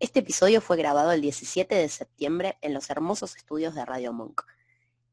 Este 0.00 0.20
episodio 0.20 0.62
fue 0.62 0.78
grabado 0.78 1.12
el 1.12 1.20
17 1.20 1.74
de 1.74 1.86
septiembre 1.90 2.56
en 2.62 2.72
los 2.72 2.88
hermosos 2.88 3.36
estudios 3.36 3.74
de 3.74 3.84
Radio 3.84 4.14
Monk. 4.14 4.40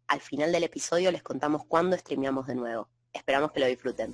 Al 0.07 0.21
final 0.21 0.53
del 0.53 0.63
episodio 0.63 1.11
les 1.11 1.21
contamos 1.23 1.65
cuándo 1.67 1.97
streameamos 1.97 2.47
de 2.47 2.55
nuevo. 2.55 2.87
Esperamos 3.11 3.51
que 3.51 3.59
lo 3.59 3.65
disfruten. 3.65 4.13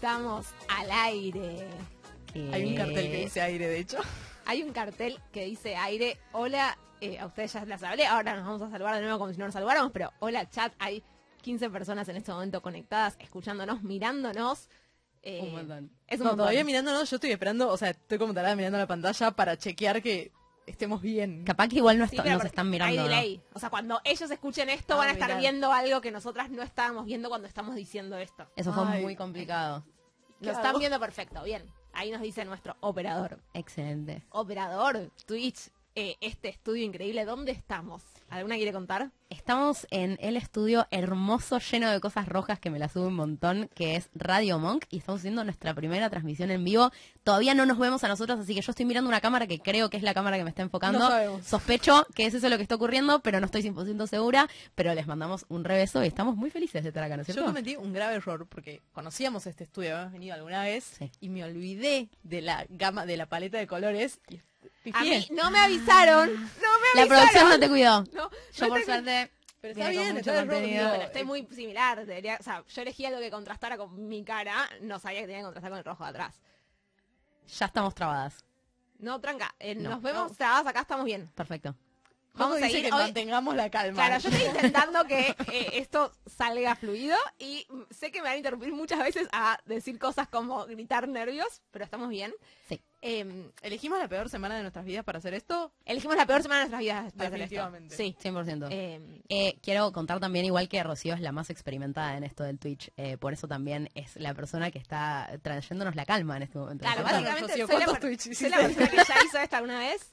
Estamos 0.00 0.46
al 0.68 0.90
aire. 0.90 1.66
Hay 2.52 2.66
un 2.66 2.74
cartel 2.76 3.10
que 3.10 3.16
dice 3.24 3.40
aire, 3.40 3.66
de 3.66 3.78
hecho. 3.78 3.96
Hay 4.44 4.62
un 4.62 4.70
cartel 4.72 5.18
que 5.32 5.46
dice 5.46 5.74
aire. 5.74 6.18
Hola, 6.32 6.76
eh, 7.00 7.18
a 7.18 7.24
ustedes 7.26 7.54
ya 7.54 7.64
les 7.64 7.82
hablé. 7.82 8.06
Ahora 8.06 8.36
nos 8.36 8.44
vamos 8.44 8.60
a 8.62 8.70
saludar 8.70 8.96
de 8.96 9.00
nuevo 9.00 9.18
como 9.18 9.32
si 9.32 9.38
no 9.38 9.46
nos 9.46 9.54
saludáramos. 9.54 9.92
Pero 9.92 10.12
hola, 10.18 10.48
chat. 10.50 10.74
Hay 10.78 11.02
15 11.40 11.70
personas 11.70 12.06
en 12.10 12.16
este 12.16 12.30
momento 12.30 12.60
conectadas, 12.60 13.16
escuchándonos, 13.20 13.82
mirándonos. 13.82 14.68
Eh, 15.22 15.40
Un 15.42 15.52
montón. 15.52 15.90
Es 16.06 16.18
un 16.20 16.24
no, 16.24 16.30
montón. 16.32 16.36
todavía 16.38 16.62
mirándonos, 16.64 17.08
yo 17.10 17.16
estoy 17.16 17.30
esperando, 17.32 17.70
o 17.70 17.76
sea, 17.78 17.90
estoy 17.90 18.18
como 18.18 18.34
tarada 18.34 18.54
mirando 18.54 18.76
la 18.78 18.86
pantalla 18.86 19.30
para 19.30 19.56
chequear 19.56 20.02
que 20.02 20.30
estemos 20.66 21.00
bien. 21.00 21.42
Capaz 21.44 21.68
que 21.68 21.76
igual 21.76 21.96
no 21.98 22.06
Sí, 22.06 22.16
nos 22.18 22.44
están 22.44 22.66
Hay 22.66 22.70
mirando. 22.72 22.96
¿no? 23.02 23.08
delay. 23.08 23.40
O 23.54 23.58
sea, 23.58 23.70
cuando 23.70 24.00
ellos 24.04 24.30
escuchen 24.30 24.68
esto, 24.68 24.94
Ah, 24.94 24.98
van 24.98 25.08
a 25.08 25.12
estar 25.12 25.28
mirá. 25.28 25.38
viendo 25.40 25.72
algo 25.72 26.00
que 26.00 26.10
nosotras 26.12 26.50
no 26.50 26.62
estábamos 26.62 27.06
viendo 27.06 27.28
cuando 27.28 27.48
estamos 27.48 27.74
diciendo 27.74 28.18
esto. 28.18 28.46
Eso 28.56 28.72
fue 28.72 28.84
Ay. 28.86 29.02
muy 29.02 29.16
complicado. 29.16 29.84
Lo 30.40 30.50
¿Qué 30.50 30.56
están 30.56 30.78
viendo 30.78 31.00
perfecto. 31.00 31.42
Bien. 31.42 31.62
Ahí 31.92 32.10
nos 32.10 32.20
dice 32.20 32.44
nuestro 32.44 32.76
operador. 32.80 33.38
Excelente. 33.54 34.22
Operador, 34.30 35.10
Twitch, 35.24 35.70
eh, 35.96 36.16
este 36.20 36.48
estudio 36.48 36.84
increíble. 36.84 37.24
¿Dónde 37.24 37.52
estamos? 37.52 38.02
¿Alguna 38.28 38.56
quiere 38.56 38.72
contar? 38.72 39.10
Estamos 39.30 39.86
en 39.90 40.18
el 40.20 40.36
estudio 40.36 40.86
hermoso, 40.90 41.58
lleno 41.58 41.90
de 41.90 42.00
cosas 42.00 42.28
rojas 42.28 42.60
que 42.60 42.70
me 42.70 42.78
la 42.78 42.88
sube 42.88 43.06
un 43.06 43.14
montón, 43.14 43.68
que 43.74 43.96
es 43.96 44.08
Radio 44.14 44.58
Monk, 44.58 44.84
y 44.90 44.98
estamos 44.98 45.20
haciendo 45.20 45.42
nuestra 45.42 45.74
primera 45.74 46.10
transmisión 46.10 46.50
en 46.50 46.62
vivo. 46.64 46.92
Todavía 47.24 47.54
no 47.54 47.66
nos 47.66 47.78
vemos 47.78 48.04
a 48.04 48.08
nosotros, 48.08 48.38
así 48.38 48.54
que 48.54 48.60
yo 48.60 48.70
estoy 48.70 48.84
mirando 48.84 49.08
una 49.08 49.20
cámara 49.20 49.46
que 49.46 49.58
creo 49.58 49.88
que 49.90 49.96
es 49.96 50.02
la 50.02 50.12
cámara 50.14 50.36
que 50.36 50.44
me 50.44 50.50
está 50.50 50.62
enfocando. 50.62 50.98
No 50.98 51.08
sabemos. 51.08 51.46
Sospecho 51.46 52.06
que 52.14 52.26
es 52.26 52.34
eso 52.34 52.48
lo 52.48 52.56
que 52.56 52.62
está 52.62 52.74
ocurriendo, 52.74 53.20
pero 53.20 53.40
no 53.40 53.46
estoy 53.46 53.62
100% 53.62 54.06
segura. 54.06 54.48
Pero 54.74 54.94
les 54.94 55.06
mandamos 55.06 55.46
un 55.48 55.64
rebeso 55.64 56.04
y 56.04 56.08
estamos 56.08 56.36
muy 56.36 56.50
felices 56.50 56.82
de 56.82 56.90
estar 56.90 57.02
acá, 57.02 57.16
¿no 57.16 57.22
es 57.22 57.28
Yo 57.28 57.44
cometí 57.44 57.76
un 57.76 57.92
grave 57.92 58.16
error 58.16 58.46
porque 58.46 58.82
conocíamos 58.92 59.46
este 59.46 59.64
estudio, 59.64 59.92
habíamos 59.94 60.12
venido 60.12 60.34
alguna 60.34 60.62
vez 60.62 60.84
Sí. 60.98 61.10
y 61.20 61.30
me 61.30 61.42
olvidé 61.42 62.10
de 62.22 62.42
la 62.42 62.66
gama, 62.68 63.06
de 63.06 63.16
la 63.16 63.26
paleta 63.26 63.58
de 63.58 63.66
colores. 63.66 64.20
Y 64.28 64.40
A 64.94 65.02
mí 65.02 65.26
no 65.30 65.50
me 65.50 65.58
avisaron. 65.58 66.32
No 66.34 66.40
me 66.94 67.00
La 67.00 67.06
producción 67.06 67.48
no 67.48 67.58
te 67.58 67.68
cuidó. 67.68 68.04
No, 68.12 68.30
Yo 68.52 68.64
no 68.64 68.68
por 68.68 68.78
te- 68.78 68.84
suerte 68.84 69.32
Pero 69.60 69.72
está 69.72 69.88
bien, 69.90 70.08
mucho 70.16 70.18
está 70.30 70.32
de 70.32 70.44
Bueno, 70.44 71.02
estoy 71.02 71.24
muy 71.24 71.46
similar. 71.52 72.04
debería- 72.06 72.36
o 72.38 72.42
sea, 72.42 72.62
yo 72.68 72.82
elegí 72.82 73.04
algo 73.06 73.18
que 73.20 73.30
contrastara 73.30 73.76
con 73.76 74.08
mi 74.08 74.24
cara. 74.24 74.68
No 74.82 74.98
sabía 74.98 75.20
que 75.20 75.26
tenía 75.26 75.38
que 75.40 75.44
contrastar 75.44 75.70
con 75.70 75.78
el 75.78 75.84
rojo 75.84 76.04
de 76.04 76.10
atrás. 76.10 76.40
ya 77.58 77.66
estamos 77.66 77.94
trabadas. 77.94 78.44
No, 78.98 79.20
tranca. 79.20 79.54
eh, 79.60 79.74
No. 79.74 79.90
nos 79.90 80.02
vemos 80.02 80.36
trabadas 80.36 80.66
acá, 80.66 80.80
estamos 80.80 81.04
bien. 81.04 81.30
Perfecto. 81.34 81.74
Vamos 82.36 82.60
a 82.62 82.68
ir 82.68 82.80
que 82.82 82.86
hoy- 82.86 83.02
mantengamos 83.02 83.54
la 83.56 83.70
calma. 83.70 83.94
Claro, 84.06 84.22
yo 84.22 84.28
estoy 84.28 84.46
intentando 84.48 85.04
que 85.06 85.34
eh, 85.52 85.70
esto 85.74 86.12
salga 86.26 86.74
fluido 86.76 87.16
y 87.38 87.66
sé 87.90 88.10
que 88.10 88.18
me 88.20 88.24
van 88.28 88.34
a 88.34 88.36
interrumpir 88.38 88.72
muchas 88.72 88.98
veces 89.00 89.28
a 89.32 89.58
decir 89.66 89.98
cosas 89.98 90.28
como 90.28 90.66
gritar 90.66 91.08
nervios, 91.08 91.62
pero 91.70 91.84
estamos 91.84 92.08
bien. 92.08 92.32
Sí. 92.68 92.80
Eh, 93.02 93.50
¿Elegimos 93.62 93.98
la 94.00 94.08
peor 94.08 94.28
semana 94.28 94.56
de 94.56 94.62
nuestras 94.62 94.84
vidas 94.84 95.04
para 95.04 95.18
hacer 95.18 95.34
esto? 95.34 95.70
elegimos 95.84 96.16
la 96.16 96.26
peor 96.26 96.42
semana 96.42 96.60
de 96.60 96.64
nuestras 96.70 96.80
vidas 96.80 97.12
para 97.12 97.28
hacer 97.28 97.40
esto. 97.42 97.54
Definitivamente. 97.54 97.96
Sí. 97.96 98.16
100%. 98.20 98.68
Eh, 98.70 99.22
Eh, 99.28 99.58
quiero 99.62 99.92
contar 99.92 100.18
también, 100.18 100.44
igual 100.46 100.68
que 100.68 100.82
Rocío 100.82 101.14
es 101.14 101.20
la 101.20 101.30
más 101.30 101.50
experimentada 101.50 102.16
en 102.16 102.24
esto 102.24 102.42
del 102.42 102.58
Twitch, 102.58 102.90
eh, 102.96 103.16
por 103.18 103.32
eso 103.32 103.46
también 103.46 103.90
es 103.94 104.16
la 104.16 104.34
persona 104.34 104.70
que 104.70 104.78
está 104.78 105.30
trayéndonos 105.42 105.94
la 105.94 106.04
calma 106.06 106.36
en 106.36 106.42
este 106.44 106.58
momento. 106.58 106.82
claro, 106.84 107.02
¿no 107.02 107.04
básicamente 107.04 107.46
Rocío, 107.48 107.66
soy 107.66 107.78
la, 107.78 107.84
¿cuántos 107.84 107.92
per- 108.08 108.16
Twitch 108.18 108.34
soy 108.36 108.48
la 108.48 108.56
persona 108.56 108.88
que 108.88 108.96
ya 108.96 109.14
hizo 109.24 109.38
esto 109.38 109.56
alguna 109.56 109.78
vez. 109.78 110.10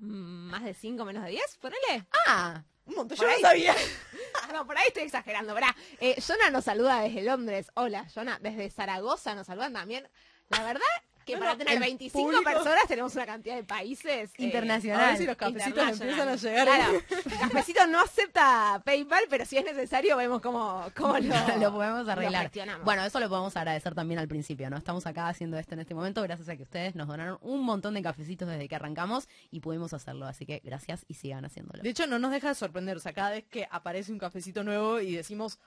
Más 0.00 0.64
de 0.64 0.74
5 0.74 1.04
menos 1.04 1.24
de 1.24 1.30
10, 1.30 1.56
ponele. 1.58 2.06
Ah, 2.26 2.62
Un 2.86 2.94
montón, 2.94 3.16
Por 3.18 3.26
yo 3.26 3.32
no 3.32 3.40
sabía. 3.40 3.74
No, 4.52 4.66
por 4.66 4.76
ahí 4.76 4.88
estoy 4.88 5.04
exagerando. 5.04 5.54
Verá, 5.54 5.74
eh, 6.00 6.20
Jonah 6.20 6.50
nos 6.50 6.64
saluda 6.64 7.02
desde 7.02 7.22
Londres. 7.22 7.70
Hola, 7.74 8.06
Jonah. 8.12 8.38
Desde 8.40 8.68
Zaragoza 8.70 9.34
nos 9.36 9.46
saludan 9.46 9.72
también. 9.74 10.08
La 10.48 10.64
verdad 10.64 10.82
que 11.30 11.36
Bueno, 11.36 11.52
para 11.52 11.58
tener 11.58 11.74
el 11.74 11.80
25 11.80 12.22
público- 12.30 12.44
personas 12.44 12.84
tenemos 12.88 13.14
una 13.14 13.26
cantidad 13.26 13.56
de 13.56 13.64
países. 13.64 14.30
eh, 14.30 14.44
Internacional. 14.44 15.00
A 15.04 15.06
ver 15.08 15.16
si 15.18 15.26
los 15.26 15.36
cafecitos 15.36 15.88
empiezan 16.00 16.28
a 16.28 16.36
llegar. 16.36 16.66
Claro, 16.66 16.92
Cafecito 17.40 17.86
no 17.86 18.00
acepta 18.00 18.82
PayPal, 18.84 19.24
pero 19.28 19.44
si 19.44 19.56
es 19.58 19.64
necesario 19.64 20.16
vemos 20.16 20.40
cómo, 20.40 20.84
cómo 20.96 21.18
lo, 21.18 21.20
lo 21.58 21.72
podemos 21.72 22.08
arreglar. 22.08 22.50
bueno, 22.84 23.04
eso 23.04 23.20
lo 23.20 23.28
podemos 23.28 23.56
agradecer 23.56 23.94
también 23.94 24.20
al 24.20 24.28
principio, 24.28 24.68
¿no? 24.70 24.76
Estamos 24.76 25.06
acá 25.06 25.28
haciendo 25.28 25.58
esto 25.58 25.74
en 25.74 25.80
este 25.80 25.94
momento 25.94 26.22
gracias 26.22 26.48
a 26.48 26.56
que 26.56 26.62
ustedes 26.62 26.94
nos 26.94 27.08
donaron 27.08 27.38
un 27.42 27.62
montón 27.62 27.94
de 27.94 28.02
cafecitos 28.02 28.48
desde 28.48 28.68
que 28.68 28.74
arrancamos 28.76 29.28
y 29.50 29.60
pudimos 29.60 29.92
hacerlo, 29.92 30.26
así 30.26 30.46
que 30.46 30.60
gracias 30.64 31.04
y 31.08 31.14
sigan 31.14 31.44
haciéndolo. 31.44 31.82
De 31.82 31.88
hecho, 31.90 32.06
no 32.06 32.18
nos 32.18 32.30
deja 32.30 32.48
de 32.48 32.54
sorprender. 32.54 32.96
O 32.96 33.00
sea, 33.00 33.12
cada 33.12 33.30
vez 33.30 33.44
que 33.50 33.66
aparece 33.70 34.12
un 34.12 34.18
cafecito 34.18 34.62
nuevo 34.64 35.00
y 35.00 35.14
decimos, 35.16 35.58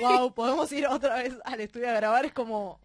wow, 0.00 0.32
podemos 0.34 0.70
ir 0.72 0.86
otra 0.86 1.16
vez 1.16 1.34
al 1.44 1.60
estudio 1.60 1.88
a 1.90 1.92
grabar, 1.92 2.24
es 2.24 2.32
como, 2.32 2.80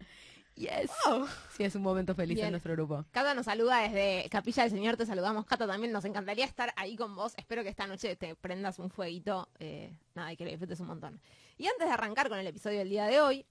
Yes. 0.56 0.90
wow. 1.04 1.26
Sí, 1.56 1.64
es 1.64 1.74
un 1.74 1.82
momento 1.82 2.14
feliz 2.14 2.36
Bien. 2.36 2.46
en 2.46 2.52
nuestro 2.52 2.72
grupo. 2.74 3.04
Cata 3.10 3.34
nos 3.34 3.46
saluda 3.46 3.78
desde 3.80 4.28
Capilla 4.30 4.62
del 4.62 4.72
Señor, 4.72 4.96
te 4.96 5.04
saludamos. 5.04 5.44
Cata, 5.46 5.66
también 5.66 5.92
nos 5.92 6.04
encantaría 6.04 6.44
estar 6.44 6.72
ahí 6.76 6.96
con 6.96 7.14
vos. 7.16 7.34
Espero 7.36 7.62
que 7.62 7.68
esta 7.68 7.86
noche 7.86 8.14
te 8.16 8.36
prendas 8.36 8.78
un 8.78 8.90
fueguito, 8.90 9.48
eh, 9.58 9.92
nada, 10.14 10.32
y 10.32 10.36
que 10.36 10.44
lo 10.44 10.50
disfrutes 10.50 10.78
un 10.80 10.86
montón. 10.86 11.20
Y 11.58 11.66
antes 11.66 11.86
de 11.86 11.92
arrancar 11.92 12.28
con 12.28 12.38
el 12.38 12.46
episodio 12.46 12.78
del 12.78 12.88
día 12.88 13.06
de 13.06 13.20
hoy, 13.20 13.46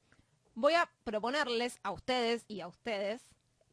voy 0.55 0.73
a 0.73 0.89
proponerles 1.03 1.79
a 1.83 1.91
ustedes 1.91 2.45
y 2.47 2.61
a 2.61 2.67
ustedes 2.67 3.21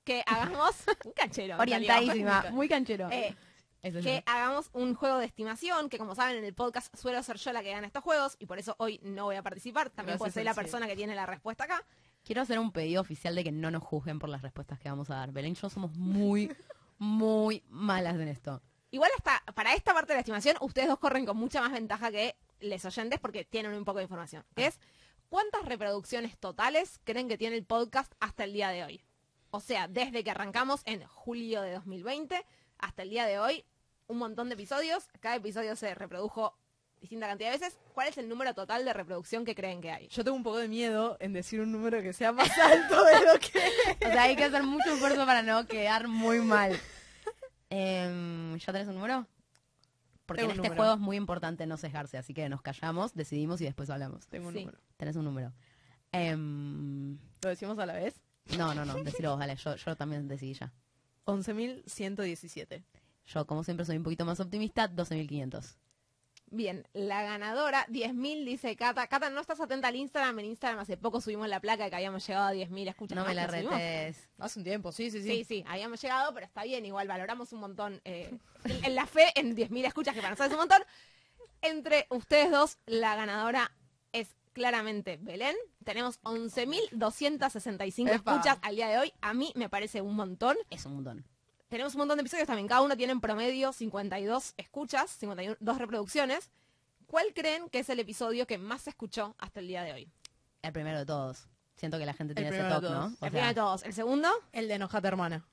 que 0.04 0.24
hagamos 0.26 0.74
un 1.04 1.12
canchero. 1.12 1.56
Orientadísima, 1.58 2.47
muy 2.50 2.68
canchero. 2.68 3.08
Eh, 3.10 3.36
que 3.82 4.02
sí. 4.02 4.22
hagamos 4.26 4.68
un 4.72 4.94
juego 4.94 5.18
de 5.18 5.26
estimación, 5.26 5.88
que 5.88 5.98
como 5.98 6.14
saben 6.14 6.36
en 6.36 6.44
el 6.44 6.54
podcast 6.54 6.94
suelo 6.97 7.22
ser 7.22 7.36
yo 7.38 7.52
la 7.52 7.62
que 7.62 7.70
gana 7.70 7.86
estos 7.86 8.02
juegos 8.02 8.36
y 8.38 8.47
por 8.47 8.58
eso 8.58 8.74
hoy 8.78 9.00
no 9.02 9.24
voy 9.24 9.36
a 9.36 9.42
participar. 9.42 9.88
También 9.91 10.18
puede 10.18 10.32
ser 10.32 10.41
al 10.41 10.47
la 10.47 10.54
persona 10.54 10.86
que 10.86 10.97
tiene 10.97 11.14
la 11.14 11.26
respuesta 11.26 11.64
acá. 11.64 11.84
Quiero 12.25 12.42
hacer 12.42 12.58
un 12.58 12.72
pedido 12.72 13.00
oficial 13.00 13.34
de 13.34 13.44
que 13.44 13.53
no 13.53 13.70
nos 13.70 13.82
juzguen 13.82 14.19
por 14.19 14.28
las 14.28 14.42
respuestas 14.42 14.78
que 14.78 14.88
vamos 14.88 15.10
a 15.10 15.16
dar. 15.16 15.32
Belén 15.32 15.53
y 15.53 15.54
yo 15.54 15.70
somos 15.70 15.92
muy, 15.97 16.54
muy 16.98 17.64
malas 17.69 18.14
en 18.16 18.28
esto. 18.28 18.62
Igual 18.91 19.10
hasta 19.16 19.42
para 19.54 19.75
esta 19.75 19.94
parte 19.94 20.12
de 20.12 20.16
la 20.16 20.20
estimación, 20.20 20.56
ustedes 20.60 20.88
dos 20.88 20.98
corren 20.98 21.25
con 21.25 21.36
mucha 21.36 21.60
más 21.60 21.72
ventaja 21.72 22.10
que 22.10 22.36
les 22.60 22.84
oyentes 22.84 23.19
porque 23.20 23.44
tienen 23.44 23.72
un 23.75 23.84
poco 23.84 23.98
de 23.98 24.04
información. 24.04 24.44
Que 24.54 24.66
es, 24.66 24.80
¿cuántas 25.28 25.64
reproducciones 25.64 26.36
totales 26.38 27.00
creen 27.04 27.28
que 27.28 27.38
tiene 27.38 27.56
el 27.56 27.64
podcast 27.64 28.12
hasta 28.20 28.44
el 28.44 28.53
día 28.53 28.69
de 28.70 28.84
hoy? 28.84 29.04
O 29.50 29.60
sea, 29.60 29.88
desde 29.88 30.22
que 30.22 30.30
arrancamos 30.30 30.82
en 30.84 31.04
julio 31.06 31.62
de 31.62 31.72
2020 31.72 32.44
hasta 32.78 33.03
el 33.03 33.10
día 33.10 33.27
de 33.27 33.39
hoy, 33.39 33.65
un 34.06 34.18
montón 34.18 34.48
de 34.48 34.54
episodios. 34.54 35.09
Cada 35.21 35.36
episodio 35.36 35.77
se 35.77 35.94
reprodujo 35.94 36.56
distinta 37.00 37.26
cantidad 37.26 37.50
de 37.52 37.58
veces. 37.58 37.78
¿Cuál 37.94 38.08
es 38.08 38.18
el 38.18 38.28
número 38.28 38.54
total 38.54 38.84
de 38.84 38.92
reproducción 38.92 39.44
que 39.44 39.54
creen 39.54 39.80
que 39.80 39.91
hay? 39.91 40.08
Yo 40.08 40.22
tengo 40.24 40.36
un 40.36 40.42
poco 40.42 40.58
de 40.58 40.68
miedo 40.68 41.16
en 41.20 41.32
decir 41.32 41.60
un 41.60 41.72
número 41.72 42.02
que 42.02 42.12
sea 42.12 42.32
más 42.32 42.50
alto 42.58 43.04
de 43.04 43.12
lo 43.24 43.38
que... 43.41 43.58
O 44.06 44.10
sea, 44.12 44.22
hay 44.24 44.36
que 44.36 44.44
hacer 44.44 44.62
mucho 44.62 44.92
esfuerzo 44.92 45.24
para 45.26 45.42
no 45.42 45.66
quedar 45.66 46.08
muy 46.08 46.41
mal. 46.41 46.78
Em, 47.70 48.56
¿Ya 48.58 48.72
tenés 48.72 48.88
un 48.88 48.94
número? 48.94 49.26
Porque 50.26 50.42
Tengo 50.42 50.52
en 50.52 50.58
este 50.58 50.68
número. 50.68 50.82
juego 50.82 50.94
es 50.94 51.00
muy 51.00 51.16
importante 51.16 51.66
no 51.66 51.76
sesgarse, 51.76 52.18
así 52.18 52.34
que 52.34 52.48
nos 52.48 52.62
callamos, 52.62 53.14
decidimos 53.14 53.60
y 53.60 53.64
después 53.64 53.91
hablamos. 53.91 54.26
Tengo 54.28 54.48
un 54.48 54.54
Sí. 54.54 54.60
número. 54.60 54.78
Tenés 54.96 55.16
un 55.16 55.24
número. 55.24 55.53
Em, 56.12 57.18
¿Lo 57.42 57.48
decimos 57.48 57.78
a 57.78 57.86
la 57.86 57.94
vez? 57.94 58.20
no, 58.58 58.74
no, 58.74 58.84
no, 58.84 58.94
decilo 59.04 59.30
vos, 59.30 59.38
dale, 59.38 59.56
yo, 59.56 59.76
yo 59.76 59.96
también 59.96 60.26
decidí 60.28 60.54
ya. 60.54 60.72
11.117. 61.24 62.82
Yo, 63.26 63.46
como 63.46 63.62
siempre, 63.64 63.84
soy 63.86 63.96
un 63.96 64.03
poquito 64.03 64.24
más 64.24 64.41
optimista, 64.41 64.88
12.500. 64.88 65.76
Bien, 66.52 66.84
la 66.94 67.22
ganadora, 67.22 67.86
10.000, 67.86 68.44
dice 68.44 68.74
Cata. 68.74 69.06
Cata, 69.06 69.30
¿no 69.30 69.41
estás 69.41 69.60
atenta 69.60 69.86
al 69.86 69.94
Instagram? 69.94 70.41
En 70.41 70.47
Instagram 70.47 70.80
hace 70.80 70.97
poco 70.97 71.20
subimos 71.20 71.48
la 71.48 71.60
placa 71.60 71.84
de 71.84 71.91
que 71.91 71.97
habíamos 71.97 72.26
llegado 72.26 72.48
a 72.48 72.52
10.000 72.52 72.88
escuchas. 72.88 73.16
No 73.16 73.24
me 73.24 73.34
la 73.34 73.48
subimos? 73.48 73.72
retes. 73.74 74.28
Hace 74.38 74.58
un 74.58 74.64
tiempo, 74.64 74.91
sí, 74.91 75.10
sí, 75.12 75.22
sí. 75.22 75.28
Sí, 75.28 75.44
sí, 75.44 75.64
habíamos 75.68 76.02
llegado, 76.02 76.34
pero 76.34 76.47
está 76.47 76.64
bien, 76.64 76.84
igual 76.84 77.06
valoramos 77.06 77.52
un 77.52 77.60
montón. 77.60 78.00
eh, 78.04 78.36
en 78.64 78.94
la 78.97 79.06
fe 79.06 79.32
en 79.36 79.54
10.000 79.56 79.86
escuchas, 79.86 80.12
que 80.14 80.20
para 80.20 80.30
nosotros 80.30 80.48
es 80.48 80.54
un 80.54 80.58
montón. 80.68 80.82
Entre 81.62 82.06
ustedes 82.10 82.50
dos, 82.50 82.78
la 82.86 83.14
ganadora 83.14 83.70
es 84.12 84.34
claramente 84.53 85.18
Belén. 85.20 85.54
Tenemos 85.84 86.20
11.265 86.22 88.08
Epa. 88.14 88.32
escuchas 88.34 88.58
al 88.62 88.74
día 88.76 88.88
de 88.88 88.98
hoy. 88.98 89.12
A 89.20 89.34
mí 89.34 89.53
me 89.54 89.68
parece 89.68 90.00
un 90.00 90.16
montón. 90.16 90.56
Es 90.70 90.84
un 90.86 90.94
montón. 90.94 91.24
Tenemos 91.70 91.94
un 91.94 92.00
montón 92.00 92.18
de 92.18 92.22
episodios 92.22 92.46
también. 92.46 92.68
Cada 92.68 92.82
uno 92.82 92.96
tiene 92.96 93.12
en 93.12 93.20
promedio 93.20 93.72
52 93.72 94.54
escuchas, 94.58 95.10
52 95.12 95.78
reproducciones. 95.78 96.50
¿Cuál 97.06 97.26
creen 97.34 97.68
que 97.70 97.78
es 97.78 97.88
el 97.88 98.00
episodio 98.00 98.46
que 98.46 98.58
más 98.58 98.82
se 98.82 98.90
escuchó 98.90 99.34
hasta 99.38 99.60
el 99.60 99.68
día 99.68 99.82
de 99.82 99.92
hoy? 99.92 100.10
El 100.62 100.72
primero 100.72 100.98
de 100.98 101.06
todos. 101.06 101.46
Siento 101.76 101.96
que 101.98 102.04
la 102.06 102.12
gente 102.12 102.34
tiene 102.34 102.50
ese 102.50 102.68
toque, 102.68 102.90
¿no? 102.90 103.06
O 103.06 103.24
el 103.24 103.30
primero 103.30 103.46
de 103.48 103.54
todos. 103.54 103.82
El 103.84 103.94
segundo, 103.94 104.28
El 104.52 104.68
de 104.68 104.74
Enojate 104.74 105.08
Hermana. 105.08 105.46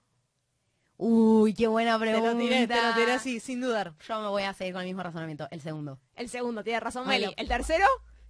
uy, 0.97 1.53
qué 1.53 1.67
buena 1.67 1.93
Te 1.93 1.99
pregunta. 2.05 2.33
lo 2.33 2.37
tiré, 2.39 2.67
te 2.67 2.81
lo 2.81 2.93
tiré 2.95 3.11
así, 3.13 3.39
sin 3.39 3.61
dudar. 3.61 3.93
Yo 4.07 4.19
me 4.19 4.27
voy 4.27 4.43
a 4.43 4.53
seguir 4.53 4.73
con 4.73 4.81
el 4.81 4.87
mismo 4.87 5.03
razonamiento. 5.03 5.47
El 5.51 5.61
segundo. 5.61 5.99
el 6.15 6.29
segundo, 6.29 6.63
tiene 6.63 6.79
razón 6.79 7.05
Bueno. 7.05 7.27
Meli. 7.27 7.33
El 7.37 7.47
tercero, 7.47 7.85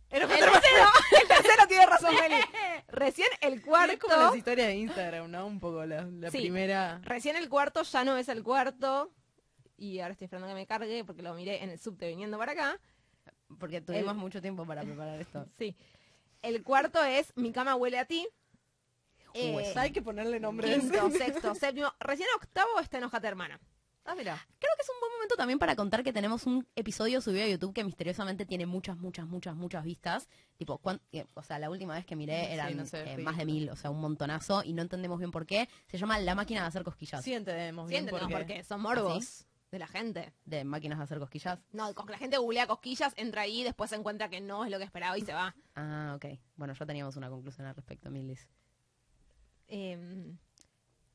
el 0.09 0.27
tercero, 0.27 0.51
el 1.21 1.27
tercero 1.27 1.68
tiene 1.68 1.86
razón 1.86 2.15
Meli. 2.15 2.36
Recién 2.88 3.27
el 3.42 3.54
Es 3.56 3.62
cuarto, 3.65 4.07
como 4.07 4.15
las 4.15 4.36
historias 4.36 4.68
de 4.68 4.75
Instagram, 4.75 5.30
¿no? 5.30 5.45
Un 5.45 5.59
poco 5.59 5.86
la, 5.86 6.04
la 6.06 6.31
Sí. 6.31 6.38
primera. 6.39 7.00
recién 7.04 7.36
el 7.36 7.50
cuarto 7.50 7.83
ya 7.83 8.04
no 8.04 8.18
es 8.18 8.30
el 8.30 8.44
cuarto. 8.44 9.12
Y 9.77 10.00
ahora 10.00 10.13
estoy 10.13 10.25
esperando 10.25 10.48
que 10.48 10.56
me 10.56 10.65
cargue 10.65 11.04
porque 11.06 11.21
lo 11.21 11.33
miré 11.36 11.63
en 11.63 11.69
el 11.69 11.80
subte 11.80 12.07
viniendo 12.07 12.38
para 12.38 12.54
acá. 12.54 12.80
Porque 13.59 13.80
tuvimos 13.81 14.13
El- 14.13 14.18
mucho 14.19 14.42
tiempo 14.42 14.65
para 14.65 14.81
preparar 14.83 15.19
esto. 15.21 15.45
Sí. 15.57 15.75
El 16.42 16.63
cuarto 16.63 17.04
es 17.04 17.31
Mi 17.36 17.51
cama 17.51 17.75
huele 17.75 18.00
a 18.00 18.06
ti. 18.06 18.27
Eh, 19.33 19.74
Hay 19.75 19.92
que 19.92 20.01
ponerle 20.01 20.39
nombre 20.39 20.74
quinto, 20.74 21.09
sexto, 21.12 21.54
séptimo. 21.54 21.94
Recién 22.00 22.27
octavo 22.36 22.80
está 22.80 22.98
Enojate 22.98 23.27
Hermana. 23.27 23.59
Ah, 24.07 24.15
mira. 24.15 24.38
Creo 24.57 24.71
que 24.77 24.81
es 24.83 24.89
un 24.89 25.00
buen 25.01 25.12
momento 25.12 25.36
también 25.36 25.59
para 25.59 25.75
contar 25.75 26.01
que 26.01 26.13
tenemos 26.13 26.45
un 26.45 26.65
episodio 26.77 27.19
subido 27.19 27.44
a 27.44 27.48
YouTube 27.50 27.74
que 27.74 27.83
misteriosamente 27.83 28.45
tiene 28.45 28.65
muchas, 28.65 28.98
muchas, 28.98 29.27
muchas, 29.27 29.54
muchas 29.54 29.83
vistas. 29.83 30.30
Tipo, 30.56 30.80
eh, 31.12 31.25
o 31.33 31.44
sea, 31.44 31.59
la 31.59 31.69
última 31.69 31.94
vez 31.94 32.06
que 32.06 32.15
miré 32.15 32.45
Sí, 32.45 32.54
eran 32.54 32.77
no 32.77 32.86
sé, 32.86 33.13
eh, 33.13 33.18
más 33.18 33.36
de 33.36 33.45
mil, 33.45 33.69
o 33.69 33.75
sea, 33.75 33.92
un 33.92 34.00
montonazo 34.00 34.63
y 34.63 34.71
no 34.71 34.81
entendemos 34.81 35.19
bien 35.19 35.31
por 35.31 35.45
qué. 35.45 35.68
Se 35.88 35.98
llama 35.98 36.19
La 36.19 36.36
máquina 36.36 36.62
de 36.62 36.68
hacer 36.68 36.86
cosquillas. 36.86 37.21
Sí 37.21 37.33
entendemos 37.33 37.89
bien 37.89 38.06
Siéntenos, 38.06 38.21
por 38.21 38.30
qué. 38.30 38.38
porque 38.38 38.63
son 38.63 38.81
morbos 38.81 39.45
de 39.71 39.80
la 39.80 39.88
gente. 39.88 40.31
De 40.45 40.63
máquinas 40.63 41.00
de 41.00 41.04
hacer 41.04 41.19
cosquillas. 41.19 41.59
No, 41.74 41.92
la 42.07 42.18
gente 42.18 42.38
googlea 42.38 42.65
cosquillas, 42.65 43.13
entra 43.18 43.42
ahí, 43.42 43.65
después 43.65 43.89
se 43.89 43.98
encuentra 43.98 44.30
que 44.30 44.39
no 44.39 44.63
es 44.63 44.71
lo 44.71 44.77
que 44.77 44.86
esperaba 44.86 45.18
y 45.18 45.21
se 45.21 45.33
va. 45.33 45.54
Ah, 45.80 46.13
ok. 46.15 46.39
Bueno, 46.56 46.74
ya 46.74 46.86
teníamos 46.88 47.18
una 47.18 47.30
conclusión 47.30 47.68
al 47.68 47.75
respecto, 47.75 48.09
Milis. 48.09 48.48
Eh, 49.68 50.33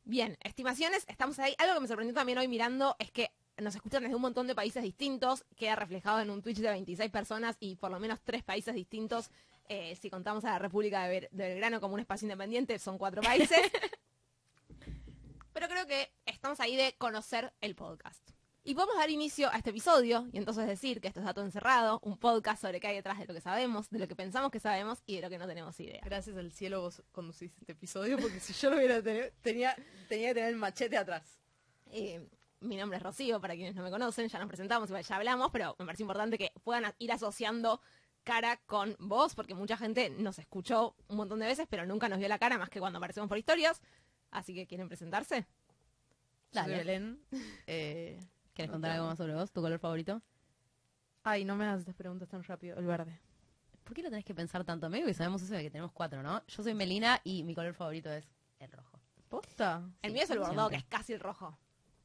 bien, 0.04 0.36
estimaciones, 0.42 1.04
estamos 1.08 1.38
ahí. 1.38 1.54
Algo 1.58 1.74
que 1.74 1.80
me 1.80 1.88
sorprendió 1.88 2.14
también 2.14 2.38
hoy 2.38 2.48
mirando 2.48 2.96
es 2.98 3.10
que 3.10 3.30
nos 3.58 3.74
escuchan 3.74 4.02
desde 4.02 4.16
un 4.16 4.22
montón 4.22 4.46
de 4.46 4.54
países 4.54 4.82
distintos, 4.82 5.44
queda 5.56 5.76
reflejado 5.76 6.20
en 6.20 6.30
un 6.30 6.42
Twitch 6.42 6.58
de 6.58 6.70
26 6.70 7.10
personas 7.10 7.56
y 7.60 7.76
por 7.76 7.90
lo 7.90 8.00
menos 8.00 8.20
tres 8.22 8.42
países 8.42 8.74
distintos. 8.74 9.30
Eh, 9.68 9.96
si 10.00 10.10
contamos 10.10 10.44
a 10.44 10.50
la 10.50 10.58
República 10.58 11.04
de, 11.06 11.20
Bel- 11.22 11.28
de 11.30 11.48
Belgrano 11.48 11.80
como 11.80 11.94
un 11.94 12.00
espacio 12.00 12.26
independiente, 12.26 12.78
son 12.78 12.98
cuatro 12.98 13.22
países. 13.22 13.60
Pero 15.52 15.68
creo 15.68 15.86
que 15.86 16.10
estamos 16.26 16.58
ahí 16.60 16.76
de 16.76 16.94
conocer 16.98 17.52
el 17.60 17.74
podcast. 17.74 18.21
Y 18.64 18.74
podemos 18.74 18.94
dar 18.94 19.10
inicio 19.10 19.50
a 19.50 19.56
este 19.56 19.70
episodio 19.70 20.28
y 20.32 20.38
entonces 20.38 20.68
decir 20.68 21.00
que 21.00 21.08
esto 21.08 21.18
es 21.18 21.26
Dato 21.26 21.42
Encerrado, 21.42 21.98
un 22.04 22.16
podcast 22.16 22.62
sobre 22.62 22.78
qué 22.78 22.86
hay 22.86 22.94
detrás 22.94 23.18
de 23.18 23.26
lo 23.26 23.34
que 23.34 23.40
sabemos, 23.40 23.90
de 23.90 23.98
lo 23.98 24.06
que 24.06 24.14
pensamos 24.14 24.52
que 24.52 24.60
sabemos 24.60 25.02
y 25.04 25.16
de 25.16 25.22
lo 25.22 25.30
que 25.30 25.38
no 25.38 25.48
tenemos 25.48 25.78
idea. 25.80 26.00
Gracias 26.04 26.36
al 26.36 26.52
cielo 26.52 26.80
vos 26.80 27.02
conduciste 27.10 27.58
este 27.60 27.72
episodio, 27.72 28.18
porque 28.18 28.38
si 28.38 28.52
yo 28.52 28.70
lo 28.70 28.76
hubiera 28.76 29.02
tenido, 29.02 29.26
tenía, 29.42 29.74
tenía 30.08 30.28
que 30.28 30.34
tener 30.34 30.50
el 30.50 30.56
machete 30.56 30.96
atrás. 30.96 31.40
Eh, 31.86 32.24
mi 32.60 32.76
nombre 32.76 32.98
es 32.98 33.02
Rocío, 33.02 33.40
para 33.40 33.54
quienes 33.54 33.74
no 33.74 33.82
me 33.82 33.90
conocen, 33.90 34.28
ya 34.28 34.38
nos 34.38 34.46
presentamos, 34.46 34.88
igual 34.88 35.02
ya 35.02 35.16
hablamos, 35.16 35.50
pero 35.50 35.74
me 35.80 35.84
parece 35.84 36.04
importante 36.04 36.38
que 36.38 36.52
puedan 36.62 36.94
ir 37.00 37.10
asociando 37.10 37.80
cara 38.22 38.58
con 38.66 38.94
voz, 39.00 39.34
porque 39.34 39.54
mucha 39.54 39.76
gente 39.76 40.08
nos 40.10 40.38
escuchó 40.38 40.94
un 41.08 41.16
montón 41.16 41.40
de 41.40 41.46
veces, 41.46 41.66
pero 41.68 41.84
nunca 41.84 42.08
nos 42.08 42.20
vio 42.20 42.28
la 42.28 42.38
cara 42.38 42.58
más 42.58 42.70
que 42.70 42.78
cuando 42.78 42.98
aparecemos 42.98 43.28
por 43.28 43.38
historias. 43.38 43.82
Así 44.30 44.54
que, 44.54 44.68
¿quieren 44.68 44.86
presentarse? 44.86 45.46
Soy 46.52 46.62
Dale. 46.62 46.76
Belén. 46.76 47.24
Eh, 47.66 48.20
¿Quieres 48.54 48.68
No 48.70 48.74
contar 48.74 48.92
algo 48.92 49.06
más 49.06 49.18
sobre 49.18 49.34
vos? 49.34 49.50
¿Tu 49.52 49.60
color 49.60 49.78
favorito? 49.78 50.22
ay, 51.24 51.44
no 51.44 51.54
me 51.56 51.64
hagas 51.64 51.80
estas 51.80 51.94
preguntas 51.94 52.28
tan 52.28 52.42
rápido. 52.42 52.76
El 52.78 52.84
verde. 52.86 53.20
¿Por 53.84 53.94
qué 53.94 54.02
lo 54.02 54.10
tenés 54.10 54.24
que 54.24 54.34
pensar 54.34 54.64
tanto, 54.64 54.86
amigo? 54.86 55.08
Y 55.08 55.14
sabemos 55.14 55.40
eso 55.42 55.54
de 55.54 55.62
que 55.62 55.70
tenemos 55.70 55.92
cuatro, 55.92 56.22
¿no? 56.22 56.44
Yo 56.46 56.62
soy 56.62 56.74
Melina 56.74 57.20
y 57.24 57.44
mi 57.44 57.54
color 57.54 57.74
favorito 57.74 58.10
es 58.12 58.26
el 58.58 58.70
rojo. 58.72 59.00
¿Posta? 59.28 59.82
El 60.02 60.10
Sí, 60.10 60.14
mío 60.14 60.22
es 60.24 60.30
el 60.30 60.38
bordó, 60.40 60.52
siempre. 60.68 60.70
que 60.70 60.76
es 60.82 60.84
casi 60.88 61.12
el 61.12 61.20
rojo. 61.20 61.56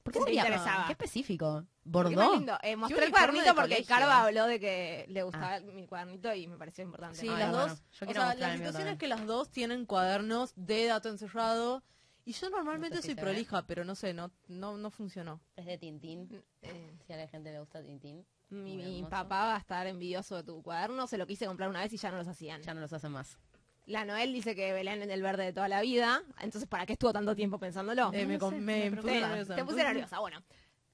¿Por 0.03 0.13
qué 0.13 0.19
Me 0.19 0.25
sería? 0.25 0.41
interesaba. 0.43 0.85
Qué 0.85 0.93
específico. 0.93 1.65
¿Bordó? 1.83 2.11
más 2.15 2.31
lindo. 2.31 2.57
Eh, 2.63 2.75
mostré 2.75 3.05
el 3.05 3.11
cuadernito 3.11 3.43
de 3.45 3.53
porque 3.53 3.61
colegio. 3.75 3.87
Carva 3.87 4.23
habló 4.23 4.45
de 4.45 4.59
que 4.59 5.05
le 5.09 5.23
gustaba 5.23 5.59
mi 5.61 5.85
cuadernito 5.87 6.33
y 6.33 6.47
me 6.47 6.57
pareció 6.57 6.83
importante. 6.83 7.17
Sí, 7.17 7.27
Ay, 7.27 7.37
las 7.39 7.49
bueno, 7.51 7.67
dos. 7.67 7.83
yo 7.91 8.07
o 8.07 8.13
sea, 8.13 8.35
la 8.35 8.55
situación 8.55 8.87
es 8.87 8.97
que 8.97 9.07
las 9.07 9.25
dos 9.25 9.49
tienen 9.49 9.85
cuadernos 9.85 10.53
de 10.55 10.85
dato 10.85 11.09
encerrado. 11.09 11.83
Y 12.27 12.33
yo 12.33 12.49
normalmente 12.49 12.97
No 12.97 13.01
sé 13.01 13.07
si 13.07 13.13
soy 13.13 13.15
ve. 13.15 13.21
prolija, 13.21 13.65
pero 13.65 13.85
no 13.85 13.95
sé, 13.95 14.13
no, 14.13 14.29
no, 14.49 14.75
no 14.77 14.91
funcionó. 14.91 15.39
Es 15.55 15.65
de 15.65 15.77
Tintín. 15.77 16.43
Eh, 16.61 16.91
Si 17.07 17.13
a 17.13 17.15
la 17.17 17.25
gente 17.29 17.53
le 17.53 17.59
gusta 17.61 17.81
Tintín. 17.81 18.25
mi, 18.49 19.01
papá 19.09 19.45
va 19.45 19.55
a 19.55 19.59
estar 19.59 19.87
envidioso 19.87 20.35
de 20.35 20.43
tu 20.43 20.61
cuaderno, 20.61 21.07
se 21.07 21.17
lo 21.17 21.25
quise 21.25 21.45
comprar 21.45 21.69
una 21.69 21.79
vez 21.79 21.93
y 21.93 21.97
ya 21.97 22.11
no 22.11 22.17
los 22.17 22.27
hacían. 22.27 22.61
Ya 22.63 22.73
no 22.73 22.81
los 22.81 22.91
hacen 22.91 23.13
más. 23.13 23.37
La 23.85 24.03
Noel 24.03 24.33
dice 24.33 24.55
que 24.55 24.73
Belén 24.73 25.01
es 25.03 25.09
el 25.09 25.21
verde 25.21 25.45
de 25.45 25.53
toda 25.53 25.69
la 25.69 25.79
vida, 25.79 26.21
entonces 26.41 26.67
¿para 26.67 26.85
qué 26.85 26.93
estuvo 26.93 27.13
tanto 27.13 27.33
tiempo 27.33 27.57
pensándolo? 27.59 28.11
Eh, 28.13 28.25
me, 28.25 28.37
sé, 28.37 28.51
me 28.51 28.89
me 28.89 28.97
puse 28.97 29.07
te, 29.13 29.21
nerviosa. 29.21 29.55
te 29.55 29.63
puse 29.63 29.83
nerviosa, 29.85 30.19
bueno. 30.19 30.43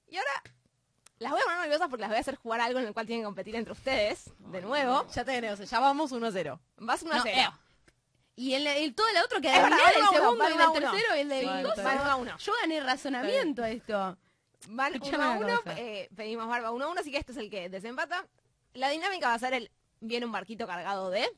Y 0.06 0.16
ahora 0.16 0.30
las 1.18 1.32
voy 1.32 1.40
a 1.40 1.44
poner 1.44 1.60
nerviosas 1.62 1.88
porque 1.88 2.02
las 2.02 2.10
voy 2.10 2.18
a 2.18 2.20
hacer 2.20 2.36
jugar 2.36 2.60
algo 2.60 2.78
en 2.78 2.86
el 2.86 2.92
cual 2.94 3.06
tienen 3.06 3.22
que 3.22 3.26
competir 3.26 3.56
entre 3.56 3.72
ustedes, 3.72 4.30
de 4.38 4.60
nuevo. 4.62 5.04
Ya 5.08 5.24
tenemos, 5.24 5.58
ya 5.68 5.80
vamos 5.80 6.12
1 6.12 6.24
a 6.24 6.30
0. 6.30 6.60
Vas 6.76 7.02
1 7.02 7.12
a 7.12 7.16
No, 7.16 7.22
0. 7.24 7.58
Y 8.36 8.54
el, 8.54 8.66
el- 8.66 8.94
todo 8.94 9.06
el 9.08 9.16
otro 9.24 9.40
que 9.40 9.48
adivinar, 9.48 9.80
el 9.94 10.00
uno 10.02 10.10
uno, 10.10 10.18
segundo 10.20 10.44
el 10.46 10.52
uno 10.54 10.70
uno. 10.72 10.80
tercero 10.80 11.16
y 11.16 11.20
el 11.20 11.28
de 11.28 11.40
Sí, 11.40 11.46
mi 11.46 11.52
está 11.58 11.70
cosa. 11.70 11.82
Van 11.84 12.00
1 12.00 12.10
a 12.10 12.16
1. 12.16 12.38
Yo 12.38 12.52
gané 12.62 12.80
razonamiento 12.80 13.62
a 13.62 13.70
esto. 13.70 14.18
Escuchame 14.60 15.16
1 15.16 15.24
a 15.24 15.30
una 15.36 15.46
1, 15.46 15.56
cosa. 15.62 15.74
eh, 15.78 16.08
pedimos 16.16 16.48
barba 16.48 16.70
1 16.72 16.84
a 16.84 16.88
1, 16.88 17.00
así 17.00 17.10
que 17.12 17.18
este 17.18 17.32
es 17.32 17.38
el 17.38 17.50
que 17.50 17.68
desempata. 17.68 18.26
La 18.72 18.88
dinámica 18.88 19.28
va 19.28 19.34
a 19.34 19.38
ser 19.38 19.54
el 19.54 19.70
viene 20.00 20.26
un 20.26 20.32
barquito 20.32 20.66
cargado 20.66 21.10
de... 21.10 21.30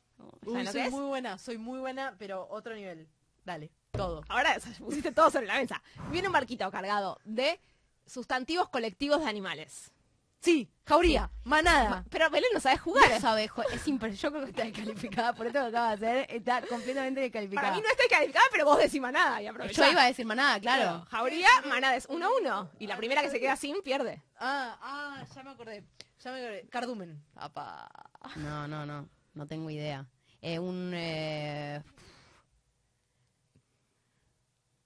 Uy, 0.45 0.53
¿Saben 0.53 0.65
lo 0.65 0.71
que 0.71 0.77
soy 0.79 0.81
es? 0.87 0.91
muy 0.91 1.05
buena, 1.05 1.37
soy 1.37 1.57
muy 1.57 1.79
buena, 1.79 2.15
pero 2.17 2.47
otro 2.49 2.73
nivel. 2.73 3.07
Dale, 3.45 3.69
todo. 3.91 4.23
Ahora 4.27 4.57
pusiste 4.79 5.11
todo 5.11 5.29
sobre 5.29 5.45
la 5.45 5.55
mesa. 5.55 5.81
Viene 6.09 6.27
un 6.27 6.33
barquito 6.33 6.69
cargado 6.71 7.19
de 7.23 7.59
sustantivos 8.05 8.69
colectivos 8.69 9.21
de 9.21 9.27
animales. 9.29 9.91
Sí, 10.39 10.71
jauría, 10.85 11.31
manada. 11.43 12.05
Pero 12.09 12.29
Belén 12.29 12.49
no 12.53 12.59
sabe 12.59 12.77
jugar. 12.77 13.09
No 13.09 13.19
sabe, 13.19 13.45
es 13.45 13.87
impre- 13.87 14.13
Yo 14.15 14.31
creo 14.31 14.43
que 14.43 14.51
está 14.51 14.63
descalificada 14.63 15.33
por 15.33 15.47
esto 15.47 15.59
que 15.59 15.65
acaba 15.67 15.95
de 15.95 16.07
hacer. 16.21 16.27
Está 16.35 16.61
completamente 16.61 17.19
descalificada. 17.21 17.67
Para 17.69 17.75
mí 17.75 17.81
no 17.83 17.89
está 17.89 18.03
calificada, 18.09 18.45
pero 18.51 18.65
vos 18.65 18.77
decís 18.77 19.01
manada 19.01 19.41
y 19.41 19.47
aprovechá. 19.47 19.85
Yo 19.85 19.91
iba 19.91 20.03
a 20.03 20.07
decir 20.07 20.25
manada, 20.25 20.59
claro. 20.59 21.05
Jauría, 21.09 21.47
manada 21.67 21.95
es 21.95 22.05
1 22.07 22.25
a 22.25 22.29
1. 22.39 22.71
Y 22.79 22.87
la 22.87 22.97
primera 22.97 23.21
que 23.23 23.29
se 23.31 23.39
queda 23.39 23.55
sin 23.55 23.81
pierde. 23.81 24.21
Ah, 24.39 24.77
ah, 24.81 25.25
ya 25.35 25.43
me 25.43 25.49
acordé. 25.51 25.83
Ya 26.23 26.31
me 26.31 26.39
acordé. 26.39 26.67
Cardumen. 26.69 27.23
Apa. 27.35 27.89
No, 28.37 28.67
no, 28.67 28.85
no. 28.85 29.09
No 29.33 29.47
tengo 29.47 29.69
idea. 29.69 30.05
Eh, 30.41 30.59
un... 30.59 30.91
eh, 30.93 31.81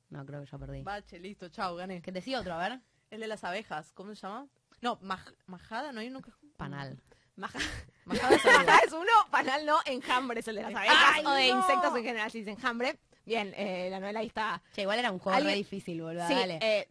No, 0.09 0.25
creo 0.25 0.41
que 0.43 0.49
ya 0.49 0.57
perdí. 0.57 0.81
Bache, 0.83 1.19
listo, 1.19 1.49
chao, 1.49 1.75
gané. 1.75 2.01
Que 2.01 2.11
te 2.11 2.21
siga 2.21 2.39
otro, 2.39 2.53
a 2.53 2.57
ver. 2.69 2.79
El 3.09 3.19
de 3.21 3.27
las 3.27 3.43
abejas, 3.43 3.91
¿cómo 3.93 4.13
se 4.15 4.21
llama? 4.21 4.47
No, 4.81 4.99
maj- 5.01 5.35
majada, 5.45 5.91
no 5.91 5.99
hay 5.99 6.07
uno 6.07 6.21
que... 6.21 6.31
Panal. 6.57 7.01
Maja- 7.35 7.59
Majada 8.05 8.35
es 8.35 8.45
algo. 8.45 8.59
Majada 8.59 8.79
es 8.85 8.93
uno, 8.93 9.11
panal 9.31 9.65
no, 9.65 9.79
enjambre 9.85 10.39
es 10.41 10.47
el 10.47 10.55
de 10.55 10.63
las 10.63 10.75
abejas 10.75 10.97
¡Ay, 11.15 11.25
o 11.25 11.31
de 11.31 11.49
no! 11.49 11.59
insectos 11.59 11.95
en 11.95 12.03
general, 12.03 12.31
si 12.31 12.39
dice 12.39 12.51
enjambre. 12.51 12.99
Bien, 13.25 13.53
eh, 13.55 13.87
la 13.91 13.99
novela 13.99 14.19
ahí 14.19 14.27
está. 14.27 14.61
Che, 14.73 14.81
igual 14.81 14.99
era 14.99 15.11
un 15.11 15.19
juego 15.19 15.37
Alguien- 15.37 15.53
re 15.53 15.57
difícil, 15.57 16.01
boludo. 16.01 16.27
Sí, 16.27 16.33
Dale. 16.33 16.59
eh, 16.61 16.87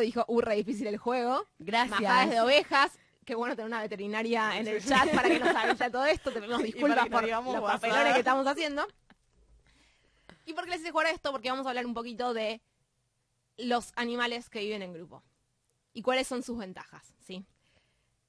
dijo, 0.00 0.24
uh, 0.28 0.40
re 0.40 0.56
difícil 0.56 0.86
el 0.86 0.98
juego. 0.98 1.46
Gracias. 1.58 2.00
Majadas 2.00 2.30
de 2.30 2.40
ovejas. 2.40 2.92
Qué 3.24 3.34
bueno 3.34 3.54
tener 3.56 3.68
una 3.68 3.80
veterinaria 3.80 4.58
en 4.58 4.66
el 4.66 4.84
chat 4.84 5.08
para 5.14 5.28
que 5.28 5.38
nos 5.38 5.48
avise 5.56 5.90
todo 5.90 6.04
esto. 6.04 6.30
Te 6.32 6.40
pedimos 6.40 6.62
disculpas 6.62 7.08
por 7.08 7.26
los 7.26 7.62
papelones 7.62 8.12
que 8.12 8.18
estamos 8.18 8.46
haciendo. 8.46 8.86
¿Y 10.44 10.52
por 10.54 10.64
qué 10.64 10.70
les 10.70 10.80
hice 10.80 10.90
jugar 10.90 11.06
a 11.06 11.10
esto? 11.10 11.30
Porque 11.32 11.48
vamos 11.50 11.64
a 11.66 11.68
hablar 11.70 11.86
un 11.86 11.94
poquito 11.94 12.34
de 12.34 12.60
los 13.56 13.92
animales 13.96 14.50
que 14.50 14.60
viven 14.60 14.82
en 14.82 14.92
grupo. 14.92 15.22
Y 15.92 16.02
cuáles 16.02 16.26
son 16.26 16.42
sus 16.42 16.58
ventajas, 16.58 17.14
¿sí? 17.20 17.44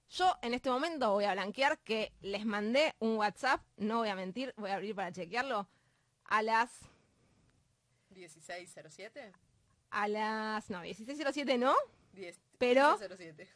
Yo 0.10 0.36
en 0.41 0.53
este 0.53 0.70
momento 0.70 1.12
voy 1.12 1.24
a 1.25 1.34
blanquear 1.34 1.79
que 1.79 2.12
les 2.22 2.46
mandé 2.46 2.93
un 3.00 3.15
WhatsApp, 3.17 3.62
no 3.77 4.00
voy 4.00 4.10
a 4.10 4.15
mentir, 4.15 4.53
voy 4.58 4.70
a 4.70 4.75
abrir 4.75 4.93
para 4.96 5.12
chequearlo, 5.12 5.67
a 6.25 6.41
las 6.43 6.70
1607. 8.10 9.32
a 9.89 10.08
las 10.08 10.70
no, 10.70 10.82
1607 10.82 11.58
no, 11.58 11.74
10. 12.13 12.39
Pero- 12.60 12.98
07. 12.98 13.50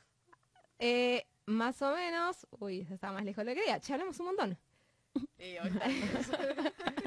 eh, 0.79 1.27
más 1.45 1.81
o 1.81 1.93
menos... 1.95 2.47
Uy, 2.59 2.85
se 2.85 2.95
estaba 2.95 3.13
más 3.13 3.23
lejos 3.23 3.45
de 3.45 3.51
lo 3.51 3.55
que 3.55 3.61
quería. 3.61 3.79
Che, 3.79 3.93
hablamos 3.93 4.19
un 4.19 4.25
montón. 4.27 4.57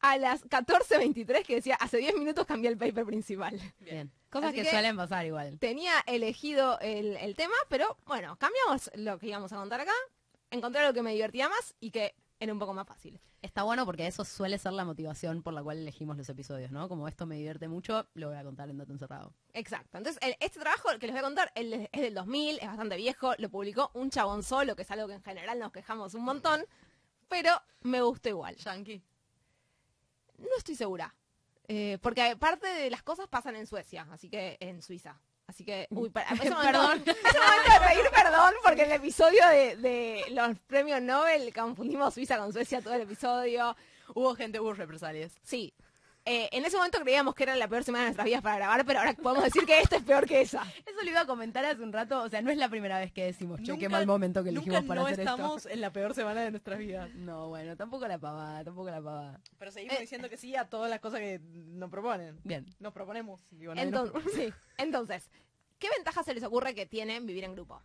A 0.00 0.18
las 0.18 0.44
14.23 0.44 1.44
que 1.44 1.56
decía, 1.56 1.74
hace 1.76 1.96
10 1.98 2.14
minutos 2.16 2.46
cambié 2.46 2.70
el 2.70 2.76
paper 2.78 3.04
principal. 3.06 3.58
Bien. 3.80 4.12
Cosas 4.40 4.54
que, 4.54 4.62
que- 4.62 4.70
suelen 4.70 4.96
pasar 4.96 5.26
igual. 5.26 5.58
Tenía 5.58 5.92
elegido 6.06 6.78
el, 6.80 7.16
el 7.16 7.34
tema, 7.36 7.54
pero 7.68 7.96
bueno, 8.06 8.36
cambiamos 8.36 8.90
lo 8.94 9.18
que 9.18 9.28
íbamos 9.28 9.52
a 9.52 9.56
contar 9.56 9.80
acá. 9.80 9.92
Encontré 10.50 10.80
algo 10.82 10.94
que 10.94 11.02
me 11.02 11.12
divertía 11.12 11.48
más 11.48 11.74
y 11.80 11.90
que 11.90 12.14
era 12.38 12.52
un 12.52 12.58
poco 12.58 12.72
más 12.74 12.86
fácil. 12.86 13.20
Está 13.42 13.62
bueno 13.62 13.84
porque 13.84 14.06
eso 14.06 14.24
suele 14.24 14.58
ser 14.58 14.72
la 14.72 14.84
motivación 14.84 15.42
por 15.42 15.52
la 15.54 15.62
cual 15.62 15.78
elegimos 15.78 16.16
los 16.16 16.28
episodios, 16.28 16.72
¿no? 16.72 16.88
Como 16.88 17.06
esto 17.06 17.26
me 17.26 17.36
divierte 17.36 17.68
mucho, 17.68 18.06
lo 18.14 18.28
voy 18.28 18.36
a 18.36 18.42
contar 18.42 18.68
en 18.70 18.78
Dato 18.78 18.92
Encerrado. 18.92 19.32
Exacto. 19.52 19.98
Entonces, 19.98 20.20
el- 20.22 20.36
este 20.40 20.58
trabajo 20.58 20.88
que 20.98 21.06
les 21.06 21.12
voy 21.14 21.20
a 21.20 21.22
contar 21.22 21.52
el- 21.54 21.88
es 21.92 22.00
del 22.00 22.14
2000, 22.14 22.58
es 22.60 22.66
bastante 22.66 22.96
viejo, 22.96 23.34
lo 23.38 23.48
publicó 23.48 23.90
un 23.94 24.10
chabón 24.10 24.42
solo, 24.42 24.74
que 24.74 24.82
es 24.82 24.90
algo 24.90 25.06
que 25.06 25.14
en 25.14 25.22
general 25.22 25.58
nos 25.58 25.70
quejamos 25.70 26.14
un 26.14 26.24
montón, 26.24 26.64
pero 27.28 27.50
me 27.82 28.00
gustó 28.02 28.28
igual. 28.30 28.56
Yankee. 28.56 29.02
No 30.38 30.48
estoy 30.58 30.74
segura. 30.74 31.14
Eh, 31.68 31.98
porque 32.00 32.36
parte 32.36 32.66
de 32.66 32.90
las 32.90 33.02
cosas 33.02 33.28
pasan 33.28 33.56
en 33.56 33.66
Suecia, 33.66 34.06
así 34.10 34.28
que 34.28 34.56
en 34.60 34.82
Suiza. 34.82 35.18
Así 35.46 35.64
que, 35.64 35.86
uy, 35.90 36.10
para, 36.10 36.30
ese 36.30 36.50
momento, 36.50 36.62
Perdón. 36.62 37.02
ese 37.06 37.38
momento 37.38 37.72
de 37.72 37.88
pedir 37.88 38.10
perdón, 38.10 38.54
porque 38.64 38.82
en 38.82 38.90
el 38.90 38.96
episodio 38.96 39.46
de, 39.48 39.76
de 39.76 40.24
los 40.30 40.58
premios 40.66 41.00
Nobel 41.02 41.52
confundimos 41.54 42.14
Suiza 42.14 42.38
con 42.38 42.52
Suecia 42.52 42.80
todo 42.80 42.94
el 42.94 43.02
episodio. 43.02 43.76
Hubo 44.14 44.34
gente, 44.34 44.60
hubo 44.60 44.72
represalias. 44.72 45.32
Sí. 45.42 45.74
Eh, 46.28 46.48
en 46.50 46.64
ese 46.64 46.76
momento 46.76 46.98
creíamos 46.98 47.36
que 47.36 47.44
era 47.44 47.54
la 47.54 47.68
peor 47.68 47.84
semana 47.84 48.02
de 48.02 48.08
nuestras 48.08 48.24
vidas 48.24 48.42
para 48.42 48.56
grabar, 48.56 48.84
pero 48.84 48.98
ahora 48.98 49.14
podemos 49.14 49.44
decir 49.44 49.64
que 49.64 49.80
esta 49.80 49.96
es 49.96 50.02
peor 50.02 50.26
que 50.26 50.40
esa. 50.40 50.60
Eso 50.84 51.02
lo 51.04 51.08
iba 51.08 51.20
a 51.20 51.26
comentar 51.26 51.64
hace 51.64 51.80
un 51.80 51.92
rato, 51.92 52.20
o 52.20 52.28
sea, 52.28 52.42
no 52.42 52.50
es 52.50 52.58
la 52.58 52.68
primera 52.68 52.98
vez 52.98 53.12
que 53.12 53.26
decimos, 53.26 53.62
che, 53.62 53.78
qué 53.78 53.88
mal 53.88 54.06
momento 54.06 54.42
que 54.42 54.50
elegimos 54.50 54.82
para 54.84 55.02
no 55.02 55.06
hacer 55.06 55.20
estamos 55.20 55.66
en 55.66 55.80
la 55.80 55.92
peor 55.92 56.14
semana 56.14 56.42
de 56.42 56.50
nuestras 56.50 56.80
vidas. 56.80 57.06
esto. 57.10 57.20
No, 57.20 57.48
bueno, 57.48 57.76
tampoco 57.76 58.08
la 58.08 58.18
pavada, 58.18 58.64
tampoco 58.64 58.90
la 58.90 59.00
pavada. 59.00 59.40
Pero 59.56 59.70
seguimos 59.70 60.00
diciendo 60.00 60.28
que 60.28 60.36
sí 60.36 60.56
a 60.56 60.68
todas 60.68 60.90
las 60.90 60.98
cosas 60.98 61.20
que 61.20 61.40
nos 61.40 61.90
proponen. 61.90 62.40
Bien. 62.42 62.66
Nos 62.80 62.92
proponemos. 62.92 63.46
Digo, 63.52 63.72
nos 63.76 63.84
Entonces, 63.84 64.32
sí. 64.34 64.52
Entonces, 64.78 65.30
¿qué 65.78 65.88
ventajas 65.94 66.26
se 66.26 66.34
les 66.34 66.42
ocurre 66.42 66.74
que 66.74 66.86
tiene 66.86 67.20
vivir 67.20 67.44
en 67.44 67.54
grupo? 67.54 67.80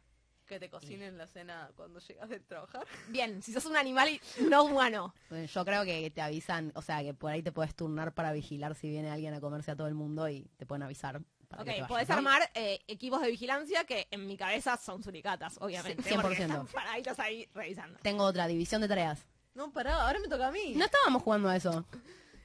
Que 0.51 0.59
te 0.59 0.69
cocinen 0.69 1.17
la 1.17 1.27
cena 1.27 1.71
cuando 1.77 1.99
llegas 1.99 2.27
de 2.27 2.39
trabajar. 2.41 2.85
Bien, 3.07 3.41
si 3.41 3.53
sos 3.53 3.65
un 3.65 3.77
animal 3.77 4.09
y 4.09 4.19
no 4.49 4.63
humano. 4.65 5.13
Yo 5.53 5.63
creo 5.65 5.85
que 5.85 6.11
te 6.11 6.21
avisan, 6.21 6.73
o 6.75 6.81
sea, 6.81 7.01
que 7.03 7.13
por 7.13 7.31
ahí 7.31 7.41
te 7.41 7.53
puedes 7.53 7.73
turnar 7.73 8.13
para 8.13 8.33
vigilar 8.33 8.75
si 8.75 8.89
viene 8.89 9.09
alguien 9.09 9.33
a 9.33 9.39
comerse 9.39 9.71
a 9.71 9.75
todo 9.77 9.87
el 9.87 9.93
mundo 9.93 10.27
y 10.27 10.49
te 10.57 10.65
pueden 10.65 10.83
avisar. 10.83 11.21
Para 11.47 11.61
Ok, 11.63 11.67
que 11.67 11.73
te 11.75 11.81
vayas, 11.81 11.87
podés 11.87 12.09
¿no? 12.09 12.15
armar 12.15 12.51
eh, 12.53 12.79
equipos 12.87 13.21
de 13.21 13.29
vigilancia 13.29 13.85
que 13.85 14.07
en 14.11 14.27
mi 14.27 14.35
cabeza 14.35 14.75
son 14.77 15.01
suricatas, 15.03 15.55
obviamente. 15.61 16.03
Sí, 16.03 16.15
porque 16.21 16.37
100%. 16.37 16.41
están 16.41 16.67
paraditos 16.67 17.19
ahí 17.19 17.47
revisando. 17.53 17.99
Tengo 18.01 18.25
otra 18.25 18.45
división 18.47 18.81
de 18.81 18.87
tareas. 18.89 19.25
No, 19.53 19.71
pará, 19.71 20.01
ahora 20.05 20.19
me 20.19 20.27
toca 20.27 20.47
a 20.47 20.51
mí. 20.51 20.73
No 20.75 20.83
estábamos 20.85 21.23
jugando 21.23 21.47
a 21.49 21.55
eso. 21.55 21.85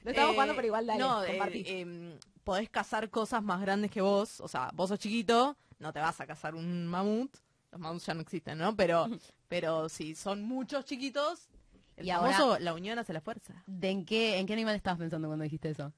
Lo 0.03 0.11
estamos 0.11 0.31
Eh, 0.31 0.33
jugando, 0.33 0.55
pero 0.55 0.67
igual 0.67 0.85
dale, 0.87 0.99
No, 0.99 1.23
eh, 1.23 1.27
compartí. 1.27 1.63
eh, 1.67 2.19
podés 2.45 2.69
cazar 2.69 3.09
cosas 3.09 3.43
más 3.43 3.59
grandes 3.61 3.91
que 3.91 4.01
vos. 4.01 4.39
O 4.41 4.47
sea, 4.47 4.69
vos 4.73 4.89
sos 4.89 4.99
chiquito, 4.99 5.57
no 5.79 5.91
te 5.93 5.99
vas 5.99 6.19
a 6.21 6.25
cazar 6.27 6.55
un 6.55 6.85
mamut. 6.87 7.33
Los 7.79 8.05
ya 8.05 8.13
no 8.13 8.21
existen, 8.21 8.57
¿no? 8.57 8.75
Pero, 8.75 9.07
pero 9.47 9.89
si 9.89 10.15
son 10.15 10.43
muchos 10.43 10.85
chiquitos, 10.85 11.49
el 11.95 12.05
Y 12.05 12.09
ahora- 12.11 12.33
famoso, 12.33 12.59
la 12.59 12.73
unión 12.73 12.99
hace 12.99 13.13
la 13.13 13.21
fuerza. 13.21 13.63
¿De 13.65 13.89
en 13.89 14.05
qué, 14.05 14.37
en 14.39 14.45
qué 14.47 14.53
animal 14.53 14.75
estabas 14.75 14.99
pensando 14.99 15.27
cuando 15.27 15.43
dijiste 15.43 15.69
eso? 15.69 15.93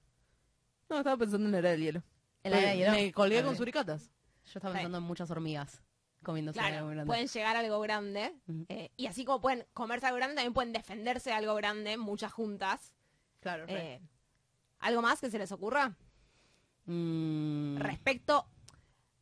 No, 0.89 0.97
estaba 0.97 1.17
pensando 1.17 1.45
en 1.47 1.51
la 1.51 1.59
era 1.59 1.69
del 1.71 1.81
hielo. 1.81 2.03
¿En 2.43 2.51
la 2.51 2.59
era 2.59 2.69
del 2.69 2.77
hielo? 2.79 2.91
Me 2.93 3.11
colgué 3.11 3.43
con 3.43 3.55
suricatas. 3.55 4.11
Yo 4.45 4.59
estaba 4.59 4.73
Sí. 4.73 4.77
pensando 4.77 4.97
en 4.97 5.03
muchas 5.03 5.29
hormigas 5.29 5.83
comiéndose 6.23 6.59
Claro, 6.59 6.77
algo 6.77 6.89
grande. 6.89 7.05
pueden 7.05 7.27
llegar 7.27 7.55
a 7.55 7.59
algo 7.59 7.79
grande. 7.79 8.33
Eh, 8.69 8.91
y 8.97 9.05
así 9.07 9.23
como 9.25 9.39
pueden 9.41 9.65
comerse 9.73 10.05
algo 10.07 10.17
grande, 10.17 10.35
también 10.35 10.53
pueden 10.53 10.73
defenderse 10.73 11.29
de 11.29 11.35
algo 11.35 11.55
grande, 11.55 11.97
muchas 11.97 12.31
juntas. 12.33 12.93
Claro. 13.39 13.65
Eh, 13.67 14.01
¿Algo 14.79 15.01
más 15.01 15.19
que 15.21 15.29
se 15.29 15.37
les 15.37 15.51
ocurra? 15.51 15.95
Mm, 16.85 17.77
Respecto, 17.77 18.47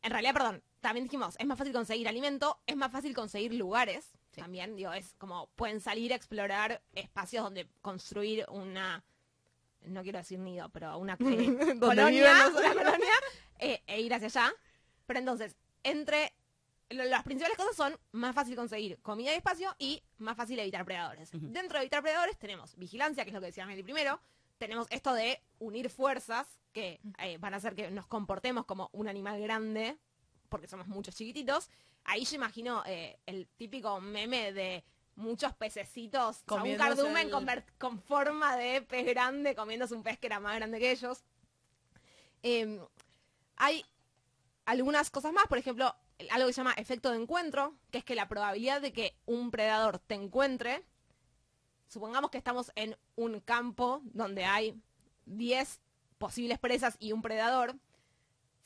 en 0.02 0.10
realidad, 0.10 0.32
perdón, 0.32 0.62
también 0.80 1.04
dijimos, 1.04 1.34
es 1.38 1.46
más 1.46 1.58
fácil 1.58 1.72
conseguir 1.72 2.08
alimento, 2.08 2.60
es 2.66 2.76
más 2.76 2.90
fácil 2.92 3.14
conseguir 3.14 3.54
lugares. 3.54 4.10
También, 4.32 4.76
digo, 4.76 4.92
es 4.92 5.14
como 5.18 5.48
pueden 5.56 5.80
salir 5.80 6.12
a 6.12 6.16
explorar 6.16 6.80
espacios 6.94 7.42
donde 7.42 7.66
construir 7.82 8.46
una, 8.50 9.02
no 9.82 10.02
quiero 10.02 10.18
decir 10.18 10.38
nido, 10.38 10.68
pero 10.68 10.96
una 10.98 11.14
eh, 11.14 11.16
colonia, 11.80 12.48
una 12.56 12.72
colonia, 12.74 13.12
eh, 13.58 13.82
e 13.86 14.00
ir 14.00 14.14
hacia 14.14 14.26
allá. 14.28 14.52
Pero 15.06 15.18
entonces, 15.18 15.56
entre 15.82 16.32
lo- 16.90 17.04
las 17.04 17.24
principales 17.24 17.56
cosas 17.56 17.74
son 17.74 17.98
más 18.12 18.34
fácil 18.34 18.54
conseguir 18.54 19.00
comida 19.00 19.32
y 19.32 19.36
espacio 19.38 19.74
y 19.78 20.02
más 20.18 20.36
fácil 20.36 20.58
evitar 20.60 20.84
predadores. 20.84 21.30
Dentro 21.32 21.78
de 21.78 21.84
evitar 21.84 22.02
predadores 22.02 22.38
tenemos 22.38 22.76
vigilancia, 22.76 23.24
que 23.24 23.30
es 23.30 23.34
lo 23.34 23.40
que 23.40 23.46
decía 23.46 23.66
Meli 23.66 23.82
primero, 23.82 24.20
tenemos 24.58 24.86
esto 24.90 25.14
de 25.14 25.42
unir 25.58 25.90
fuerzas 25.90 26.46
que 26.72 27.00
eh, 27.18 27.38
van 27.38 27.54
a 27.54 27.56
hacer 27.56 27.74
que 27.74 27.90
nos 27.90 28.06
comportemos 28.06 28.66
como 28.66 28.88
un 28.92 29.08
animal 29.08 29.40
grande, 29.40 29.96
porque 30.48 30.68
somos 30.68 30.86
muchos 30.86 31.14
chiquititos. 31.14 31.70
Ahí 32.04 32.24
yo 32.24 32.36
imagino 32.36 32.82
eh, 32.86 33.18
el 33.26 33.46
típico 33.56 34.00
meme 34.00 34.52
de 34.52 34.84
muchos 35.16 35.52
pececitos, 35.54 36.42
o 36.46 36.54
sea, 36.54 36.62
un 36.62 36.78
cardumen 36.96 37.26
el- 37.26 37.64
con, 37.78 38.00
forma 38.00 38.56
de 38.56 38.82
pez 38.82 39.06
grande, 39.06 39.54
comiéndose 39.54 39.94
un 39.94 40.02
pez 40.02 40.18
que 40.18 40.28
era 40.28 40.40
más 40.40 40.54
grande 40.56 40.78
que 40.78 40.90
ellos. 40.92 41.24
Eh, 42.42 42.80
hay 43.56 43.84
algunas 44.64 45.10
cosas 45.10 45.32
más, 45.32 45.46
por 45.48 45.58
ejemplo, 45.58 45.94
algo 46.30 46.46
que 46.46 46.52
se 46.52 46.60
llama 46.60 46.72
efecto 46.74 47.10
de 47.10 47.20
encuentro, 47.20 47.74
que 47.90 47.98
es 47.98 48.04
que 48.04 48.14
la 48.14 48.28
probabilidad 48.28 48.80
de 48.80 48.92
que 48.92 49.16
un 49.26 49.50
predador 49.50 49.98
te 49.98 50.14
encuentre, 50.14 50.84
supongamos 51.88 52.30
que 52.30 52.38
estamos 52.38 52.70
en 52.76 52.96
un 53.16 53.40
campo 53.40 54.00
donde 54.04 54.44
hay 54.44 54.80
10 55.26 55.80
posibles 56.18 56.58
presas 56.58 56.96
y 56.98 57.12
un 57.12 57.22
predador, 57.22 57.74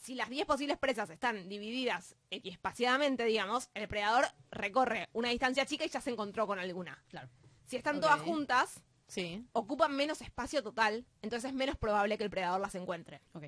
si 0.02 0.14
las 0.16 0.28
10 0.28 0.46
posibles 0.46 0.76
presas 0.78 1.08
están 1.10 1.48
divididas 1.48 2.16
espaciadamente, 2.30 3.24
digamos, 3.24 3.70
el 3.74 3.86
predador 3.88 4.26
recorre 4.50 5.08
una 5.12 5.28
distancia 5.30 5.64
chica 5.64 5.84
y 5.84 5.88
ya 5.88 6.00
se 6.00 6.10
encontró 6.10 6.46
con 6.46 6.58
alguna. 6.58 7.02
Claro. 7.08 7.28
Si 7.66 7.76
están 7.76 8.00
todas 8.00 8.20
juntas, 8.20 8.82
Sí. 9.06 9.46
ocupan 9.52 9.94
menos 9.94 10.20
espacio 10.20 10.62
total, 10.62 11.06
entonces 11.22 11.50
es 11.50 11.54
menos 11.56 11.76
probable 11.76 12.18
que 12.18 12.24
el 12.24 12.30
predador 12.30 12.60
las 12.60 12.74
encuentre. 12.74 13.20
ok. 13.32 13.44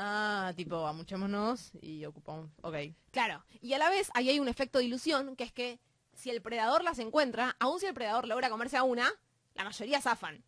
Ah, 0.00 0.52
tipo, 0.56 0.86
amuchémonos 0.86 1.72
y 1.82 2.04
ocupamos. 2.04 2.50
Ok. 2.62 2.76
Claro, 3.10 3.44
y 3.60 3.72
a 3.74 3.78
la 3.78 3.90
vez 3.90 4.10
ahí 4.14 4.28
hay 4.30 4.38
un 4.38 4.46
efecto 4.48 4.78
de 4.78 4.84
ilusión, 4.84 5.34
que 5.34 5.42
es 5.44 5.52
que 5.52 5.80
si 6.14 6.30
el 6.30 6.40
predador 6.40 6.84
las 6.84 6.98
encuentra, 7.00 7.56
aun 7.58 7.80
si 7.80 7.86
el 7.86 7.94
predador 7.94 8.26
logra 8.28 8.48
comerse 8.48 8.76
a 8.76 8.84
una, 8.84 9.10
la 9.54 9.64
mayoría 9.64 10.00
zafan. 10.00 10.42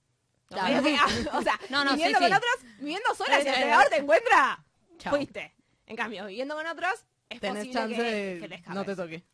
Claro. 0.46 0.80
O 1.34 1.42
sea, 1.42 1.58
No, 1.68 1.84
no, 1.84 1.92
viviendo 1.92 2.18
sí, 2.18 2.24
con 2.24 2.32
sí. 2.32 2.36
otros, 2.36 2.78
viviendo 2.78 3.14
sola, 3.14 3.40
si 3.42 3.48
el 3.48 3.54
predador 3.54 3.88
te 3.88 3.96
encuentra, 3.98 4.64
Chao. 5.00 5.14
fuiste. 5.16 5.54
En 5.86 5.96
cambio, 5.96 6.26
viviendo 6.26 6.54
con 6.54 6.66
otros, 6.66 6.92
es 7.28 7.40
Tenés 7.40 7.66
posible 7.66 7.72
chance 7.72 7.96
que, 7.96 8.02
de 8.02 8.48
que 8.48 8.54
escapes. 8.54 8.74
no 8.74 8.84
te 8.84 8.96
toque. 8.96 9.24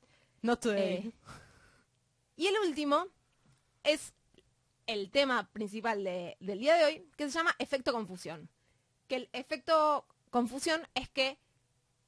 No 0.42 0.52
estoy 0.54 0.76
Eh, 0.78 1.12
y 2.36 2.46
el 2.46 2.54
último 2.66 3.06
es 3.82 4.12
el 4.86 5.10
tema 5.10 5.50
principal 5.52 6.04
de- 6.04 6.36
del 6.40 6.58
día 6.60 6.74
de 6.76 6.84
hoy, 6.84 7.10
que 7.16 7.24
se 7.28 7.30
llama 7.38 7.54
efecto 7.58 7.92
confusión. 7.92 8.48
Que 9.08 9.16
el 9.16 9.28
efecto 9.32 10.06
confusión 10.30 10.86
es 10.94 11.08
que 11.08 11.38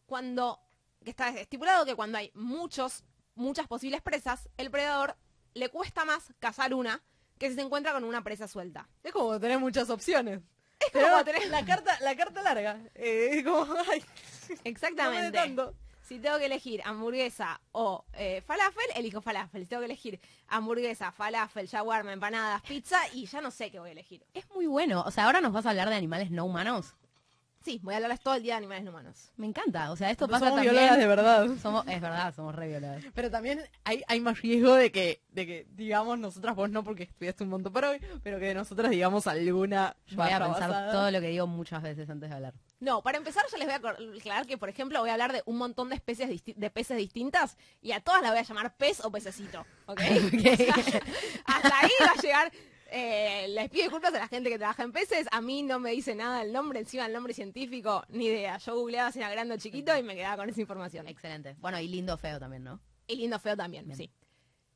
cuando, 0.06 0.60
que 1.04 1.10
está 1.10 1.28
estipulado 1.30 1.84
que 1.84 1.94
cuando 1.94 2.18
hay 2.18 2.30
muchos, 2.34 3.04
muchas 3.34 3.66
posibles 3.66 4.02
presas, 4.02 4.48
el 4.56 4.70
predador 4.70 5.16
le 5.54 5.68
cuesta 5.70 6.04
más 6.04 6.32
cazar 6.38 6.74
una 6.74 7.02
que 7.38 7.48
si 7.48 7.54
se 7.54 7.62
encuentra 7.62 7.92
con 7.92 8.04
una 8.04 8.22
presa 8.22 8.48
suelta. 8.48 8.88
Es 9.02 9.12
como 9.12 9.38
tener 9.40 9.58
muchas 9.58 9.90
opciones. 9.90 10.40
Es 10.80 10.90
Pero 10.92 11.08
tenés- 11.25 11.49
la 11.49 11.64
carta, 11.64 11.99
la 12.00 12.16
carta 12.16 12.42
larga. 12.42 12.78
Eh, 12.94 13.30
es 13.38 13.44
como, 13.44 13.62
ay, 13.90 14.00
no 14.00 14.54
me 14.54 14.54
dé 14.56 14.61
Exactamente. 14.70 15.32
tanto. 15.38 15.75
Si 16.02 16.18
tengo 16.20 16.38
que 16.38 16.47
elegir 16.47 16.80
hamburguesa 16.87 17.61
o 17.73 18.02
eh, 18.14 18.40
falafel, 18.47 18.87
elijo 18.97 19.20
falafel. 19.20 19.62
Si 19.62 19.68
tengo 19.68 19.80
que 19.80 19.87
elegir 19.87 20.18
hamburguesa, 20.49 21.12
falafel, 21.12 21.66
shawarma, 21.66 22.14
empanadas, 22.14 22.62
pizza, 22.62 22.97
y 23.12 23.26
ya 23.26 23.42
no 23.42 23.50
sé 23.50 23.70
qué 23.70 23.78
voy 23.78 23.90
a 23.90 23.92
elegir. 23.92 24.25
Es 24.32 24.49
muy 24.54 24.66
bueno. 24.66 25.02
O 25.06 25.11
sea, 25.11 25.26
ahora 25.26 25.42
nos 25.42 25.52
vas 25.52 25.66
a 25.66 25.70
hablar 25.70 25.90
de 25.90 25.97
animales 25.97 26.30
no 26.30 26.47
humanos. 26.47 26.94
Sí, 27.64 27.80
voy 27.82 27.92
a 27.92 27.96
hablarles 27.96 28.20
todo 28.20 28.34
el 28.34 28.42
día 28.42 28.54
de 28.54 28.58
animales 28.58 28.84
no 28.84 28.90
humanos. 28.90 29.30
Me 29.36 29.46
encanta. 29.46 29.90
O 29.90 29.96
sea, 29.96 30.10
esto 30.10 30.26
Somos 30.26 30.40
pasa 30.40 30.54
también. 30.54 30.72
violadas 30.74 30.98
de 30.98 31.06
verdad. 31.06 31.48
Somos, 31.60 31.86
es 31.88 32.00
verdad, 32.00 32.34
somos 32.34 32.54
re 32.54 32.68
violadas. 32.68 33.04
Pero 33.14 33.30
también 33.30 33.62
hay, 33.84 34.02
hay 34.06 34.20
más 34.20 34.40
riesgo 34.40 34.74
de 34.74 34.92
que, 34.92 35.22
de 35.30 35.46
que, 35.46 35.66
digamos, 35.74 36.18
nosotras, 36.18 36.54
vos 36.54 36.70
no 36.70 36.82
porque 36.84 37.02
estudiaste 37.02 37.44
un 37.44 37.50
montón 37.50 37.72
para 37.72 37.90
hoy, 37.90 38.00
pero 38.22 38.38
que 38.38 38.54
nosotras 38.54 38.90
digamos 38.90 39.26
alguuna 39.26 39.96
Yo 40.06 40.16
voy 40.16 40.30
a 40.30 40.38
pensar 40.38 40.70
basada. 40.70 40.92
todo 40.92 41.10
lo 41.10 41.20
que 41.20 41.28
digo 41.28 41.46
muchas 41.46 41.82
veces 41.82 42.08
antes 42.08 42.30
de 42.30 42.36
hablar. 42.36 42.54
No, 42.80 43.02
para 43.02 43.18
empezar 43.18 43.44
yo 43.50 43.58
les 43.58 43.66
voy 43.66 43.74
a 43.74 43.90
aclarar 44.18 44.46
que, 44.46 44.56
por 44.56 44.68
ejemplo, 44.68 45.00
voy 45.00 45.10
a 45.10 45.14
hablar 45.14 45.32
de 45.32 45.42
un 45.44 45.58
montón 45.58 45.88
de 45.88 45.96
especies 45.96 46.42
de 46.44 46.70
peces 46.70 46.96
distintas 46.96 47.56
y 47.82 47.92
a 47.92 48.00
todas 48.00 48.22
las 48.22 48.30
voy 48.30 48.38
a 48.40 48.42
llamar 48.44 48.76
pez 48.76 49.04
o 49.04 49.10
pececito, 49.10 49.66
¿ok? 49.86 50.00
O 50.08 50.82
sea, 50.82 51.02
hasta 51.44 51.78
ahí 51.80 51.90
va 52.00 52.12
a 52.16 52.22
llegar... 52.22 52.52
eh, 52.90 53.47
les 53.49 53.71
pido 53.71 53.85
disculpas 53.85 54.14
a 54.14 54.18
la 54.18 54.28
gente 54.28 54.50
que 54.50 54.59
trabaja 54.59 54.83
en 54.83 54.92
peces. 54.92 55.26
A 55.30 55.40
mí 55.40 55.62
no 55.62 55.78
me 55.78 55.90
dice 55.92 56.14
nada 56.14 56.42
el 56.42 56.52
nombre, 56.52 56.80
encima 56.80 57.07
el 57.07 57.12
nombre 57.12 57.35
científico, 57.35 58.04
ni 58.09 58.26
idea. 58.26 58.59
Yo 58.59 58.75
googleaba 58.75 59.12
si 59.12 59.18
era 59.18 59.30
grande 59.30 59.54
o 59.54 59.59
chiquito 59.59 59.97
y 59.97 60.02
me 60.02 60.14
quedaba 60.14 60.38
con 60.38 60.49
esa 60.49 60.61
información. 60.61 61.07
Excelente. 61.07 61.57
Bueno, 61.59 61.78
y 61.80 61.88
lindo 61.88 62.16
feo 62.16 62.38
también, 62.38 62.64
¿no? 62.64 62.80
Y 63.07 63.16
lindo 63.16 63.38
feo 63.38 63.57
también, 63.57 63.87
Bien. 63.87 63.97
sí. 63.97 64.11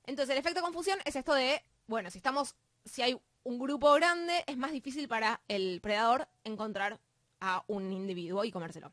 Entonces 0.04 0.33
el 0.33 0.38
efecto 0.38 0.62
confusión 0.62 0.99
es 1.04 1.16
esto 1.16 1.35
de, 1.35 1.62
bueno, 1.87 2.11
si 2.11 2.19
estamos, 2.19 2.57
si 2.85 3.02
hay 3.02 3.19
un 3.45 3.59
grupo 3.59 3.92
grande, 3.92 4.45
es 4.47 4.57
más 4.57 4.73
difícil 4.73 5.09
para 5.09 5.40
el 5.49 5.81
predador 5.81 6.28
encontrar 6.45 7.00
a 7.40 7.64
un 7.66 7.92
individuo 7.92 8.45
y 8.45 8.52
comérselo. 8.52 8.92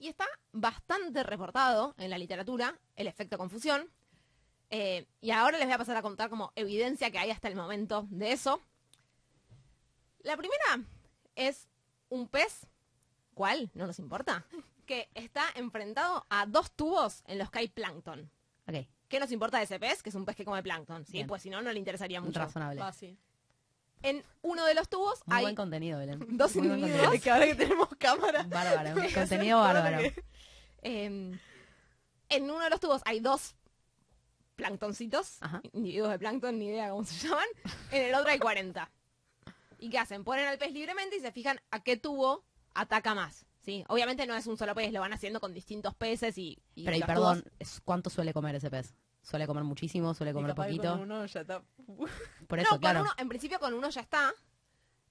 Y 0.00 0.06
está 0.06 0.26
bastante 0.52 1.24
reportado 1.24 1.94
en 1.98 2.10
la 2.10 2.18
literatura 2.18 2.78
el 2.94 3.08
efecto 3.08 3.36
confusión. 3.36 3.90
Eh, 4.70 5.06
y 5.20 5.30
ahora 5.30 5.58
les 5.58 5.66
voy 5.66 5.74
a 5.74 5.78
pasar 5.78 5.96
a 5.96 6.02
contar 6.02 6.28
como 6.28 6.52
evidencia 6.54 7.10
que 7.10 7.18
hay 7.18 7.30
hasta 7.30 7.48
el 7.48 7.56
momento 7.56 8.06
de 8.10 8.32
eso. 8.32 8.60
La 10.20 10.36
primera 10.36 10.84
es 11.36 11.68
un 12.10 12.28
pez, 12.28 12.66
¿cuál? 13.34 13.70
No 13.74 13.86
nos 13.86 13.98
importa, 13.98 14.44
que 14.86 15.08
está 15.14 15.44
enfrentado 15.54 16.26
a 16.28 16.46
dos 16.46 16.70
tubos 16.72 17.22
en 17.26 17.38
los 17.38 17.50
que 17.50 17.60
hay 17.60 17.68
plancton. 17.68 18.30
Ok, 18.66 18.86
¿Qué 19.08 19.18
nos 19.18 19.32
importa 19.32 19.56
de 19.58 19.64
ese 19.64 19.80
pez? 19.80 20.02
Que 20.02 20.10
es 20.10 20.14
un 20.14 20.26
pez 20.26 20.36
que 20.36 20.44
come 20.44 20.62
plancton, 20.62 21.06
¿sí? 21.06 21.12
Bien. 21.12 21.26
Pues 21.26 21.42
si 21.42 21.48
no, 21.48 21.62
no 21.62 21.72
le 21.72 21.78
interesaría 21.78 22.20
mucho. 22.20 22.38
razonable. 22.38 22.80
Ah, 22.82 22.92
sí. 22.92 23.16
En 24.02 24.22
uno 24.42 24.64
de 24.64 24.74
los 24.74 24.88
tubos 24.88 25.22
Muy 25.26 25.36
hay 25.38 25.42
buen 25.44 25.54
contenido, 25.56 25.98
Belén. 25.98 26.24
dos 26.36 26.54
Muy 26.56 26.68
individuos. 26.68 27.14
Es 27.14 27.22
que 27.22 27.30
ahora 27.30 27.46
que 27.46 27.54
tenemos 27.54 27.88
cámara. 27.98 28.42
Bárbaro, 28.44 29.00
contenido 29.14 29.58
bárbaro. 29.58 30.00
Eh, 30.82 31.38
en 32.28 32.44
uno 32.44 32.60
de 32.60 32.70
los 32.70 32.80
tubos 32.80 33.00
hay 33.06 33.20
dos 33.20 33.56
planctoncitos, 34.58 35.38
Ajá. 35.40 35.62
individuos 35.72 36.10
de 36.10 36.18
plancton, 36.18 36.58
ni 36.58 36.66
idea 36.66 36.90
cómo 36.90 37.04
se 37.04 37.14
llaman. 37.28 37.46
En 37.92 38.02
el 38.08 38.14
otro 38.14 38.30
hay 38.30 38.38
40. 38.40 38.90
¿Y 39.78 39.88
qué 39.88 39.98
hacen? 39.98 40.24
Ponen 40.24 40.46
al 40.48 40.58
pez 40.58 40.72
libremente 40.72 41.16
y 41.16 41.20
se 41.20 41.30
fijan 41.32 41.60
a 41.70 41.82
qué 41.82 41.96
tubo 41.96 42.44
ataca 42.74 43.14
más. 43.14 43.46
¿sí? 43.60 43.84
Obviamente 43.88 44.26
no 44.26 44.34
es 44.34 44.46
un 44.46 44.56
solo 44.58 44.74
pez, 44.74 44.92
lo 44.92 45.00
van 45.00 45.12
haciendo 45.12 45.40
con 45.40 45.54
distintos 45.54 45.94
peces 45.94 46.36
y... 46.36 46.58
y 46.74 46.84
Pero 46.84 46.96
y 46.96 47.02
perdón, 47.02 47.44
tubos- 47.60 47.80
¿cuánto 47.84 48.10
suele 48.10 48.32
comer 48.32 48.56
ese 48.56 48.68
pez? 48.70 48.94
¿Suele 49.22 49.46
comer 49.46 49.62
muchísimo? 49.64 50.12
¿Suele 50.14 50.32
comer 50.32 50.54
poquito? 50.54 50.90
con 50.92 51.00
uno 51.02 51.26
ya 51.26 51.40
está. 51.42 51.62
Por 52.48 52.58
no, 52.58 52.62
eso, 52.62 52.70
con 52.70 52.78
claro. 52.80 53.02
uno, 53.02 53.10
en 53.16 53.28
principio 53.28 53.58
con 53.60 53.72
uno 53.74 53.88
ya 53.90 54.00
está. 54.00 54.32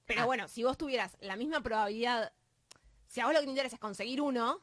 Pero 0.06 0.22
Ah. 0.22 0.26
bueno, 0.26 0.48
si 0.48 0.64
vos 0.64 0.78
tuvieras 0.78 1.16
la 1.22 1.36
misma 1.36 1.62
probabilidad, 1.62 2.34
si 3.08 3.22
a 3.22 3.26
vos 3.26 3.34
lo 3.34 3.40
que 3.40 3.46
te 3.46 3.52
interesa 3.52 3.76
es 3.76 3.80
conseguir 3.82 4.22
uno, 4.22 4.62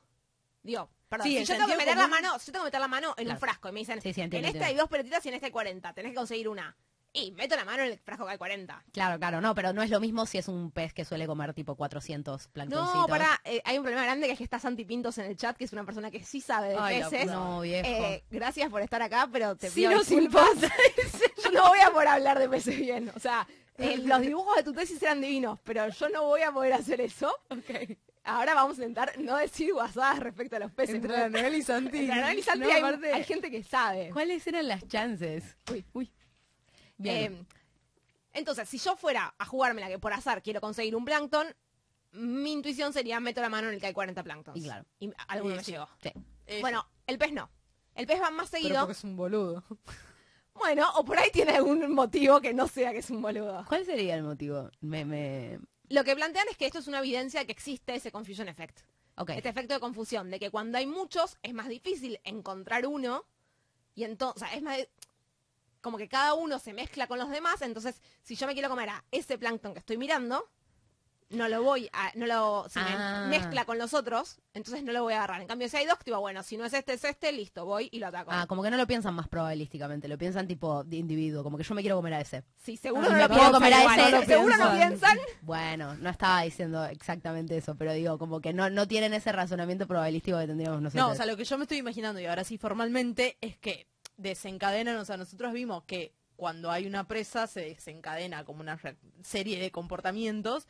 digo, 0.65 0.91
perdón, 1.09 1.29
Sí, 1.29 1.39
si 1.39 1.45
yo 1.45 1.55
tengo 1.55 1.69
que 1.69 1.77
meter 1.77 1.97
la 1.97 2.09
mano, 2.09 2.39
si 2.41 2.47
yo 2.47 2.53
tengo 2.55 2.65
que 2.65 2.69
meter 2.69 2.81
la 2.81 2.89
mano 2.89 3.15
en 3.17 3.25
Claro. 3.27 3.37
un 3.37 3.41
frasco 3.41 3.69
y 3.69 3.73
me 3.73 3.81
dicen, 3.81 4.01
Sí, 4.01 4.13
sí, 4.13 4.21
entiendo, 4.21 4.49
en 4.49 4.55
este 4.57 4.65
hay 4.65 4.75
dos 4.75 4.89
pelotitas 4.89 5.25
y 5.25 5.29
en 5.29 5.35
este 5.35 5.47
hay 5.47 5.53
40, 5.53 5.93
tenés 5.93 6.11
que 6.11 6.17
conseguir 6.17 6.49
una. 6.49 6.77
Y 7.17 7.31
meto 7.31 7.55
la 7.55 7.65
mano 7.65 7.85
en 7.85 7.93
el 7.93 7.99
frasco 8.01 8.25
que 8.25 8.33
hay 8.33 8.39
40. 8.39 8.85
Claro, 8.93 9.21
claro, 9.21 9.41
no, 9.41 9.55
pero 9.55 9.73
no 9.73 9.83
es 9.83 9.91
lo 9.91 10.01
mismo 10.01 10.27
si 10.27 10.39
es 10.39 10.49
un 10.49 10.73
pez 10.73 10.93
que 10.93 11.05
suele 11.05 11.29
comer 11.29 11.55
tipo 11.55 11.77
400 11.77 12.49
planctoncitos. 12.49 13.03
No, 13.03 13.07
pará, 13.07 13.41
eh, 13.45 13.63
hay 13.65 13.79
un 13.79 13.85
problema 13.85 14.03
grande 14.03 14.27
que 14.27 14.33
es 14.33 14.39
que 14.39 14.43
está 14.43 14.59
Santi 14.59 14.85
Pintos 14.85 15.17
en 15.19 15.27
el 15.27 15.37
chat, 15.37 15.57
que 15.57 15.63
es 15.63 15.73
una 15.73 15.85
persona 15.85 16.11
que 16.11 16.25
sí 16.25 16.41
sabe 16.41 16.71
de 16.71 16.77
Ay, 16.77 17.03
peces. 17.03 17.27
No, 17.27 17.61
viejo. 17.61 17.87
Eh, 17.87 18.25
gracias 18.33 18.69
por 18.69 18.83
estar 18.83 19.01
acá, 19.01 19.29
pero 19.31 19.55
te 19.55 19.69
Sí 19.71 19.77
pido 19.77 19.93
nos 19.93 20.09
disculpas. 20.09 20.49
yo 21.45 21.51
no 21.53 21.69
voy 21.69 21.79
a 21.79 21.93
poder 21.93 22.09
hablar 22.09 22.37
de 22.41 22.49
peces 22.49 22.81
bien. 22.81 23.13
O 23.15 23.21
sea, 23.21 23.47
eh, 23.79 23.99
los 23.99 24.21
dibujos 24.21 24.57
de 24.57 24.65
tu 24.65 24.73
tesis 24.73 25.01
eran 25.01 25.21
divinos, 25.21 25.61
pero 25.63 25.89
yo 25.91 26.09
no 26.09 26.25
voy 26.25 26.43
a 26.43 26.51
poder 26.51 26.73
hacer 26.73 27.01
eso. 27.01 27.33
Ahora 28.25 28.55
vamos 28.55 28.79
a 28.79 28.83
intentar 28.83 29.19
no 29.19 29.37
decir 29.37 29.73
guasadas 29.73 30.19
respecto 30.19 30.57
a 30.57 30.59
los 30.59 30.73
peces. 30.73 30.95
Entre 30.97 31.09
porque- 31.11 31.23
Anuel 31.39 31.55
y 31.57 31.63
Santi. 31.63 31.99
Entre 31.99 32.13
Anuel 32.13 32.39
y 32.39 32.43
Santi 32.43 32.61
No, 32.67 32.73
hay, 32.73 32.81
aparte- 32.83 33.13
hay 33.13 33.25
gente 33.25 33.51
que 33.51 33.63
sabe. 33.63 34.11
¿Cuáles 34.11 34.47
eran 34.47 34.67
las 34.69 34.87
chances? 34.89 35.57
Uy. 35.71 35.85
Uy. 35.93 36.13
Bien. 36.97 37.35
Eh, 37.35 37.45
entonces, 38.33 38.69
si 38.69 38.79
yo 38.79 38.97
fuera 38.97 39.35
a 39.39 39.45
jugármela 39.45 39.89
que 39.89 39.99
por 39.99 40.13
azar 40.13 40.43
quiero 40.43 40.61
conseguir 40.61 40.97
un 40.97 41.05
plancton, 41.05 41.47
mi 42.13 42.53
intuición 42.53 42.93
sería 42.93 43.21
meto 43.21 43.41
la 43.41 43.49
mano 43.49 43.69
en 43.69 43.75
el 43.75 43.81
que 43.81 43.87
hay 43.89 43.93
40 43.93 44.23
planctons. 44.23 44.57
Y 44.57 44.63
claro. 44.63 44.87
Y 45.01 45.13
alguno 45.29 45.55
Sí, 45.55 45.59
me 45.59 45.65
sí. 45.65 45.73
llegó. 45.73 45.89
Sí. 46.03 46.13
Eh, 46.47 46.61
Bueno, 46.61 46.87
el 47.07 47.19
pez 47.19 47.33
no. 47.33 47.51
El 47.95 48.07
pez 48.07 48.21
va 48.21 48.31
más 48.31 48.49
pero 48.51 48.63
seguido. 48.63 48.81
porque 48.81 48.93
es 48.93 49.05
un 49.05 49.17
boludo. 49.17 49.65
Bueno, 50.55 50.89
o 50.95 51.05
por 51.05 51.19
ahí 51.19 51.31
tiene 51.33 51.53
algún 51.53 51.93
motivo 51.93 52.41
que 52.41 52.55
no 52.55 52.69
sea 52.69 52.93
que 52.93 52.99
es 52.99 53.11
un 53.11 53.21
boludo. 53.21 53.65
¿Cuál 53.69 53.85
sería 53.85 54.15
el 54.15 54.23
motivo? 54.23 54.71
Me, 54.81 55.05
me... 55.05 55.59
Lo 55.89 56.05
que 56.05 56.17
plantean 56.17 56.47
es 56.51 56.57
que 56.57 56.67
esto 56.67 56.79
es 56.79 56.89
una 56.89 56.99
evidencia 57.01 57.45
que 57.45 57.53
existe 57.53 57.95
ese 57.95 58.11
confusion 58.11 58.49
effect. 58.49 58.81
Este 59.37 59.49
efecto 59.49 59.75
de 59.75 59.81
confusión, 59.81 60.31
de 60.31 60.41
que 60.41 60.51
cuando 60.51 60.79
hay 60.79 60.87
muchos 60.87 61.37
es 61.43 61.55
más 61.55 61.69
difícil 61.69 62.19
encontrar 62.25 62.87
uno 62.87 63.25
y 63.95 64.05
entonces, 64.05 64.43
o 64.43 64.47
sea, 64.47 64.57
es 64.57 64.63
más 64.63 64.77
de- 64.79 64.89
como 65.81 65.99
que 65.99 66.09
cada 66.09 66.35
uno 66.35 66.59
se 66.59 66.73
mezcla 66.73 67.07
con 67.07 67.19
los 67.19 67.31
demás, 67.31 67.63
entonces 67.63 68.01
si 68.23 68.35
yo 68.35 68.47
me 68.47 68.55
quiero 68.55 68.69
comer 68.71 68.89
a 68.89 69.05
ese 69.13 69.39
plancton 69.39 69.73
que 69.75 69.79
estoy 69.81 69.99
mirando, 69.99 70.49
no 71.35 71.49
lo 71.49 71.63
voy 71.63 71.89
a, 71.93 72.11
no 72.15 72.27
lo, 72.27 72.67
si 72.69 72.79
Ah. 72.79 73.27
me 73.29 73.39
mezcla 73.39 73.65
con 73.65 73.79
los 73.79 73.95
otros, 73.95 74.39
entonces 74.55 74.83
no 74.85 74.93
lo 74.93 75.03
voy 75.03 75.13
a 75.15 75.17
agarrar. 75.19 75.41
En 75.41 75.47
cambio, 75.49 75.69
si 75.69 75.77
hay 75.77 75.87
dos, 75.87 75.99
digo, 76.05 76.21
bueno, 76.21 76.43
si 76.43 76.57
no 76.57 76.65
es 76.65 76.73
este, 76.73 76.95
es 76.95 77.05
este, 77.05 77.33
listo, 77.33 77.65
voy 77.65 77.89
y 77.93 77.99
lo 77.99 78.07
ataco. 78.09 78.31
Ah, 78.33 78.47
como 78.47 78.63
que 78.63 78.71
no 78.71 78.77
lo 78.77 78.87
piensan 78.87 79.15
más 79.15 79.29
probabilísticamente, 79.29 80.09
lo 80.09 80.17
piensan 80.19 80.47
tipo 80.47 80.85
de 80.85 80.97
individuo, 80.97 81.43
como 81.43 81.57
que 81.59 81.65
yo 81.65 81.75
me 81.75 81.81
quiero 81.83 81.97
comer 81.97 82.15
a 82.15 82.21
ese. 82.21 82.45
Sí, 82.63 82.77
seguro 82.77 83.07
Ah, 83.07 83.11
no 83.11 83.15
me 83.17 83.21
lo 83.23 83.29
puedo 83.29 83.53
comer 83.53 83.75
a 83.75 83.85
ese, 84.07 84.11
¿no? 84.13 84.23
seguro 84.25 84.57
no 84.57 84.73
piensan. 84.73 85.19
Bueno, 85.43 85.95
no 85.97 86.11
estaba 86.11 86.43
diciendo 86.43 86.85
exactamente 86.87 87.57
eso, 87.57 87.75
pero 87.77 87.93
digo, 87.93 88.19
como 88.19 88.41
que 88.41 88.53
no, 88.53 88.71
no 88.71 88.87
tienen 88.89 89.13
ese 89.15 89.33
razonamiento 89.33 89.87
probabilístico 89.87 90.39
que 90.39 90.47
tendríamos 90.47 90.81
nosotros. 90.81 91.07
No, 91.07 91.13
o 91.13 91.15
sea, 91.15 91.27
lo 91.27 91.37
que 91.37 91.45
yo 91.45 91.59
me 91.59 91.65
estoy 91.65 91.79
imaginando, 91.79 92.21
y 92.21 92.27
ahora 92.27 92.45
sí 92.45 92.59
formalmente, 92.59 93.37
es 93.41 93.57
que 93.59 93.87
desencadenan, 94.17 94.97
o 94.97 95.05
sea, 95.05 95.17
nosotros 95.17 95.53
vimos 95.53 95.85
que 95.85 96.13
cuando 96.37 96.71
hay 96.71 96.87
una 96.87 97.07
presa 97.07 97.47
se 97.47 97.61
desencadena 97.61 98.45
como 98.45 98.61
una 98.61 98.79
serie 99.23 99.61
de 99.61 99.71
comportamientos, 99.71 100.67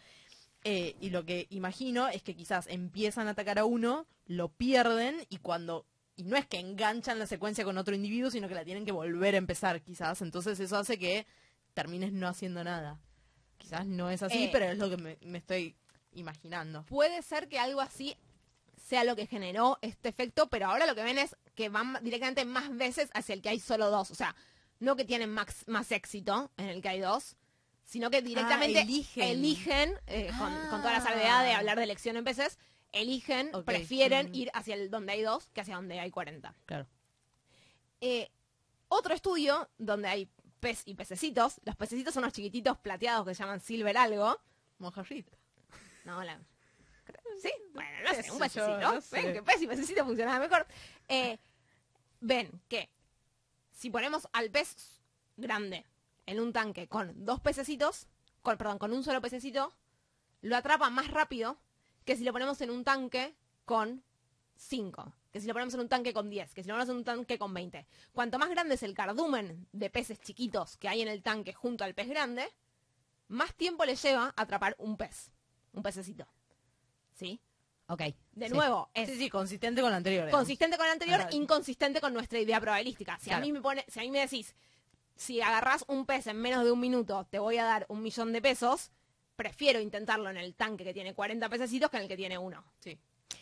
eh, 0.65 0.97
y 1.01 1.11
lo 1.11 1.25
que 1.25 1.47
imagino 1.51 2.09
es 2.09 2.23
que 2.23 2.35
quizás 2.35 2.67
empiezan 2.67 3.29
a 3.29 3.33
atacar 3.33 3.59
a 3.59 3.65
uno, 3.65 4.07
lo 4.27 4.49
pierden, 4.49 5.25
y 5.29 5.39
cuando... 5.39 5.87
Y 6.17 6.23
no 6.25 6.37
es 6.37 6.47
que 6.47 6.59
enganchan 6.61 7.19
la 7.19 7.27
secuencia 7.27 7.65
con 7.65 7.77
otro 7.77 7.95
individuo, 7.95 8.31
sino 8.31 8.49
que 8.49 8.55
la 8.55 8.65
tienen 8.65 8.85
que 8.85 8.93
volver 8.93 9.35
a 9.35 9.39
empezar, 9.39 9.81
quizás. 9.83 10.23
Entonces 10.23 10.61
eso 10.61 10.77
hace 10.77 10.97
que 10.99 11.27
termines 11.75 12.13
no 12.13 12.29
haciendo 12.29 12.63
nada. 12.63 13.01
Quizás 13.59 13.85
no 13.87 14.11
es 14.11 14.23
así, 14.23 14.45
Eh. 14.45 14.51
pero 14.53 14.67
es 14.67 14.79
lo 14.79 14.89
que 14.89 14.97
me, 14.97 15.19
me 15.23 15.39
estoy 15.39 15.75
imaginando. 16.13 16.85
puede 16.85 17.21
ser 17.23 17.49
que 17.49 17.59
algo 17.59 17.81
así 17.81 18.17
sea 18.77 19.03
lo 19.03 19.17
que 19.17 19.27
generó 19.27 19.79
este 19.83 20.09
efecto, 20.09 20.49
pero 20.49 20.67
ahora 20.67 20.87
lo 20.87 20.95
que 20.95 21.03
ven 21.03 21.19
es 21.19 21.37
que 21.57 21.69
van 21.69 21.99
directamente 22.03 22.45
más 22.45 22.77
veces 22.77 23.11
hacia 23.15 23.33
el 23.33 23.43
que 23.43 23.49
hay 23.49 23.59
solo 23.59 23.91
dos. 23.91 24.11
O 24.13 24.15
sea, 24.15 24.37
no 24.79 24.95
que 24.95 25.05
tienen 25.05 25.31
más, 25.31 25.67
más 25.67 25.91
éxito 25.91 26.51
en 26.57 26.69
el 26.69 26.81
que 26.83 26.91
hay 26.91 27.01
dos, 27.01 27.37
sino 27.85 28.11
que 28.11 28.23
directamente 28.23 28.81
eligen. 28.81 29.23
eligen, 29.29 29.95
eh, 30.07 30.31
con, 30.39 30.53
con 30.71 30.81
toda 30.81 30.93
la 30.93 30.99
Ah. 30.99 31.03
salvedad 31.03 31.45
de 31.45 31.53
hablar 31.53 31.77
de 31.79 31.85
elección 31.85 32.17
en 32.17 32.25
peces, 32.25 32.59
eligen, 32.93 33.51
prefieren 33.65 34.31
Mm. 34.31 34.35
ir 34.35 34.51
hacia 34.55 34.75
el 34.75 34.91
donde 34.91 35.13
hay 35.13 35.23
dos 35.23 35.51
que 35.53 35.61
hacia 35.61 35.77
donde 35.77 35.99
hay 36.01 36.11
40. 36.11 36.55
Claro. 36.67 36.87
Eh, 38.01 38.31
otro 38.89 39.15
estudio 39.15 39.69
donde 39.79 40.09
hay 40.09 40.29
pez 40.61 40.83
y 40.87 40.95
pececitos, 40.95 41.61
los 41.65 41.77
pececitos 41.77 42.15
son 42.15 42.23
unos 42.25 42.33
chiquititos 42.33 42.79
plateados 42.79 43.27
que 43.27 43.35
se 43.35 43.43
llaman 43.43 43.61
silver 43.61 43.97
algo, 43.97 44.39
Mojarrita. 44.79 45.37
no, 46.05 46.23
la... 46.23 46.39
Sí, 47.43 47.51
bueno, 47.75 47.91
no 48.05 48.11
sé, 48.15 48.31
un 48.31 48.39
yo, 48.39 48.45
pececito. 48.45 48.79
no 48.81 49.01
sé. 49.01 49.21
Ven 49.23 49.33
que 49.35 49.43
pez 49.43 49.61
y 49.63 49.67
pececito 49.67 50.05
funcionaba 50.05 50.39
mejor. 50.39 50.67
Eh, 51.09 51.39
ven 52.21 52.51
que 52.69 52.89
si 53.73 53.91
ponemos 53.91 54.27
al 54.33 54.51
pez 54.51 55.03
grande 55.37 55.85
en 56.27 56.41
un 56.41 56.53
tanque 56.53 56.89
con 56.89 57.25
dos 57.25 57.41
pececitos, 57.41 58.07
con, 58.43 58.57
perdón, 58.57 58.79
con 58.79 58.93
un 58.93 59.03
solo 59.05 59.21
pececito, 59.21 59.73
lo 60.41 60.57
atrapa 60.57 60.91
más 60.91 61.09
rápido 61.11 61.59
que 62.05 62.17
si 62.17 62.25
lo 62.25 62.33
ponemos 62.33 62.61
en 62.61 62.71
un 62.71 62.85
tanque 62.85 63.35
con 63.65 64.03
cinco, 64.57 65.15
que 65.33 65.41
si 65.41 65.47
lo 65.47 65.53
ponemos 65.55 65.75
en 65.75 65.81
un 65.81 65.89
tanque 65.89 66.13
con 66.13 66.31
10, 66.31 66.55
que 66.55 66.63
si 66.63 66.69
lo 66.69 66.75
ponemos 66.75 66.91
en 66.91 66.97
un 66.99 67.05
tanque 67.05 67.39
con 67.39 67.53
20. 67.53 67.87
Cuanto 68.13 68.39
más 68.39 68.51
grande 68.51 68.75
es 68.75 68.83
el 68.83 68.95
cardumen 68.95 69.67
de 69.73 69.91
peces 69.91 70.21
chiquitos 70.21 70.77
que 70.77 70.89
hay 70.89 71.03
en 71.03 71.09
el 71.09 71.23
tanque 71.23 71.53
junto 71.53 71.83
al 71.85 71.95
pez 71.95 72.09
grande, 72.09 72.47
más 73.29 73.55
tiempo 73.55 73.85
le 73.85 73.97
lleva 73.97 74.33
atrapar 74.37 74.77
un 74.79 74.97
pez, 74.97 75.31
un 75.73 75.83
pececito. 75.83 76.27
¿Sí? 77.15 77.41
Ok. 77.87 78.01
De 78.33 78.49
sí. 78.49 78.53
nuevo, 78.55 78.91
es 78.95 79.09
Sí, 79.11 79.17
sí, 79.17 79.31
consistente 79.31 79.81
con 79.83 79.91
la 79.91 79.97
anterior. 79.97 80.31
consistente 80.31 80.77
con 80.77 80.87
el 80.87 80.93
anterior, 80.93 81.21
Ajá. 81.23 81.31
inconsistente 81.33 82.01
con 82.01 82.13
nuestra 82.15 82.39
idea 82.39 82.61
probabilística. 82.61 83.19
Si 83.19 83.31
a 83.33 83.41
mí 83.41 83.51
me 83.53 83.61
pone, 83.61 83.85
si 83.89 83.99
a 84.01 84.03
mí 84.03 84.11
me 84.11 84.21
decís, 84.21 84.55
si 85.17 85.41
agarrás 85.41 85.85
un 85.89 86.07
pez 86.07 86.27
en 86.27 86.37
menos 86.41 86.65
de 86.65 86.73
un 86.73 86.81
minuto, 86.81 87.27
te 87.31 87.39
voy 87.39 87.59
a 87.59 87.65
dar 87.65 87.87
un 87.89 88.03
millón 88.03 88.33
de 88.33 88.43
pesos, 88.43 88.91
prefiero 89.37 89.81
intentarlo 89.81 90.31
en 90.31 90.37
el 90.37 90.55
tanque 90.55 90.85
que 90.85 90.95
tiene 90.95 91.15
40 91.15 91.49
pececitos 91.49 91.91
que 91.91 91.97
en 91.97 92.03
el 92.05 92.09
que 92.09 92.17
tiene 92.17 92.39
uno. 92.39 92.65
Sí. 92.81 92.99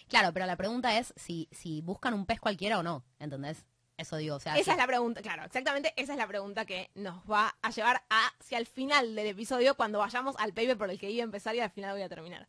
Claro, 0.08 0.32
pero 0.32 0.46
la 0.46 0.56
pregunta 0.56 0.98
es 0.98 1.12
si, 1.16 1.48
si 1.50 1.80
buscan 1.82 2.14
un 2.14 2.26
pez 2.26 2.40
cualquiera 2.40 2.78
o 2.78 2.82
no, 2.82 3.04
¿entendés? 3.18 3.64
Eso 3.96 4.16
digo, 4.16 4.36
o 4.36 4.40
sea... 4.40 4.54
esa 4.54 4.64
si- 4.64 4.70
es 4.70 4.76
la 4.76 4.86
pregunta, 4.86 5.20
claro, 5.22 5.44
exactamente 5.44 5.92
esa 5.96 6.12
es 6.12 6.18
la 6.18 6.26
pregunta 6.26 6.64
que 6.64 6.90
nos 6.94 7.22
va 7.30 7.54
a 7.62 7.70
llevar 7.70 8.02
hacia 8.08 8.58
el 8.58 8.66
final 8.66 9.14
del 9.14 9.26
episodio 9.28 9.74
cuando 9.76 9.98
vayamos 9.98 10.34
al 10.38 10.52
paper 10.52 10.76
por 10.78 10.90
el 10.90 10.98
que 10.98 11.10
iba 11.10 11.22
a 11.22 11.24
empezar 11.24 11.54
y 11.54 11.60
al 11.60 11.70
final 11.70 11.92
voy 11.92 12.02
a 12.02 12.08
terminar. 12.08 12.48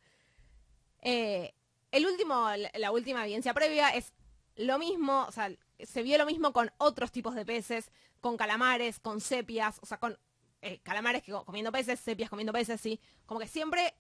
Eh, 1.02 1.54
el 1.92 2.06
último, 2.06 2.50
la 2.76 2.92
última 2.92 3.24
evidencia 3.24 3.54
previa 3.54 3.90
es 3.90 4.14
lo 4.56 4.80
mismo, 4.80 5.26
o 5.28 5.32
sea, 5.32 5.52
se 5.80 6.04
vio 6.04 6.18
lo 6.18 6.26
mismo 6.26 6.54
con 6.54 6.72
otros 6.78 7.12
tipos 7.12 7.36
de 7.36 7.46
peces, 7.46 7.92
con 8.22 8.38
calamares, 8.38 9.00
con 9.00 9.20
sepias, 9.22 9.80
o 9.82 9.86
sea, 9.86 10.00
con 10.00 10.18
eh, 10.62 10.80
calamares 10.84 11.24
que 11.24 11.32
co- 11.32 11.44
comiendo 11.46 11.72
peces, 11.72 12.00
sepias 12.00 12.30
comiendo 12.30 12.54
peces, 12.54 12.80
sí, 12.80 13.00
como 13.26 13.40
que 13.40 13.48
siempre 13.48 13.94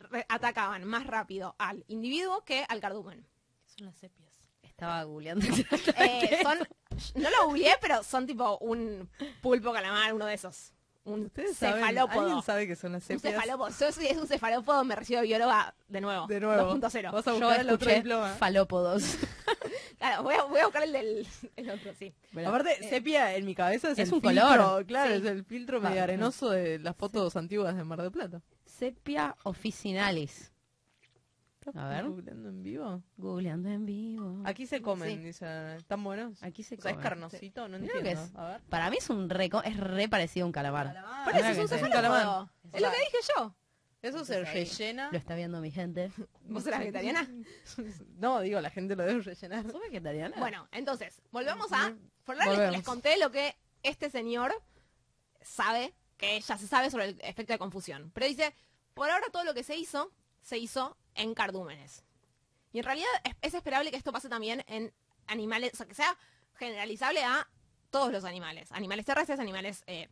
re- 0.00 0.26
atacaban 0.28 0.84
más 0.84 1.06
rápido 1.06 1.54
al 1.58 1.84
individuo 1.88 2.44
que 2.44 2.64
al 2.68 2.80
cardumen. 2.80 3.26
Son 3.66 3.86
las 3.86 3.96
sepias. 3.96 4.32
Estaba 4.62 5.02
googleando. 5.04 5.46
Eh, 5.96 6.38
son 6.42 6.58
No 7.14 7.30
lo 7.30 7.46
googleé, 7.46 7.74
pero 7.80 8.02
son 8.02 8.26
tipo 8.26 8.58
un 8.58 9.08
pulpo 9.42 9.72
calamar, 9.72 10.12
uno 10.14 10.26
de 10.26 10.34
esos. 10.34 10.72
Un 11.08 11.26
Ustedes 11.26 11.56
saben, 11.56 11.76
cefalópodo. 11.80 12.20
¿Alguien 12.20 12.42
sabe 12.42 12.66
que 12.66 12.76
son 12.76 12.92
las 12.92 13.02
Un 13.02 13.18
sepias? 13.18 13.34
cefalópodo. 13.34 13.68
Yo 13.80 13.92
soy 13.92 14.06
es 14.06 14.16
un 14.16 14.26
cefalópodo, 14.26 14.84
me 14.84 14.94
recibo 14.96 15.22
bióloga 15.22 15.74
de 15.88 16.00
nuevo. 16.00 16.26
De 16.26 16.40
nuevo. 16.40 16.74
2.0. 16.76 17.12
Vas 17.12 17.26
a 17.26 17.30
Yo 17.32 17.38
buscar 17.38 17.60
el 17.60 17.70
otro 17.70 17.92
diploma. 17.92 18.34
falópodos. 18.34 19.02
Claro, 19.98 20.22
voy 20.22 20.34
a, 20.36 20.44
voy 20.44 20.60
a 20.60 20.64
buscar 20.66 20.84
el 20.84 20.92
del 20.92 21.26
el 21.56 21.70
otro, 21.70 21.92
sí. 21.98 22.14
Aparte, 22.46 22.88
sepia 22.88 23.34
en 23.34 23.44
mi 23.44 23.54
cabeza 23.56 23.90
es, 23.90 23.98
Es 23.98 24.08
el 24.08 24.14
un 24.14 24.20
filtro, 24.22 24.46
color. 24.46 24.86
Claro, 24.86 25.10
Sí. 25.10 25.16
es 25.20 25.24
el 25.26 25.44
filtro 25.44 25.80
medio 25.80 25.96
no. 25.96 26.02
arenoso 26.04 26.50
de 26.50 26.78
las 26.78 26.94
fotos 26.94 27.34
antiguas 27.34 27.76
de 27.76 27.82
Mar 27.82 28.00
del 28.00 28.12
Plata. 28.12 28.40
Sepia 28.64 29.34
officinalis. 29.42 30.52
A 31.74 31.88
ver. 31.88 32.04
¿Googleando 32.08 32.48
en 32.48 32.62
vivo? 32.62 33.02
Googleando 33.16 33.68
en 33.68 33.86
vivo. 33.86 34.42
Aquí 34.44 34.66
se 34.66 34.80
comen, 34.82 35.10
Sí. 35.18 35.24
dicen. 35.24 35.48
¿Están 35.76 36.02
buenos? 36.04 36.42
Aquí 36.42 36.62
se 36.62 36.76
O 36.76 36.80
sea, 36.80 36.92
es 36.92 36.98
carnosito, 36.98 37.68
no 37.68 37.78
que 37.78 37.84
entiendo. 37.86 38.10
es- 38.10 38.34
A 38.36 38.48
ver. 38.48 38.60
Para 38.68 38.90
mí 38.90 38.96
es 38.98 39.08
un 39.10 39.28
re, 39.30 39.50
es 39.64 39.76
re 39.76 40.08
parecido 40.08 40.44
a 40.44 40.46
un 40.46 40.52
calamar. 40.52 40.94
Por 41.24 41.34
eso 41.36 41.48
es 41.48 41.58
un 41.58 41.68
cefalópodo. 41.68 42.50
Es 42.72 42.80
lo 42.82 42.90
que 42.90 42.96
dije 42.98 43.18
yo. 43.36 43.54
Eso 44.00 44.24
se 44.24 44.44
rellena. 44.44 45.08
Lo 45.10 45.18
está 45.18 45.34
viendo 45.34 45.60
mi 45.60 45.72
gente. 45.72 46.12
¿Vos 46.42 46.64
eras 46.66 46.78
vegetariana? 46.80 47.28
No, 48.18 48.40
digo, 48.40 48.60
la 48.60 48.70
gente 48.70 48.94
lo 48.94 49.04
debe 49.04 49.20
rellenar. 49.22 49.64
¿Sos 49.70 49.80
vegetariana? 49.80 50.36
Bueno, 50.38 50.68
entonces, 50.70 51.20
volvemos 51.32 51.72
a... 51.72 51.92
Ahora 52.26 52.46
les, 52.46 52.72
les 52.72 52.82
conté 52.84 53.16
lo 53.18 53.30
que 53.32 53.56
este 53.82 54.08
señor 54.10 54.52
sabe, 55.40 55.94
que 56.16 56.40
ya 56.40 56.56
se 56.58 56.66
sabe 56.66 56.90
sobre 56.90 57.06
el 57.10 57.20
efecto 57.22 57.52
de 57.52 57.58
confusión. 57.58 58.10
Pero 58.14 58.26
dice, 58.26 58.54
por 58.94 59.10
ahora 59.10 59.26
todo 59.32 59.44
lo 59.44 59.54
que 59.54 59.62
se 59.62 59.76
hizo, 59.76 60.12
se 60.42 60.58
hizo 60.58 60.96
en 61.18 61.34
cardúmenes. 61.34 62.04
Y 62.72 62.78
en 62.78 62.84
realidad 62.84 63.08
es, 63.24 63.34
es 63.42 63.54
esperable 63.54 63.90
que 63.90 63.96
esto 63.96 64.12
pase 64.12 64.28
también 64.28 64.64
en 64.66 64.92
animales, 65.26 65.72
o 65.74 65.76
sea, 65.76 65.86
que 65.86 65.94
sea 65.94 66.16
generalizable 66.54 67.22
a 67.22 67.48
todos 67.90 68.12
los 68.12 68.24
animales. 68.24 68.70
Animales 68.72 69.06
terrestres, 69.06 69.38
animales 69.40 69.82
eh, 69.86 70.08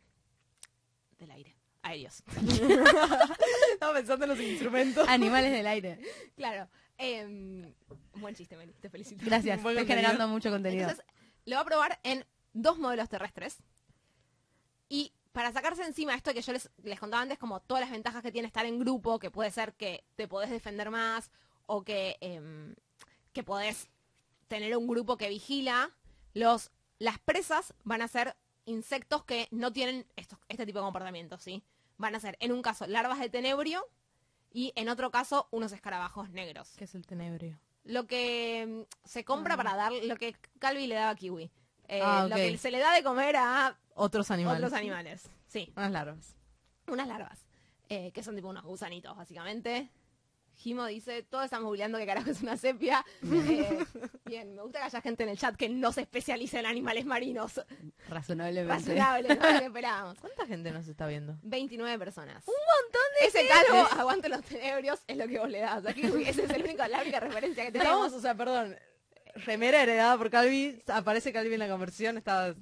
del 1.17 1.31
aire, 1.31 1.55
aéreos. 1.81 2.23
Estaba 3.73 3.93
pensando 3.93 4.25
en 4.25 4.29
los 4.29 4.39
instrumentos. 4.39 5.07
Animales 5.07 5.51
del 5.51 5.67
aire. 5.67 5.99
claro. 6.35 6.69
em, 6.97 7.73
buen 8.15 8.35
chiste, 8.35 8.57
Meli, 8.57 8.73
te 8.73 8.89
felicito. 8.89 9.23
Gracias. 9.25 9.57
Estoy 9.57 9.75
contenido. 9.75 9.95
generando 9.95 10.27
mucho 10.27 10.49
contenido. 10.49 10.83
Entonces, 10.83 11.05
lo 11.45 11.55
va 11.55 11.61
a 11.61 11.65
probar 11.65 11.99
en 12.03 12.25
dos 12.53 12.77
modelos 12.77 13.09
terrestres. 13.09 13.57
Y 14.89 15.13
para 15.37 15.51
sacarse 15.51 15.83
encima 15.85 16.15
esto 16.15 16.33
que 16.33 16.41
yo 16.41 16.51
les, 16.51 16.67
les 16.81 16.99
contaba 16.99 17.21
antes, 17.21 17.37
como 17.37 17.59
todas 17.59 17.81
las 17.81 17.91
ventajas 17.91 18.23
que 18.23 18.31
tiene 18.31 18.47
estar 18.47 18.65
en 18.65 18.79
grupo, 18.79 19.19
que 19.19 19.29
puede 19.29 19.51
ser 19.51 19.75
que 19.75 20.03
te 20.15 20.27
podés 20.27 20.49
defender 20.49 20.89
más 20.89 21.29
o 21.67 21.83
que, 21.83 22.17
em, 22.21 22.73
que 23.33 23.43
podés 23.43 23.87
tener 24.47 24.75
un 24.75 24.87
grupo 24.87 25.15
que 25.15 25.29
vigila, 25.29 25.91
los, 26.33 26.71
las 26.97 27.19
presas 27.19 27.75
van 27.83 28.01
a 28.01 28.07
ser 28.07 28.35
insectos 28.65 29.25
que 29.25 29.47
no 29.51 29.71
tienen 29.71 30.07
estos, 30.15 30.39
este 30.49 30.65
tipo 30.65 30.79
de 30.79 30.85
comportamientos, 30.85 31.43
¿sí? 31.43 31.61
Van 31.99 32.15
a 32.15 32.19
ser, 32.19 32.35
en 32.39 32.51
un 32.51 32.63
caso, 32.63 32.87
larvas 32.87 33.19
de 33.19 33.29
tenebrio 33.29 33.85
y 34.51 34.73
en 34.75 34.89
otro 34.89 35.11
caso, 35.11 35.47
unos 35.51 35.71
escarabajos 35.71 36.31
negros 36.31 36.73
¿Qué 36.79 36.85
es 36.85 36.95
el 36.95 37.05
tenebrio? 37.05 37.59
lo 37.83 38.07
que 38.07 38.65
mm, 38.67 39.07
se 39.07 39.23
compra 39.23 39.55
para 39.55 39.75
dar, 39.75 39.91
lo 39.93 40.15
que 40.15 40.35
Calvi 40.57 40.87
le 40.87 40.95
daba 40.95 41.11
a 41.11 41.15
Kiwi. 41.15 41.51
Eh, 41.89 42.01
Ah, 42.03 42.25
Lo 42.27 42.35
que 42.35 42.57
se 42.57 42.71
le 42.71 42.79
da 42.79 42.91
de 42.93 43.03
comer 43.03 43.35
a 43.37 43.77
Otros 43.97 44.31
animales. 44.31 44.63
otros 44.63 44.79
animales. 44.79 45.29
Sí, 45.47 45.71
Unas 45.75 45.91
larvas. 45.91 46.35
unas 46.87 47.07
larvas. 47.07 47.45
eh, 47.89 48.11
que 48.13 48.21
son 48.23 48.35
tipo 48.35 48.47
unos 48.49 48.63
gusanitos, 48.63 49.15
básicamente. 49.15 49.89
Jimo 50.55 50.87
dice, 50.87 51.21
todos 51.21 51.45
estamos 51.45 51.67
googleando 51.67 51.99
qué 51.99 52.05
carajo 52.07 52.31
es 52.31 52.41
una 52.41 52.57
sepia. 52.57 53.05
Eh, 53.23 53.85
bien, 54.25 54.55
me 54.55 54.61
gusta 54.63 54.79
que 54.79 54.85
haya 54.85 55.01
gente 55.01 55.23
en 55.23 55.29
el 55.29 55.37
chat 55.37 55.55
que 55.55 55.69
no 55.69 55.91
se 55.91 56.01
especialice 56.01 56.57
en 56.59 56.65
animales 56.65 57.05
marinos. 57.05 57.61
Razonablemente. 58.09 58.73
Razonable, 58.95 59.29
¿no? 59.29 59.35
Lo 59.35 59.59
que 59.59 59.65
esperábamos. 59.71 60.19
¿Cuánta 60.19 60.45
gente 60.47 60.71
nos 60.71 60.87
está 60.87 61.05
viendo? 61.07 61.37
29 61.43 61.97
personas. 61.99 62.43
Un 62.47 62.53
montón 62.55 63.01
de 63.21 63.27
Ese 63.27 63.47
calvo, 63.47 63.87
aguante 63.99 64.29
los 64.29 64.41
tenebrios, 64.43 64.99
es 65.07 65.15
lo 65.17 65.27
que 65.27 65.37
vos 65.39 65.49
le 65.49 65.59
das. 65.59 65.85
Aquí, 65.85 66.01
ese 66.25 66.43
es 66.45 66.49
el 66.49 66.63
único, 66.63 66.85
la 66.87 67.01
única 67.01 67.19
referencia 67.19 67.63
que 67.65 67.71
tenemos. 67.71 67.93
Estamos, 67.93 68.13
o 68.13 68.21
sea, 68.21 68.35
perdón. 68.35 68.75
Remera 69.45 69.83
heredada 69.83 70.17
por 70.17 70.31
Calvi. 70.31 70.81
Aparece 70.87 71.31
Calvi 71.31 71.53
en 71.53 71.59
la 71.59 71.69
conversión. 71.69 72.17
Está, 72.17 72.55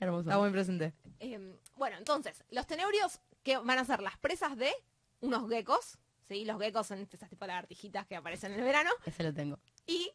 Hermoso. 0.00 0.28
está 0.28 0.38
muy 0.38 0.50
presente. 0.50 0.94
Eh, 1.20 1.58
bueno, 1.76 1.96
entonces, 1.96 2.44
los 2.50 2.66
tenebrios 2.66 3.20
que 3.42 3.56
van 3.58 3.78
a 3.78 3.84
ser 3.84 4.00
las 4.00 4.16
presas 4.18 4.56
de 4.56 4.72
unos 5.20 5.48
geckos, 5.48 5.98
¿sí? 6.28 6.44
Los 6.44 6.60
geckos 6.60 6.86
son 6.86 7.08
esas 7.12 7.28
tipo 7.28 7.44
de 7.44 7.48
lagartijitas 7.48 8.06
que 8.06 8.16
aparecen 8.16 8.52
en 8.52 8.60
el 8.60 8.64
verano. 8.64 8.90
Ese 9.04 9.22
lo 9.22 9.32
tengo. 9.34 9.58
Y 9.86 10.12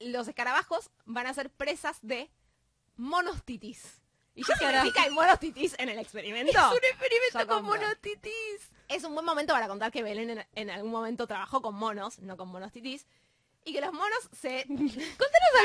los 0.00 0.28
escarabajos 0.28 0.90
van 1.04 1.26
a 1.26 1.34
ser 1.34 1.50
presas 1.50 1.98
de 2.02 2.30
monostitis. 2.96 4.02
¿Y 4.34 4.42
qué 4.42 4.52
significa 4.54 5.04
el 5.06 5.12
monostitis 5.12 5.74
en 5.78 5.88
el 5.88 5.98
experimento? 5.98 6.52
Es 6.52 6.56
un 6.58 6.84
experimento 6.84 7.46
con 7.46 7.64
monotitis. 7.64 8.70
Es 8.88 9.02
un 9.04 9.14
buen 9.14 9.24
momento 9.24 9.54
para 9.54 9.66
contar 9.66 9.90
que 9.90 10.02
Belén 10.02 10.28
en, 10.30 10.46
en 10.54 10.70
algún 10.70 10.90
momento 10.90 11.26
trabajó 11.26 11.62
con 11.62 11.74
monos, 11.74 12.18
no 12.18 12.36
con 12.36 12.48
monostitis. 12.48 13.06
Y 13.66 13.72
que 13.74 13.80
los 13.82 13.92
monos 13.92 14.30
se... 14.32 14.64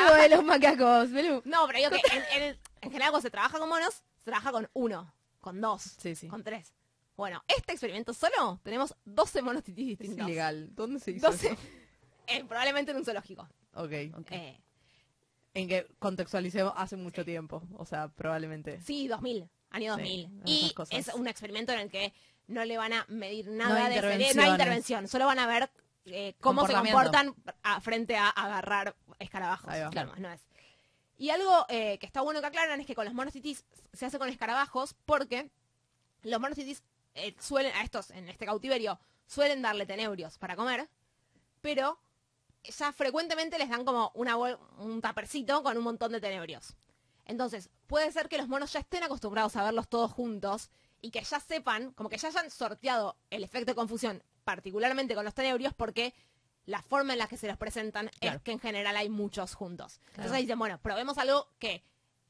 Algo 0.06 0.16
de 0.22 0.30
los 0.30 0.44
macacos, 0.44 1.12
Belú. 1.12 1.42
No, 1.46 1.66
pero 1.68 1.78
digo 1.80 1.90
que 1.92 2.18
en, 2.36 2.44
en- 2.44 2.60
en 2.82 2.92
general 2.92 3.12
cuando 3.12 3.22
se 3.22 3.30
trabaja 3.32 3.60
con 3.60 3.70
monos, 3.70 3.94
se 4.18 4.26
trabaja 4.26 4.52
con 4.52 4.70
uno, 4.74 5.14
con 5.40 5.62
dos, 5.62 5.84
Sí, 6.00 6.16
sí. 6.16 6.28
con 6.28 6.44
tres. 6.44 6.74
Bueno, 7.16 7.44
este 7.48 7.74
experimento 7.74 8.14
solo 8.14 8.60
tenemos 8.64 8.96
12 9.06 9.42
monostitis 9.44 9.94
Es 9.94 10.00
distintos. 10.00 10.28
ilegal. 10.28 10.74
¿Dónde 10.76 11.00
se 11.00 11.12
hizo 11.12 11.28
12, 11.28 11.48
eso? 11.48 11.58
eh, 12.28 12.44
probablemente 12.46 12.92
en 12.92 12.98
un 12.98 13.06
zoológico. 13.06 13.48
Ok. 13.76 13.92
Eh, 13.92 14.60
En 15.54 15.68
que 15.68 15.86
contextualicemos 16.00 16.74
hace 16.76 16.96
mucho 16.98 17.24
tiempo. 17.24 17.62
O 17.78 17.86
sea, 17.86 18.08
probablemente. 18.08 18.82
sí, 18.82 19.08
2000, 19.08 19.48
año 19.70 19.96
Sí, 19.98 20.02
2000. 20.02 20.26
esas 20.26 20.42
y 20.46 20.74
cosas. 20.74 21.08
es 21.10 21.14
un 21.14 21.28
experimento 21.28 21.72
en 21.74 21.80
el 21.80 21.90
que 21.92 22.14
no 22.48 22.66
le 22.66 22.78
van 22.78 22.94
a 22.94 23.06
medir 23.10 23.48
nada 23.50 23.88
de 23.90 23.96
serie- 24.02 24.02
no 24.02 24.08
hay 24.08 24.18
intervenciones. 24.18 24.52
intervención, 24.52 25.08
solo 25.08 25.26
van 25.28 25.40
a 25.40 25.46
ver 25.48 25.70
eh, 26.06 26.36
cómo 26.40 26.62
se 26.68 26.74
comportan 26.94 27.36
a- 27.64 27.82
frente 27.82 28.18
a 28.18 28.30
agarrar 28.30 28.96
escarabajos. 29.20 29.70
No 30.20 30.32
es. 30.32 30.42
Y 31.18 31.30
algo 31.30 31.66
eh, 31.70 32.00
que 32.00 32.06
está 32.08 32.22
bueno 32.22 32.42
que 32.42 32.48
aclaran 32.48 32.80
es 32.82 32.88
que 32.88 32.96
con 32.96 33.06
los 33.06 33.14
monostitis 33.14 33.64
se 33.94 34.06
hace 34.08 34.18
con 34.18 34.28
escarabajos 34.30 34.96
porque 35.06 35.52
los 36.24 36.40
monostitis 36.42 36.82
eh, 37.14 37.36
suelen, 37.40 37.74
a 37.76 37.84
estos 37.84 38.10
en 38.12 38.28
este 38.30 38.46
cautiverio, 38.46 39.00
suelen 39.28 39.62
darle 39.62 39.86
tenebrios 39.86 40.38
para 40.40 40.56
comer, 40.56 40.90
pero 41.62 42.00
ya 42.64 42.92
frecuentemente 42.94 43.58
les 43.60 43.70
dan 43.70 43.86
como 43.86 44.12
una 44.16 44.36
bol- 44.36 44.60
un 44.78 45.02
tapercito 45.02 45.62
con 45.64 45.78
un 45.78 45.84
montón 45.84 46.12
de 46.12 46.22
tenebrios. 46.22 46.76
Entonces, 47.26 47.70
puede 47.88 48.12
ser 48.12 48.28
que 48.28 48.38
los 48.38 48.48
monos 48.48 48.74
ya 48.74 48.80
estén 48.80 49.04
acostumbrados 49.04 49.56
a 49.56 49.64
verlos 49.64 49.88
todos 49.88 50.12
juntos 50.12 50.70
y 51.02 51.12
que 51.12 51.24
ya 51.24 51.40
sepan, 51.40 51.92
como 51.94 52.10
que 52.10 52.18
ya 52.18 52.28
hayan 52.30 52.50
sorteado 52.50 53.16
el 53.30 53.44
efecto 53.44 53.72
de 53.72 53.76
confusión, 53.76 54.24
particularmente 54.44 55.16
con 55.16 55.26
los 55.26 55.34
tenebrios, 55.34 55.74
porque 55.74 56.14
la 56.66 56.82
forma 56.82 57.14
en 57.14 57.20
la 57.20 57.28
que 57.28 57.38
se 57.38 57.48
los 57.48 57.58
presentan 57.58 58.10
Claro. 58.20 58.38
es 58.38 58.44
que 58.44 58.52
en 58.52 58.60
general 58.60 58.96
hay 58.96 59.10
muchos 59.10 59.56
juntos. 59.56 59.98
Claro. 60.00 60.12
Entonces 60.24 60.42
dicen, 60.42 60.60
bueno, 60.60 60.80
probemos 60.80 61.18
algo 61.18 61.48
que 61.60 61.84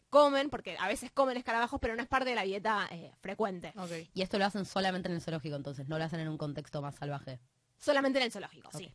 comen, 0.09 0.49
porque 0.49 0.77
a 0.77 0.87
veces 0.87 1.11
comen 1.11 1.37
escarabajos, 1.37 1.79
pero 1.79 1.95
no 1.95 2.01
es 2.01 2.07
parte 2.07 2.29
de 2.29 2.35
la 2.35 2.43
dieta 2.43 2.87
eh, 2.91 3.11
frecuente. 3.21 3.73
Y 4.13 4.21
esto 4.21 4.37
lo 4.37 4.45
hacen 4.45 4.65
solamente 4.65 5.07
en 5.09 5.15
el 5.15 5.21
zoológico, 5.21 5.55
entonces, 5.55 5.87
no 5.87 5.97
lo 5.97 6.03
hacen 6.03 6.19
en 6.19 6.27
un 6.27 6.37
contexto 6.37 6.81
más 6.81 6.95
salvaje. 6.95 7.39
Solamente 7.77 8.19
en 8.19 8.25
el 8.25 8.31
zoológico, 8.31 8.69
sí. 8.73 8.93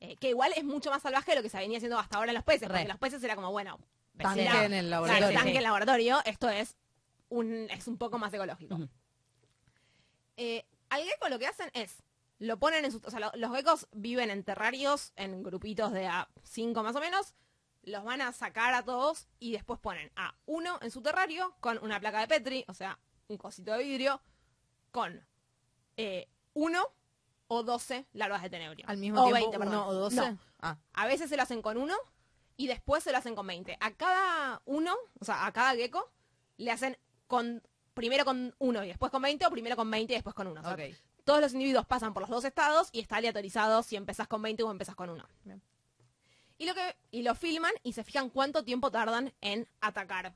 Eh, 0.00 0.16
que 0.16 0.30
igual 0.30 0.52
es 0.56 0.64
mucho 0.64 0.90
más 0.90 1.02
salvaje 1.02 1.30
de 1.32 1.36
lo 1.36 1.42
que 1.42 1.48
se 1.48 1.58
venía 1.58 1.76
haciendo 1.78 1.98
hasta 1.98 2.16
ahora 2.16 2.30
en 2.32 2.34
los 2.34 2.44
peces, 2.44 2.62
Re. 2.68 2.74
porque 2.74 2.88
los 2.88 2.98
peces 2.98 3.22
era 3.22 3.34
como, 3.36 3.50
bueno, 3.52 3.78
Tanque 4.18 4.42
en 4.42 4.72
el 4.72 4.86
Claro, 4.86 5.06
laboratorio. 5.06 5.34
tanque 5.38 5.50
sí. 5.52 5.56
en 5.56 5.62
laboratorio, 5.62 6.20
esto 6.24 6.48
es 6.48 6.76
un, 7.28 7.68
es 7.70 7.86
un 7.88 7.96
poco 7.98 8.18
más 8.18 8.32
ecológico. 8.34 8.74
Ujú. 8.74 8.88
Eh, 10.36 10.64
al 10.90 11.02
gecko 11.04 11.28
lo 11.28 11.38
que 11.38 11.46
hacen 11.46 11.70
es, 11.74 12.02
lo 12.42 12.58
ponen 12.58 12.84
en 12.84 12.92
sus... 12.92 13.02
O 13.04 13.10
sea, 13.10 13.20
lo- 13.20 13.32
los 13.34 13.54
geckos 13.56 13.88
viven 13.92 14.30
en 14.30 14.42
terrarios, 14.44 15.12
en 15.16 15.42
grupitos 15.42 15.92
de 15.92 16.06
a 16.06 16.28
5 16.42 16.82
más 16.82 16.96
o 16.96 17.00
menos, 17.00 17.34
los 17.84 18.04
van 18.04 18.20
a 18.20 18.32
sacar 18.32 18.74
a 18.74 18.84
todos 18.84 19.28
y 19.38 19.52
después 19.52 19.78
ponen 19.80 20.10
a 20.16 20.34
uno 20.46 20.78
en 20.82 20.90
su 20.90 21.02
terrario 21.02 21.54
con 21.60 21.78
una 21.82 21.98
placa 22.00 22.20
de 22.20 22.28
Petri, 22.28 22.64
o 22.68 22.74
sea, 22.74 22.98
un 23.28 23.36
cosito 23.38 23.72
de 23.72 23.82
vidrio, 23.84 24.20
con 24.90 25.24
eh, 25.96 26.28
uno 26.54 26.82
o 27.48 27.62
12 27.62 28.06
larvas 28.12 28.42
de 28.42 28.50
tenebrio. 28.50 28.86
Al 28.88 28.98
mismo 28.98 29.20
o 29.20 29.24
tiempo, 29.24 29.40
20, 29.50 29.58
perdón. 29.58 29.74
uno 29.74 29.86
o 29.88 29.92
doce. 29.94 30.16
No, 30.16 30.38
Ah, 30.60 30.78
a 30.92 31.06
veces 31.06 31.28
se 31.28 31.36
lo 31.36 31.42
hacen 31.42 31.60
con 31.60 31.76
uno 31.76 31.94
y 32.56 32.68
después 32.68 33.02
se 33.02 33.10
lo 33.10 33.18
hacen 33.18 33.34
con 33.34 33.46
20. 33.46 33.76
A 33.80 33.90
cada 33.94 34.62
uno, 34.64 34.94
o 35.18 35.24
sea, 35.24 35.44
a 35.46 35.52
cada 35.52 35.74
gecko, 35.74 36.08
le 36.56 36.70
hacen 36.70 36.96
con 37.26 37.62
primero 37.94 38.24
con 38.24 38.54
uno 38.58 38.84
y 38.84 38.88
después 38.88 39.10
con 39.10 39.22
20 39.22 39.44
o 39.46 39.50
primero 39.50 39.74
con 39.76 39.90
20 39.90 40.12
y 40.12 40.16
después 40.16 40.34
con 40.36 40.46
uno. 40.46 40.60
O 40.60 40.64
sea, 40.64 40.74
ok. 40.74 40.80
Todos 41.24 41.40
los 41.40 41.52
individuos 41.52 41.86
pasan 41.86 42.12
por 42.14 42.22
los 42.22 42.30
dos 42.30 42.44
estados 42.44 42.88
y 42.92 43.00
está 43.00 43.16
aleatorizado 43.16 43.82
si 43.82 43.96
empezás 43.96 44.26
con 44.28 44.42
20 44.42 44.62
o 44.64 44.70
empezás 44.70 44.94
con 44.96 45.10
uno. 45.10 45.26
Bien. 45.44 45.62
Y 46.58 46.66
lo 46.66 46.74
que 46.74 46.96
y 47.10 47.22
lo 47.22 47.34
filman 47.34 47.72
y 47.82 47.92
se 47.92 48.04
fijan 48.04 48.28
cuánto 48.30 48.64
tiempo 48.64 48.90
tardan 48.90 49.32
en 49.40 49.68
atacar 49.80 50.34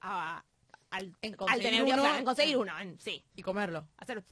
a- 0.00 0.42
al, 0.90 1.14
En 1.22 1.32
al 1.32 1.36
conseguir 1.36 1.62
tenebrio, 1.64 1.94
uno. 1.94 2.16
en 2.16 2.24
conseguir 2.24 2.56
uno, 2.56 2.78
en- 2.80 2.98
sí, 3.00 3.24
Y 3.36 3.42
comerlo. 3.42 3.86
hacer 3.98 4.24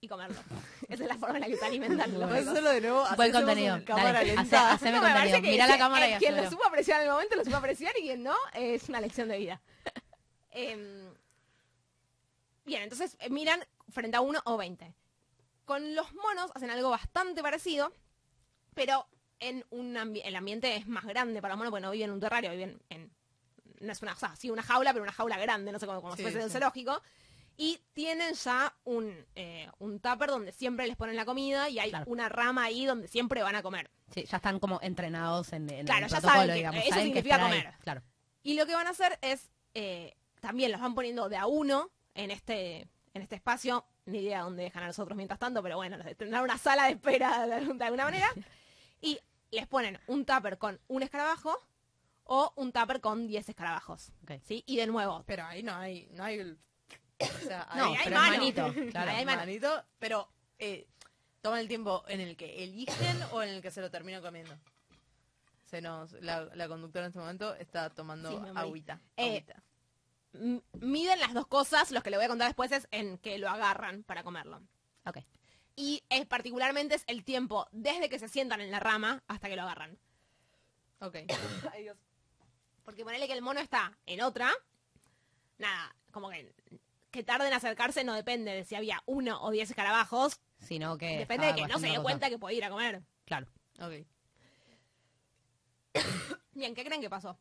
y 0.00 0.06
y 0.06 0.08
comerlo. 0.08 0.36
Esa 0.88 1.02
es 1.04 1.08
la 1.08 1.16
forma 1.16 1.36
en 1.36 1.40
la 1.40 1.46
que 1.48 1.56
se 1.56 1.64
alimentan 1.64 2.12
los 2.12 2.30
hacerlo 2.30 2.70
de 2.70 2.80
nuevo. 2.80 3.04
Buen 3.16 3.32
contenido. 3.32 3.76
en 3.76 3.82
cámara 3.84 4.12
Dale, 4.12 4.26
lenta. 4.36 4.42
hace- 4.42 4.74
haceme 4.86 4.98
No, 4.98 5.02
contenido. 5.02 5.42
que 5.42 5.50
Mira 5.50 5.66
la 5.66 5.72
quien- 5.72 5.78
cámara 5.78 6.08
y 6.08 6.12
eh, 6.12 6.18
Quien 6.18 6.36
lo 6.36 6.50
supo 6.50 6.64
apreciar 6.66 7.00
en 7.00 7.06
el 7.08 7.12
momento, 7.12 7.34
lo 7.36 7.44
supo 7.44 7.56
apreciar 7.56 7.92
y 7.98 8.02
quien 8.02 8.22
no, 8.22 8.34
es 8.52 8.88
una 8.88 9.00
lección 9.00 9.28
de 9.28 9.38
vida. 9.38 9.60
Em, 10.50 11.12
bien, 12.64 12.82
entonces 12.82 13.16
eh, 13.20 13.30
miran 13.30 13.60
frente 13.90 14.16
a 14.16 14.20
uno 14.20 14.40
o 14.44 14.56
20. 14.56 14.94
Con 15.66 15.94
los 15.94 16.14
monos 16.14 16.50
hacen 16.54 16.70
algo 16.70 16.88
bastante 16.88 17.42
parecido, 17.42 17.92
pero 18.72 19.06
en 19.40 19.66
un 19.68 19.94
ambi- 19.96 20.22
el 20.24 20.34
ambiente 20.34 20.74
es 20.76 20.86
más 20.88 21.04
grande 21.04 21.42
para 21.42 21.52
los 21.52 21.58
monos, 21.58 21.70
porque 21.70 21.82
no 21.82 21.90
viven 21.90 22.08
en 22.08 22.14
un 22.14 22.20
terrario, 22.20 22.50
viven 22.52 22.80
en... 22.88 23.12
No 23.80 23.92
es 23.92 24.00
una, 24.00 24.14
o 24.14 24.16
sea, 24.16 24.34
sí, 24.36 24.48
una 24.48 24.62
jaula, 24.62 24.94
pero 24.94 25.02
una 25.02 25.12
jaula 25.12 25.36
grande, 25.38 25.70
no 25.70 25.78
sé, 25.78 25.86
como, 25.86 26.00
como 26.00 26.16
Sí, 26.16 26.24
si 26.24 26.30
fuese 26.30 26.42
sí. 26.48 26.50
zoológico. 26.52 27.02
Y 27.58 27.80
tienen 27.92 28.32
ya 28.34 28.74
un, 28.84 29.26
eh, 29.34 29.68
un 29.78 29.98
tupper 30.00 30.28
donde 30.30 30.52
siempre 30.52 30.86
les 30.86 30.96
ponen 30.96 31.16
la 31.16 31.24
comida 31.26 31.68
y 31.68 31.78
hay 31.78 31.90
Claro. 31.90 32.04
una 32.10 32.28
rama 32.30 32.64
ahí 32.64 32.86
donde 32.86 33.08
siempre 33.08 33.42
van 33.42 33.54
a 33.56 33.62
comer. 33.62 33.90
Sí, 34.14 34.24
ya 34.24 34.36
están 34.38 34.58
como 34.60 34.78
entrenados 34.82 35.52
en, 35.52 35.68
en 35.70 35.84
Claro, 35.86 36.06
el 36.06 36.12
ya 36.12 36.20
saben 36.20 36.48
que 36.48 36.54
digamos. 36.54 36.80
eso 36.80 36.88
saben 36.90 37.04
significa 37.06 37.36
ahí. 37.36 37.42
comer. 37.42 37.74
Claro. 37.80 38.02
Y 38.42 38.54
lo 38.54 38.66
que 38.66 38.74
van 38.74 38.86
a 38.86 38.90
hacer 38.90 39.18
es, 39.22 39.50
eh, 39.74 40.14
también 40.40 40.70
los 40.70 40.80
van 40.80 40.94
poniendo 40.94 41.28
de 41.28 41.36
a 41.36 41.46
uno 41.46 41.90
en 42.14 42.30
este, 42.30 42.88
en 43.14 43.22
este 43.22 43.34
espacio. 43.36 43.84
Ni 44.06 44.18
idea 44.20 44.42
dónde 44.42 44.62
dejan 44.62 44.84
a 44.84 44.86
nosotros 44.86 45.16
mientras 45.16 45.38
tanto, 45.38 45.62
pero 45.62 45.76
bueno, 45.76 45.96
los 45.96 46.16
tendrán 46.16 46.44
una 46.44 46.58
sala 46.58 46.84
de 46.86 46.92
espera 46.92 47.46
de, 47.46 47.54
alguna 47.84 48.04
manera. 48.04 48.28
Y 49.00 49.20
les 49.50 49.66
ponen 49.66 49.98
un 50.06 50.24
tupper 50.24 50.56
con 50.58 50.80
un 50.88 51.02
escarabajo 51.02 51.54
o 52.24 52.52
un 52.56 52.72
tupper 52.72 53.00
con 53.00 53.26
10 53.26 53.50
escarabajos. 53.50 54.10
¿sí? 54.44 54.64
Y 54.66 54.76
de 54.76 54.86
nuevo, 54.86 55.22
Pero 55.26 55.44
ahí 55.44 55.62
no 55.62 55.74
hay, 55.74 56.08
no 56.12 56.24
hay 56.24 56.38
el- 56.38 56.58
o 57.20 57.46
sea, 57.46 57.68
No, 57.76 57.92
hay 57.92 57.98
pero 58.04 58.16
manito. 58.16 58.74
Claro. 58.90 59.10
Ahí 59.10 59.16
hay 59.18 59.24
manito, 59.26 59.84
pero 59.98 60.28
eh, 60.58 60.88
toman 61.42 61.60
el 61.60 61.68
tiempo 61.68 62.04
en 62.08 62.20
el 62.20 62.36
que 62.36 62.64
eligen 62.64 63.22
o 63.32 63.42
en 63.42 63.50
el 63.50 63.62
que 63.62 63.70
se 63.70 63.80
lo 63.80 63.90
terminan 63.90 64.22
comiendo. 64.22 64.56
Se 65.64 65.80
nos, 65.80 66.12
la, 66.12 66.44
la 66.54 66.68
conductora 66.68 67.04
en 67.04 67.08
este 67.10 67.18
momento 67.18 67.54
está 67.56 67.90
tomando 67.90 68.30
Sí, 68.30 68.38
agüita. 68.54 69.00
Eh, 69.16 69.28
agüita. 69.28 69.62
Miden 70.80 71.20
las 71.20 71.34
dos 71.34 71.46
cosas. 71.46 71.90
Los 71.90 72.02
que 72.02 72.10
le 72.10 72.16
voy 72.16 72.26
a 72.26 72.28
contar 72.28 72.48
después 72.48 72.72
es 72.72 72.88
en 72.90 73.18
que 73.18 73.38
lo 73.38 73.48
agarran 73.48 74.02
para 74.02 74.22
comerlo. 74.22 74.62
Ok. 75.04 75.18
Y 75.76 76.02
es, 76.08 76.26
particularmente 76.26 76.94
es 76.94 77.04
el 77.06 77.24
tiempo 77.24 77.68
desde 77.70 78.08
que 78.08 78.18
se 78.18 78.28
sientan 78.28 78.60
en 78.60 78.70
la 78.70 78.80
rama 78.80 79.22
hasta 79.28 79.48
que 79.48 79.56
lo 79.56 79.62
agarran. 79.62 79.98
Ok. 81.00 81.16
Porque 82.84 83.04
ponerle 83.04 83.26
que 83.26 83.34
el 83.34 83.42
mono 83.42 83.60
está 83.60 83.98
en 84.06 84.22
otra, 84.22 84.50
nada, 85.58 85.94
como 86.12 86.30
que 86.30 86.54
que 87.16 87.22
tarden 87.24 87.48
en 87.48 87.54
acercarse 87.54 88.04
no 88.04 88.14
depende 88.14 88.52
de 88.52 88.64
si 88.64 88.74
había 88.74 89.02
uno 89.06 89.42
o 89.42 89.50
diez 89.50 89.70
escarabajos, 89.70 90.40
Sino 90.58 90.98
que. 90.98 91.16
depende 91.16 91.46
de 91.46 91.54
que 91.54 91.66
no 91.66 91.78
se 91.78 91.86
dio 91.86 92.02
cuenta 92.02 92.28
que 92.28 92.38
podía 92.38 92.58
ir 92.58 92.64
a 92.64 92.70
comer. 92.70 93.02
Claro. 93.24 93.46
Ok. 93.80 94.06
Bien, 96.52 96.74
¿qué 96.74 96.84
creen 96.84 97.00
que 97.00 97.08
pasó? 97.08 97.38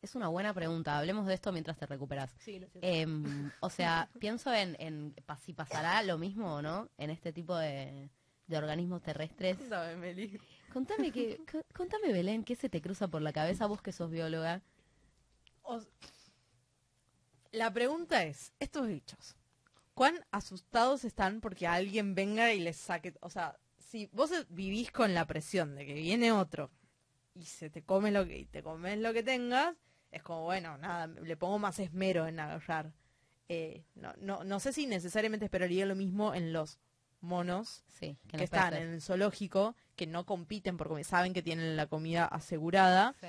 Es 0.00 0.14
una 0.14 0.28
buena 0.28 0.54
pregunta. 0.54 0.96
Hablemos 0.98 1.26
de 1.26 1.34
esto 1.34 1.50
mientras 1.52 1.76
te 1.76 1.86
recuperas. 1.86 2.34
Sí, 2.38 2.60
Em, 2.82 3.50
o 3.60 3.68
sea, 3.70 4.08
pienso 4.20 4.52
en, 4.52 5.14
si 5.44 5.52
pasará 5.52 6.02
lo 6.02 6.18
mismo 6.18 6.54
o 6.56 6.62
no 6.62 6.88
en 6.98 7.10
este 7.10 7.32
tipo 7.32 7.56
de, 7.56 8.08
de 8.46 8.56
organismos 8.56 9.02
terrestres. 9.02 9.68
Dame, 9.68 9.96
Meli. 9.96 10.40
Contame 10.72 11.10
que, 11.10 11.40
co- 11.50 11.62
contame 11.74 12.12
Belén, 12.12 12.44
¿qué 12.44 12.54
se 12.54 12.68
te 12.68 12.80
cruza 12.80 13.08
por 13.08 13.22
la 13.22 13.32
cabeza 13.32 13.66
vos 13.66 13.82
que 13.82 13.90
sos 13.92 14.10
bióloga? 14.10 14.62
O- 15.62 15.80
La 17.52 17.72
pregunta 17.72 18.22
es, 18.24 18.52
estos 18.60 18.86
bichos, 18.86 19.34
¿cuán 19.94 20.14
asustados 20.30 21.04
están 21.04 21.40
porque 21.40 21.66
alguien 21.66 22.14
venga 22.14 22.52
y 22.52 22.60
les 22.60 22.76
saque? 22.76 23.14
O 23.20 23.30
sea, 23.30 23.58
si 23.78 24.06
vos 24.12 24.30
vivís 24.50 24.92
con 24.92 25.14
la 25.14 25.26
presión 25.26 25.74
de 25.74 25.86
que 25.86 25.94
viene 25.94 26.30
otro 26.30 26.70
y 27.34 27.46
se 27.46 27.70
te 27.70 27.82
come 27.82 28.10
lo 28.12 28.26
que 28.26 28.38
y 28.38 28.44
te 28.44 28.62
comes 28.62 28.98
lo 28.98 29.12
que 29.14 29.22
tengas, 29.22 29.74
es 30.10 30.22
como, 30.22 30.44
bueno, 30.44 30.78
nada, 30.78 31.06
le 31.06 31.36
pongo 31.36 31.58
más 31.58 31.78
esmero 31.78 32.26
en 32.26 32.40
agarrar. 32.40 32.92
Eh, 33.48 33.84
no, 33.94 34.12
no, 34.18 34.44
no 34.44 34.60
sé 34.60 34.72
si 34.72 34.86
necesariamente 34.86 35.46
esperaría 35.46 35.86
lo 35.86 35.94
mismo 35.96 36.34
en 36.34 36.52
los 36.52 36.78
monos 37.20 37.82
Sí, 37.88 38.16
que, 38.28 38.44
están 38.44 38.74
en 38.74 38.90
el 38.94 39.02
zoológico, 39.02 39.74
que 39.96 40.06
no 40.06 40.24
compiten 40.26 40.76
porque 40.76 41.02
saben 41.02 41.32
que 41.32 41.42
tienen 41.42 41.76
la 41.76 41.86
comida 41.86 42.26
asegurada, 42.26 43.14
Sí. 43.20 43.26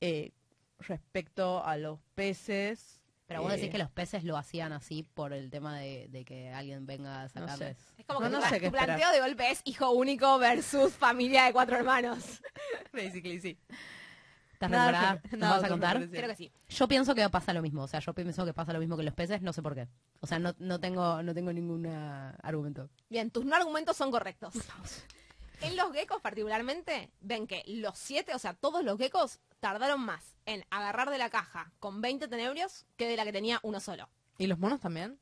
eh, 0.00 0.32
respecto 0.78 1.64
a 1.64 1.76
los 1.76 1.98
peces. 2.14 3.00
Pero 3.26 3.42
vos 3.42 3.52
eh, 3.52 3.56
decís 3.56 3.70
que 3.70 3.78
los 3.78 3.90
peces 3.90 4.22
lo 4.22 4.36
hacían 4.36 4.72
así 4.72 5.02
por 5.02 5.32
el 5.32 5.50
tema 5.50 5.78
de, 5.78 6.06
de 6.08 6.24
que 6.24 6.50
alguien 6.52 6.86
venga 6.86 7.22
a 7.22 7.22
No 7.22 7.28
sé. 7.28 7.40
sacarles. 7.40 7.76
Es 7.98 8.04
como 8.06 8.20
No, 8.20 8.26
que 8.26 8.32
no 8.32 8.40
tu, 8.42 8.48
sé 8.48 8.60
qué 8.60 8.66
tu 8.66 8.72
planteo 8.72 9.10
de 9.10 9.20
golpe 9.20 9.50
es 9.50 9.62
hijo 9.64 9.90
único 9.90 10.38
versus 10.38 10.92
familia 10.92 11.46
de 11.46 11.52
cuatro 11.52 11.76
hermanos. 11.76 12.40
Basically, 12.92 13.40
sí. 13.40 13.58
¿Estás 14.56 14.70
Nada 14.70 14.88
preparada? 14.88 15.20
que- 15.20 15.28
¿Nos 15.32 15.40
nada 15.40 15.54
vas 15.56 15.64
a 15.64 15.68
contar? 15.68 16.08
Creo 16.08 16.28
que 16.30 16.34
sí. 16.36 16.50
Yo 16.70 16.88
pienso 16.88 17.14
que 17.14 17.28
pasa 17.28 17.52
lo 17.52 17.60
mismo. 17.60 17.82
O 17.82 17.88
sea, 17.88 18.00
yo 18.00 18.14
pienso 18.14 18.46
que 18.46 18.54
pasa 18.54 18.72
lo 18.72 18.78
mismo 18.78 18.96
que 18.96 19.02
los 19.02 19.12
peces, 19.12 19.42
no 19.42 19.52
sé 19.52 19.60
por 19.60 19.74
qué. 19.74 19.86
O 20.20 20.26
sea, 20.26 20.38
no, 20.38 20.54
no 20.58 20.80
tengo, 20.80 21.22
no 21.22 21.34
tengo 21.34 21.52
ningún 21.52 21.84
argumento. 22.42 22.88
Bien, 23.10 23.30
tus 23.30 23.44
no 23.44 23.54
argumentos 23.54 23.98
son 23.98 24.10
correctos. 24.10 24.54
En 25.60 25.76
los 25.76 25.92
geckos 25.92 26.20
particularmente, 26.22 27.10
ven 27.20 27.46
que 27.46 27.62
los 27.66 27.98
siete, 27.98 28.34
o 28.34 28.38
sea, 28.38 28.54
todos 28.54 28.82
los 28.84 28.96
geckos 28.98 29.40
tardaron 29.60 30.00
más 30.00 30.36
en 30.46 30.64
agarrar 30.70 31.10
de 31.10 31.18
la 31.18 31.28
caja 31.30 31.70
con 31.80 32.00
20 32.00 32.28
tenebrios 32.28 32.86
que 32.96 33.06
de 33.08 33.16
la 33.16 33.24
que 33.24 33.32
tenía 33.32 33.58
uno 33.62 33.80
solo. 33.80 34.08
¿Y 34.38 34.46
los 34.46 34.58
monos 34.58 34.80
también? 34.80 35.18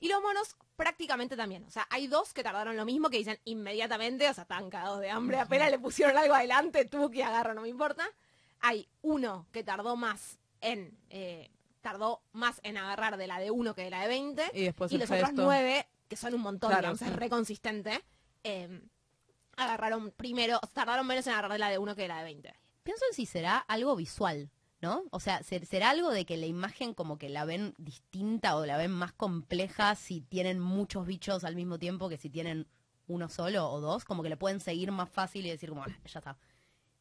Y 0.00 0.08
los 0.08 0.20
monos 0.20 0.56
prácticamente 0.76 1.36
también. 1.36 1.64
O 1.64 1.70
sea, 1.70 1.86
hay 1.90 2.06
dos 2.06 2.34
que 2.34 2.42
tardaron 2.42 2.76
lo 2.76 2.84
mismo, 2.84 3.08
que 3.08 3.18
dicen 3.18 3.38
inmediatamente, 3.44 4.28
o 4.28 4.34
sea, 4.34 4.42
estaban 4.42 4.68
cagados 4.68 5.00
de 5.00 5.08
hambre, 5.10 5.38
apenas 5.38 5.70
le 5.70 5.78
pusieron 5.78 6.16
algo 6.18 6.34
adelante, 6.34 6.84
tú 6.84 7.10
que 7.10 7.22
agarro, 7.24 7.54
no 7.54 7.62
me 7.62 7.68
importa. 7.68 8.06
Hay 8.66 8.88
uno 9.02 9.46
que 9.52 9.62
tardó 9.62 9.94
más 9.96 10.38
en... 10.60 10.96
eh, 11.10 11.50
tardó 11.82 12.22
más 12.32 12.60
en 12.62 12.78
agarrar 12.78 13.18
de 13.18 13.26
la 13.26 13.38
de 13.38 13.50
uno 13.50 13.74
que 13.74 13.82
de 13.82 13.90
la 13.90 14.00
de 14.00 14.08
20. 14.08 14.50
Y 14.54 14.62
después 14.64 14.90
y 14.90 14.96
los 14.96 15.10
otros 15.10 15.32
nueve, 15.34 15.86
que 16.08 16.16
son 16.16 16.32
un 16.34 16.40
montón, 16.40 16.70
Claro, 16.70 16.80
digamos, 16.94 16.98
sí. 17.00 17.04
es 17.04 17.12
re 17.14 17.28
consistente, 17.28 18.02
eh, 18.42 18.80
agarraron 19.56 20.10
primero, 20.12 20.60
tardaron 20.72 21.06
menos 21.06 21.26
en 21.26 21.34
agarrar 21.34 21.52
de 21.52 21.58
la 21.58 21.68
de 21.68 21.78
uno 21.78 21.94
que 21.94 22.02
de 22.02 22.08
la 22.08 22.18
de 22.18 22.24
20. 22.24 22.54
Pienso 22.82 23.04
en 23.10 23.14
si 23.14 23.26
será 23.26 23.58
algo 23.58 23.94
visual, 23.96 24.50
¿no? 24.80 25.02
O 25.10 25.20
sea, 25.20 25.42
ser- 25.42 25.66
será 25.66 25.90
algo 25.90 26.10
de 26.10 26.24
que 26.24 26.36
la 26.38 26.46
imagen 26.46 26.94
como 26.94 27.18
que 27.18 27.28
la 27.28 27.44
ven 27.44 27.74
distinta 27.78 28.56
o 28.56 28.64
la 28.66 28.76
ven 28.78 28.90
más 28.90 29.12
compleja 29.12 29.94
si 29.94 30.20
tienen 30.22 30.58
muchos 30.60 31.06
bichos 31.06 31.44
al 31.44 31.54
mismo 31.54 31.78
tiempo 31.78 32.08
que 32.08 32.16
si 32.16 32.30
tienen 32.30 32.66
uno 33.06 33.28
solo 33.28 33.68
o 33.70 33.80
dos, 33.80 34.04
como 34.06 34.22
que 34.22 34.30
le 34.30 34.36
pueden 34.38 34.60
seguir 34.60 34.90
más 34.90 35.10
fácil 35.10 35.44
y 35.46 35.50
decir 35.50 35.68
como, 35.68 35.82
"Ah, 35.82 35.88
ya 36.06 36.18
está. 36.20 36.38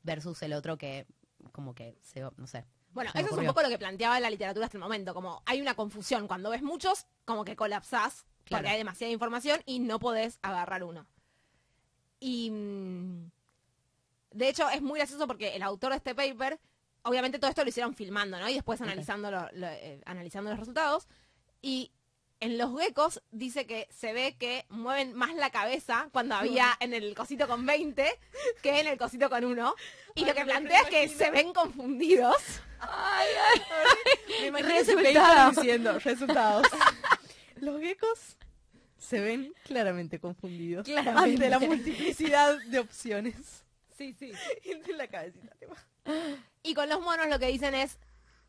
Versus 0.04 0.42
el 0.44 0.52
otro 0.54 0.78
que 0.78 1.06
como 1.52 1.74
que 1.76 1.98
se, 2.02 2.22
no 2.22 2.48
sé. 2.48 2.66
Bueno, 2.92 3.10
eso 3.16 3.26
es 3.28 3.32
un 3.38 3.46
poco 3.46 3.62
lo 3.64 3.70
que 3.70 3.78
planteaba 3.80 4.20
la 4.20 4.30
literatura 4.30 4.66
hasta 4.68 4.78
el 4.78 4.84
momento, 4.84 5.14
como 5.14 5.42
hay 5.46 5.60
una 5.62 5.74
confusión, 5.76 6.28
cuando 6.28 6.50
ves 6.52 6.62
muchos, 6.62 7.08
como 7.26 7.44
que 7.44 7.56
colapsás, 7.56 8.26
Claro. 8.46 8.62
porque 8.62 8.70
hay 8.72 8.78
demasiada 8.78 9.12
información 9.12 9.62
y 9.66 9.80
no 9.80 10.00
podés 10.00 10.38
agarrar 10.42 10.84
uno. 10.84 11.08
Y 12.20 12.52
mm, 12.52 13.32
de 14.32 14.50
hecho 14.50 14.70
es 14.70 14.82
muy 14.82 15.00
gracioso 15.00 15.28
porque 15.28 15.56
el 15.56 15.64
autor 15.64 15.92
de 15.92 15.98
este 15.98 16.14
paper, 16.16 16.60
obviamente 17.04 17.40
todo 17.40 17.50
esto 17.50 17.64
lo 17.64 17.70
hicieron 17.70 17.94
filmando, 17.96 18.40
¿no? 18.40 18.48
Y 18.50 18.54
después 18.54 18.80
analizando, 18.82 19.32
lo- 19.32 19.50
lo- 19.54 19.68
eh, 19.68 20.02
analizando 20.06 20.50
los 20.52 20.60
resultados. 20.60 21.08
Y 21.62 21.92
en 22.44 22.58
los 22.58 22.78
geckos 22.80 23.22
dice 23.32 23.66
que 23.66 23.88
se 23.90 24.14
ve 24.14 24.36
que 24.38 24.66
mueven 24.70 25.14
más 25.14 25.34
la 25.36 25.50
cabeza 25.50 26.10
cuando 26.12 26.36
había 26.36 26.76
en 26.80 26.94
el 26.94 27.16
cosito 27.16 27.48
con 27.48 27.66
20 27.66 28.06
que 28.62 28.80
en 28.80 28.88
el 28.88 28.98
cosito 28.98 29.30
con 29.30 29.44
1. 29.46 29.76
Y 30.16 30.22
Ay, 30.22 30.26
lo 30.28 30.34
que 30.34 30.40
me 30.42 30.52
plantea 30.52 30.82
es 30.82 30.88
que 30.90 31.10
se 31.10 31.32
ven 31.32 31.54
confundidos. 31.54 32.36
Me 34.42 34.48
imagino 34.48 34.70
ese 34.76 34.96
Resultado. 34.96 35.36
paper 35.50 35.56
diciendo 35.56 36.00
resultados. 36.00 36.68
los 37.58 37.80
geckos 37.80 38.20
se 38.98 39.20
ven 39.20 39.54
claramente 39.64 40.20
confundidos 40.20 40.86
Claramente. 40.86 41.46
ante 41.46 41.50
la 41.50 41.60
multiplicidad 41.60 42.58
de 42.68 42.80
opciones. 42.80 43.64
Sí, 43.98 44.14
sí. 44.18 44.32
Y 44.64 44.94
la 44.94 45.08
cabecita. 45.08 45.56
Y 46.62 46.74
con 46.74 46.90
los 46.90 47.00
monos 47.02 47.28
lo 47.28 47.40
que 47.40 47.48
dicen 47.48 47.74
es, 47.74 47.98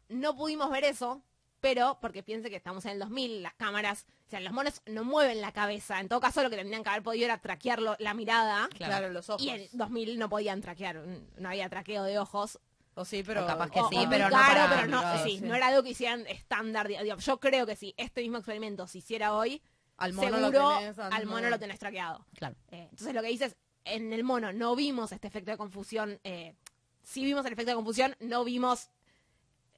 no 0.09 0.35
pudimos 0.37 0.70
ver 0.70 0.85
eso, 0.85 1.22
pero 1.64 1.96
porque 1.98 2.22
piense 2.22 2.50
que 2.50 2.57
estamos 2.57 2.85
en 2.85 2.90
el 2.92 2.98
2000, 2.98 3.42
las 3.42 3.55
cámaras, 3.55 4.05
o 4.27 4.29
sea, 4.29 4.38
los 4.40 4.53
monos 4.53 4.83
no 4.85 5.03
mueven 5.03 5.40
la 5.40 5.50
cabeza. 5.50 5.98
En 5.98 6.11
todo 6.11 6.20
caso, 6.20 6.42
lo 6.42 6.50
que 6.50 6.57
tendrían 6.57 6.83
que 6.83 6.90
haber 6.90 7.03
podido 7.03 7.24
era 7.24 7.38
traquearlo, 7.38 7.96
la 8.00 8.12
mirada. 8.12 8.68
Claro, 8.77 9.09
los 9.09 9.31
ojos. 9.31 9.42
Y 9.42 9.48
en 9.48 9.66
2000 9.72 10.18
no 10.18 10.29
podían 10.29 10.61
traquear, 10.61 11.03
no 11.38 11.48
había 11.48 11.66
traqueo 11.70 12.03
de 12.05 12.18
ojos. 12.18 12.59
O 12.96 13.07
sí, 13.07 13.22
pero... 13.24 13.44
O 13.44 13.46
capaz 13.46 13.70
que 13.70 13.81
O- 13.81 13.88
sí, 13.88 13.96
o 13.96 14.11
pero 14.11 14.29
no 14.29 14.37
caro, 14.37 14.61
para 14.68 14.77
pero 14.77 14.88
no, 14.88 15.24
sí, 15.24 15.38
sí. 15.38 15.40
no 15.40 15.55
era 15.55 15.68
algo 15.68 15.83
que 15.83 15.88
hicieran 15.88 16.27
estándar. 16.27 16.87
digo, 16.87 17.03
yo 17.16 17.40
creo 17.40 17.64
que 17.64 17.77
si 17.77 17.94
este 17.96 18.20
mismo 18.20 18.37
experimento 18.37 18.87
se 18.87 18.98
hiciera 18.98 19.33
hoy, 19.35 19.62
Al 19.96 20.12
mono 20.12 20.37
seguro 20.37 20.50
lo 20.50 20.79
tenés 20.79 20.98
al 20.98 21.24
mono 21.24 21.48
lo 21.48 21.59
tenés 21.59 21.79
traqueado. 21.79 22.27
Claro. 22.35 22.57
Eh, 22.72 22.88
entonces 22.90 23.14
lo 23.14 23.22
que 23.22 23.29
dices, 23.29 23.57
en 23.87 24.12
el 24.12 24.22
mono 24.22 24.53
no 24.53 24.77
vimos 24.77 25.12
este 25.12 25.29
efecto 25.29 25.50
de 25.50 25.57
confusión, 25.57 26.20
eh, 26.24 26.55
sí 27.03 27.24
vimos 27.24 27.46
el 27.46 27.55
efecto 27.55 27.70
de 27.70 27.77
confusión, 27.77 28.14
no 28.20 28.44
vimos 28.44 28.90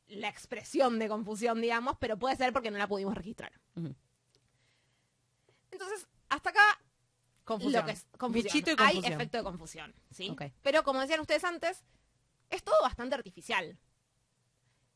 la 0.09 0.29
expresión 0.29 0.99
de 0.99 1.09
confusión, 1.09 1.61
digamos, 1.61 1.97
pero 1.99 2.19
puede 2.19 2.37
ser 2.37 2.53
porque 2.53 2.71
no 2.71 2.79
la 2.79 2.87
pudimos 2.87 3.15
registrar. 3.15 3.53
Entonces, 5.71 6.07
hasta 6.29 6.51
acá 6.51 6.81
Confusión. 7.45 7.81
lo 7.83 7.87
que 7.87 7.93
es 7.93 8.07
confusión. 8.19 8.45
Bichito 8.53 8.71
y 8.73 8.77
Hay 8.79 8.99
efecto 8.99 9.39
de 9.39 9.45
confusión, 9.45 9.95
¿sí? 10.11 10.35
Pero 10.63 10.83
como 10.85 11.01
decían 11.01 11.21
ustedes 11.21 11.45
antes, 11.45 11.85
es 12.51 12.63
todo 12.63 12.77
bastante 12.83 13.15
artificial. 13.15 13.79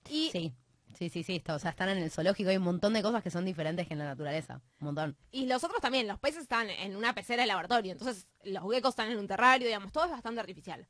Y, 0.09 0.31
Sí, 0.31 0.55
sí, 0.97 1.09
sí, 1.11 1.23
sí. 1.23 1.37
está- 1.37 1.55
o 1.55 1.59
sea, 1.59 1.71
están 1.71 1.89
en 1.91 1.99
el 1.99 2.11
zoológico. 2.11 2.51
Hay 2.51 2.57
un 2.57 2.63
montón 2.65 2.93
de 2.95 3.03
cosas 3.03 3.23
que 3.23 3.31
son 3.31 3.45
diferentes 3.45 3.87
que 3.87 3.93
en 3.95 3.99
la 4.01 4.07
naturaleza. 4.07 4.63
Un 4.81 4.87
montón. 4.87 5.17
y 5.31 5.47
los 5.47 5.63
otros 5.63 5.81
también, 5.81 6.09
los 6.09 6.19
peces 6.19 6.43
están 6.43 6.71
en 6.71 6.97
una 6.97 7.15
pecera 7.15 7.43
de 7.43 7.47
laboratorio, 7.49 7.93
entonces 7.93 8.27
los 8.45 8.63
geckos 8.73 8.91
están 8.91 9.11
en 9.11 9.19
un 9.19 9.27
terrario, 9.29 9.67
digamos, 9.67 9.93
todo 9.93 10.05
es 10.07 10.11
bastante 10.11 10.41
artificial. 10.41 10.89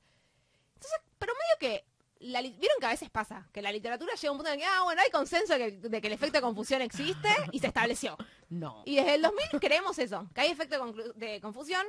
Entonces, 0.75 1.01
pero 1.19 1.33
medio 1.35 1.59
que, 1.59 1.85
la 2.21 2.43
vieron 2.43 2.77
que 2.79 2.87
a 2.87 2.91
veces 2.91 3.09
pasa, 3.11 3.49
que 3.53 3.63
la 3.63 3.73
literatura 3.73 4.15
llega 4.15 4.29
a 4.29 4.33
un 4.33 4.39
punto 4.39 4.53
en 4.53 4.61
que, 4.61 4.65
ah, 4.67 4.83
bueno, 4.85 5.01
hay 5.01 5.11
consenso 5.11 5.55
de 5.55 5.59
que, 5.59 5.89
de 5.89 6.01
que 6.01 6.07
el 6.07 6.13
efecto 6.13 6.39
de 6.39 6.43
confusión 6.43 6.83
existe 6.83 7.29
y 7.51 7.59
se 7.59 7.67
estableció. 7.67 8.17
No. 8.51 8.83
Y 8.85 8.97
desde 8.97 9.15
el 9.15 9.23
2000 9.23 9.61
creemos 9.61 9.99
eso, 9.99 10.29
que 10.35 10.43
hay 10.43 10.51
efecto 10.51 10.93
de, 11.15 11.41
confusión, 11.41 11.87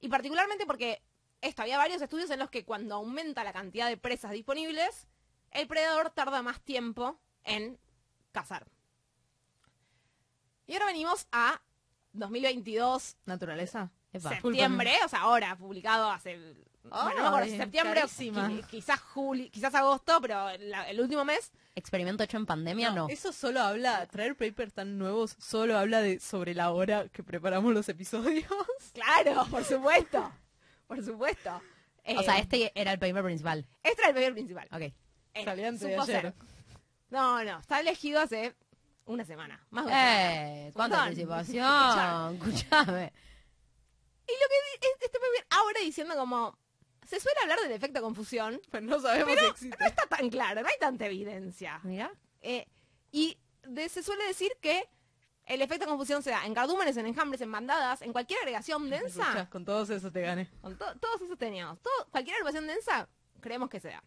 y 0.00 0.08
particularmente 0.08 0.64
porque 0.64 1.02
esto, 1.42 1.62
había 1.62 1.76
varios 1.76 2.00
estudios 2.00 2.30
en 2.30 2.38
los 2.38 2.48
que 2.48 2.64
cuando 2.64 2.94
aumenta 2.94 3.44
la 3.44 3.52
cantidad 3.52 3.88
de 3.88 3.98
presas 3.98 4.30
disponibles, 4.32 5.06
el 5.50 5.68
predador 5.68 6.10
tarda 6.10 6.42
más 6.42 6.62
tiempo 6.62 7.20
en 7.44 7.78
cazar. 8.32 8.66
Y 10.66 10.72
ahora 10.72 10.86
venimos 10.86 11.26
a 11.30 11.60
2022, 12.14 13.18
Naturaleza. 13.26 13.90
Epa. 14.14 14.30
septiembre, 14.30 14.96
o 15.04 15.08
sea, 15.08 15.20
ahora, 15.22 15.56
publicado 15.56 16.10
hace... 16.10 16.54
bueno, 16.90 17.08
no 17.16 17.22
me 17.22 17.26
acuerdo 17.28 17.56
septiembre 17.56 18.04
o 18.04 18.08
qui- 18.08 18.66
quizás 18.66 19.00
juli, 19.00 19.50
quizás 19.50 19.74
agosto, 19.74 20.20
pero 20.20 20.50
la- 20.58 20.88
el 20.90 21.00
último 21.00 21.24
mes. 21.24 21.50
Experimento 21.74 22.22
hecho 22.22 22.36
en 22.36 22.46
pandemia, 22.46 22.90
no. 22.90 23.08
Eso 23.08 23.32
solo 23.32 23.60
habla, 23.60 24.06
traer 24.06 24.36
papers 24.36 24.72
tan 24.74 24.96
nuevos 24.98 25.34
solo 25.40 25.76
habla 25.76 26.00
de 26.02 26.20
sobre 26.20 26.54
la 26.54 26.70
hora 26.70 27.08
que 27.08 27.22
preparamos 27.24 27.72
los 27.74 27.88
episodios. 27.88 28.44
Claro, 28.92 29.44
por 29.50 29.64
supuesto. 29.64 30.30
Por 30.86 31.04
supuesto. 31.04 31.60
O 32.16 32.22
sea, 32.22 32.36
Eh, 32.38 32.42
este 32.42 32.72
era 32.74 32.92
el 32.92 32.98
paper 33.00 33.24
principal. 33.24 33.66
Este 33.82 34.02
era 34.02 34.10
el 34.10 34.14
paper 34.14 34.32
principal. 34.34 34.68
Ok. 34.70 34.82
Eh, 35.34 35.44
Salió 35.44 35.66
antes 35.68 35.80
de 35.80 35.96
ayer. 35.96 36.34
No, 37.10 37.42
no, 37.42 37.58
está 37.58 37.80
elegido 37.80 38.20
hace 38.20 38.54
una 39.06 39.24
semana. 39.24 39.64
Más 39.70 39.86
de 39.86 39.90
una 39.90 40.00
semana. 40.00 40.66
Eh, 40.68 40.70
cuánta 40.74 40.96
participación. 40.98 42.34
Escuchame. 42.36 43.12
Y 44.26 44.32
lo 44.32 44.48
que 44.48 44.86
es- 44.86 45.02
este 45.02 45.18
paper 45.18 45.46
ahora 45.50 45.80
diciendo 45.80 46.14
como... 46.16 46.56
Se 47.14 47.20
suele 47.20 47.38
hablar 47.42 47.60
del 47.60 47.72
efecto 47.72 48.02
confusión. 48.02 48.60
Pero 48.70 48.84
no 48.86 48.98
sabemos 49.00 49.38
si 49.38 49.46
existe. 49.46 49.76
No 49.78 49.86
está 49.86 50.06
tan 50.06 50.28
claro, 50.30 50.62
no 50.62 50.68
hay 50.68 50.78
tanta 50.80 51.06
evidencia. 51.06 51.80
Mira. 51.84 52.12
Eh, 52.40 52.66
y 53.12 53.38
de- 53.62 53.88
se 53.88 54.02
suele 54.02 54.24
decir 54.26 54.52
que 54.60 54.88
el 55.46 55.62
efecto 55.62 55.86
confusión 55.86 56.22
se 56.22 56.30
da 56.30 56.44
en 56.46 56.54
cardúmenes, 56.54 56.96
en 56.96 57.06
enjambres, 57.06 57.40
en 57.40 57.52
bandadas, 57.52 58.02
en 58.02 58.12
cualquier 58.12 58.40
agregación 58.40 58.90
densa. 58.90 59.48
Con 59.50 59.64
todos 59.64 59.90
esos 59.90 60.12
te 60.12 60.22
gané. 60.22 60.50
Con 60.60 60.76
to- 60.76 60.98
todos 60.98 61.20
esos 61.22 61.38
teníamos. 61.38 61.80
Todo, 61.80 62.08
cualquier 62.10 62.34
agrupación 62.36 62.66
densa, 62.66 63.08
creemos 63.40 63.68
que 63.70 63.78
se 63.80 63.88
da. 63.88 64.02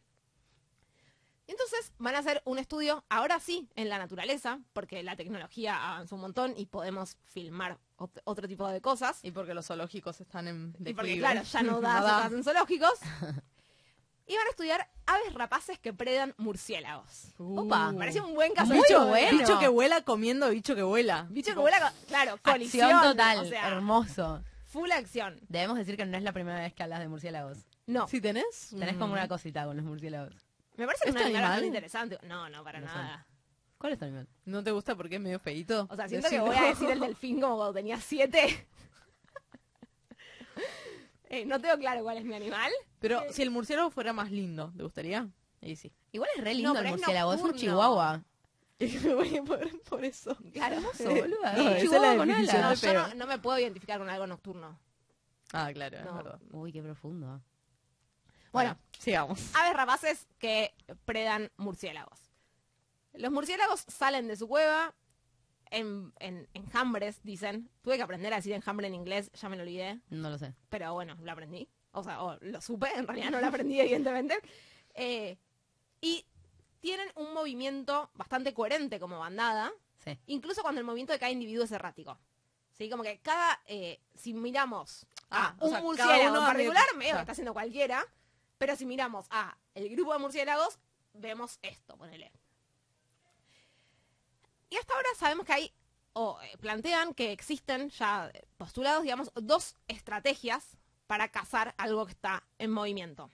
Y 1.46 1.52
entonces 1.52 1.94
van 1.98 2.16
a 2.16 2.20
hacer 2.20 2.42
un 2.44 2.60
estudio, 2.60 3.06
ahora 3.08 3.40
sí, 3.40 3.70
en 3.76 3.88
la 3.88 3.98
naturaleza, 4.00 4.60
porque 4.74 5.02
la 5.04 5.16
tecnología 5.16 5.92
avanzó 5.94 6.16
un 6.16 6.22
montón 6.22 6.54
y 6.58 6.66
podemos 6.66 7.18
filmar 7.24 7.80
ot- 7.98 8.22
otro 8.26 8.48
tipo 8.48 8.68
de 8.68 8.82
cosas. 8.82 9.20
Y 9.24 9.32
porque 9.32 9.54
los 9.54 9.66
zoológicos 9.68 10.20
están 10.22 10.48
en 10.48 10.76
Y 10.86 10.94
porque, 10.94 11.18
claro, 11.18 11.42
ya 11.44 11.62
no 11.64 11.82
da 11.82 12.02
cosas 12.02 12.32
en 12.32 12.44
zoológicos. 12.44 13.00
Y 14.30 14.36
van 14.36 14.46
a 14.46 14.50
estudiar 14.50 14.90
aves 15.06 15.34
rapaces 15.34 15.80
que 15.80 15.94
predan 15.94 16.34
murciélagos. 16.38 17.30
Uh. 17.38 17.62
Opa. 17.62 17.92
Me 17.94 17.98
pareció 18.00 18.26
un 18.26 18.34
buen 18.36 18.54
caso. 18.54 18.74
Estudio. 18.74 19.06
bueno. 19.08 19.38
Bicho 19.40 19.58
que 19.60 19.70
vuela 19.70 20.02
comiendo 20.02 20.50
bicho 20.50 20.76
que 20.76 20.84
vuela. 20.84 21.28
Bicho 21.30 21.54
que 21.54 21.60
vuela, 21.60 21.94
claro, 22.08 22.38
colisión. 22.44 22.92
Acción 22.92 23.12
total. 23.12 23.38
O 23.40 23.46
sea, 23.46 23.68
Hermoso. 23.70 24.44
full 24.66 24.92
acción. 24.92 25.40
Debemos 25.48 25.78
decir 25.78 25.96
que 25.96 26.06
no 26.06 26.18
es 26.18 26.24
la 26.24 26.34
primera 26.34 26.60
vez 26.60 26.74
que 26.74 26.84
hablas 26.84 27.00
de 27.00 27.08
murciélagos. 27.08 27.60
No, 27.86 28.06
¿Sí 28.10 28.20
tenés? 28.20 28.72
Tenés 28.72 28.96
como 28.98 29.08
Mm. 29.08 29.12
una 29.14 29.28
cosita 29.30 29.64
con 29.66 29.78
los 29.78 29.86
murciélagos. 29.86 30.34
me 30.76 30.86
parece 30.86 31.06
que 31.06 31.10
es 31.12 31.16
un 31.16 31.22
¿Este 31.22 31.38
animal 31.38 31.64
interesante. 31.64 32.20
No, 32.24 32.50
no, 32.50 32.64
para 32.66 32.82
No 32.82 32.86
nada. 32.88 33.26
¿Cuál 33.78 33.94
es 33.94 34.00
tu 34.00 34.06
animal? 34.06 34.28
¿No 34.46 34.64
te 34.64 34.72
gusta 34.72 34.96
porque 34.96 35.16
es 35.16 35.22
medio 35.22 35.40
feito? 35.40 35.88
O 35.90 35.96
sea, 35.96 36.08
siento 36.10 36.30
que 36.30 36.40
voy 36.40 36.56
a 36.56 36.64
decir 36.64 36.90
el 36.90 37.00
delfín 37.00 37.40
como 37.42 37.58
cuando 37.58 37.74
tenía 37.74 38.00
siete. 38.00 38.68
Eh, 41.30 41.46
no 41.46 41.60
tengo 41.60 41.78
claro 41.78 42.04
cuál 42.04 42.18
es 42.18 42.24
mi 42.24 42.36
animal. 42.36 42.72
Pero 43.00 43.22
si 43.32 43.42
el 43.42 43.52
murciélago 43.52 43.92
fuera 43.92 44.14
más 44.14 44.32
lindo, 44.32 44.72
¿te 44.78 44.84
gustaría? 44.84 45.28
Y 45.62 45.76
sí. 45.76 45.92
Igual 46.14 46.30
es 46.38 46.44
re 46.44 46.54
lindo 46.54 46.74
No, 46.74 46.80
el 46.80 46.86
pero 46.86 46.96
es 46.96 47.00
murciélago. 47.02 47.34
Es 47.34 47.42
un 47.42 47.48
nocturno. 47.48 47.70
chihuahua. 47.72 48.24
me 48.80 49.14
voy 49.14 49.38
a 49.38 49.44
poner 49.44 49.82
por 49.82 50.06
eso. 50.06 50.38
Claro. 50.54 50.76
Hermoso, 50.78 51.04
boluda. 51.04 51.54
No, 51.54 51.58
Es 51.58 51.60
un 51.60 51.68
esa 51.68 51.76
es 51.76 51.82
chihuahua 51.84 52.08
la 52.12 52.18
con 52.18 52.28
definición 52.30 52.62
No, 52.62 52.68
alas. 52.68 52.82
de 52.82 52.88
yo 52.88 52.94
no, 53.10 53.14
no 53.16 53.28
me 53.28 53.40
puedo 53.40 53.60
identificar 53.60 54.00
con 54.00 54.10
algo 54.10 54.26
nocturno. 54.26 54.80
Ah, 55.52 55.70
claro, 55.74 55.98
es 55.98 56.06
No. 56.06 56.16
verdad. 56.16 56.40
Uy, 56.52 56.72
qué 56.72 56.82
profundo. 56.82 57.42
Bueno, 58.54 58.78
sigamos. 58.98 59.54
aves 59.54 59.74
rapaces 59.74 60.28
que 60.40 60.74
predan 61.04 61.52
murciélagos. 61.58 62.27
Los 63.14 63.32
murciélagos 63.32 63.84
salen 63.88 64.28
de 64.28 64.36
su 64.36 64.48
cueva 64.48 64.94
en, 65.72 66.14
en 66.20 66.48
enjambres, 66.54 67.22
dicen. 67.24 67.70
Tuve 67.82 67.98
que 67.98 68.04
aprender 68.04 68.32
a 68.34 68.38
decir 68.38 68.54
enjambre 68.54 68.88
en 68.88 68.96
inglés, 68.96 69.32
ya 69.34 69.50
me 69.50 69.56
lo 69.58 69.64
olvidé. 69.64 70.00
No 70.10 70.30
lo 70.30 70.38
sé. 70.38 70.54
pero 70.70 70.94
bueno, 70.94 71.16
lo 71.22 71.32
aprendí. 71.32 71.70
O 71.92 72.04
sea, 72.04 72.22
o 72.24 72.38
lo 72.42 72.62
supe, 72.62 72.90
en 72.96 73.08
realidad 73.08 73.32
no 73.32 73.42
lo 73.42 73.48
aprendí, 73.48 73.80
evidentemente. 73.82 74.38
Eh, 74.94 75.38
y 76.02 76.26
tienen 76.80 77.10
un 77.16 77.34
movimiento 77.34 78.12
bastante 78.14 78.54
coherente 78.54 79.00
como 79.00 79.20
bandada, 79.20 79.72
Sí. 80.04 80.18
incluso 80.28 80.62
cuando 80.62 80.80
el 80.80 80.86
movimiento 80.86 81.12
de 81.12 81.20
cada 81.20 81.32
individuo 81.32 81.66
es 81.66 81.72
errático. 81.72 82.18
¿Sí? 82.72 82.90
Como 82.90 83.02
que 83.04 83.20
cada, 83.20 83.60
eh, 83.66 84.00
si 84.14 84.34
miramos 84.36 85.08
a 85.32 85.48
Ah, 85.48 85.56
o 85.60 85.66
un 85.66 85.72
sea, 85.72 85.82
murciélago 85.82 86.38
en 86.38 86.44
particular, 86.46 86.86
de- 86.92 86.98
medio 86.98 87.12
que 87.14 87.16
ya. 87.16 87.22
está 87.22 87.32
haciendo 87.32 87.54
cualquiera, 87.54 88.06
pero 88.60 88.76
si 88.76 88.86
miramos 88.86 89.26
a 89.32 89.58
el 89.74 89.90
grupo 89.90 90.14
de 90.14 90.20
murciélagos, 90.20 90.78
vemos 91.14 91.58
esto, 91.64 91.98
ponele. 91.98 92.32
Y 94.70 94.76
hasta 94.78 94.94
ahora 94.94 95.10
sabemos 95.18 95.46
que 95.46 95.54
hay, 95.54 95.74
o 96.14 96.40
eh, 96.42 96.58
plantean 96.60 97.14
que 97.14 97.32
existen 97.32 97.90
ya 97.90 98.30
eh, 98.34 98.48
postulados, 98.58 99.04
digamos, 99.04 99.32
dos 99.36 99.76
estrategias 99.88 100.78
para 101.08 101.30
cazar 101.30 101.74
algo 101.78 102.06
que 102.06 102.12
está 102.12 102.44
en 102.58 102.72
movimiento. 102.72 103.32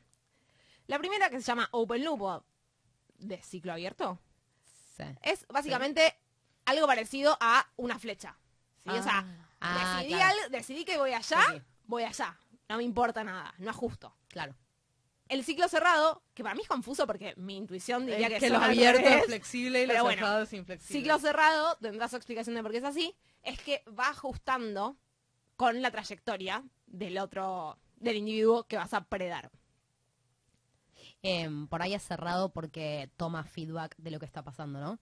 La 0.87 0.99
primera, 0.99 1.29
que 1.29 1.37
se 1.37 1.43
llama 1.43 1.69
Open 1.71 2.03
Loop, 2.03 2.43
de 3.17 3.41
ciclo 3.41 3.71
abierto, 3.73 4.19
Sí. 4.95 5.03
es 5.23 5.47
básicamente 5.47 6.15
algo 6.65 6.85
parecido 6.85 7.35
a 7.39 7.65
una 7.77 7.97
flecha. 7.97 8.37
¿sí? 8.83 8.89
O 8.91 9.01
sea, 9.01 9.25
Ah, 9.59 9.95
decidí, 10.01 10.13
claro. 10.13 10.39
al- 10.43 10.51
decidí 10.51 10.85
que 10.85 10.97
voy 10.97 11.13
allá, 11.13 11.63
voy 11.85 12.03
allá. 12.03 12.37
No 12.69 12.77
me 12.77 12.83
importa 12.83 13.23
nada, 13.23 13.53
no 13.57 13.69
ajusto. 13.71 14.13
Claro. 14.27 14.53
El 15.29 15.43
ciclo 15.43 15.67
cerrado, 15.67 16.21
que 16.33 16.43
para 16.43 16.53
mí 16.55 16.61
es 16.61 16.67
confuso 16.67 17.07
porque 17.07 17.33
mi 17.37 17.55
intuición 17.57 18.05
diría 18.05 18.27
Es 18.27 18.33
que, 18.33 18.39
que 18.39 18.49
son 18.49 18.59
lo 18.59 18.63
al 18.63 18.71
abierto 18.71 19.01
revés. 19.01 19.21
es 19.21 19.25
flexible 19.25 19.83
y 19.83 19.87
pero 19.87 19.99
lo 19.99 20.03
bueno, 20.05 20.19
cerrado 20.19 20.43
es 20.43 20.53
inflexible. 20.53 20.99
Ciclo 20.99 21.19
cerrado, 21.19 21.77
tendrá 21.81 22.07
su 22.09 22.15
explicación 22.17 22.55
de 22.55 22.61
por 22.61 22.71
qué 22.71 22.77
es 22.79 22.83
así, 22.83 23.15
es 23.41 23.59
que 23.59 23.83
va 23.97 24.09
ajustando 24.09 24.97
con 25.55 25.81
la 25.81 25.91
trayectoria 25.91 26.63
del 26.87 27.17
otro, 27.17 27.79
del 27.97 28.17
individuo 28.17 28.65
que 28.67 28.77
vas 28.77 28.93
a 28.93 29.05
predar. 29.05 29.49
Em, 31.21 31.67
por 31.67 31.81
ahí 31.81 31.93
es 31.93 32.03
cerrado 32.03 32.51
porque 32.51 33.09
toma 33.17 33.43
feedback 33.43 33.95
de 33.97 34.11
lo 34.11 34.19
que 34.19 34.25
está 34.25 34.43
pasando, 34.43 34.79
¿no? 34.81 34.99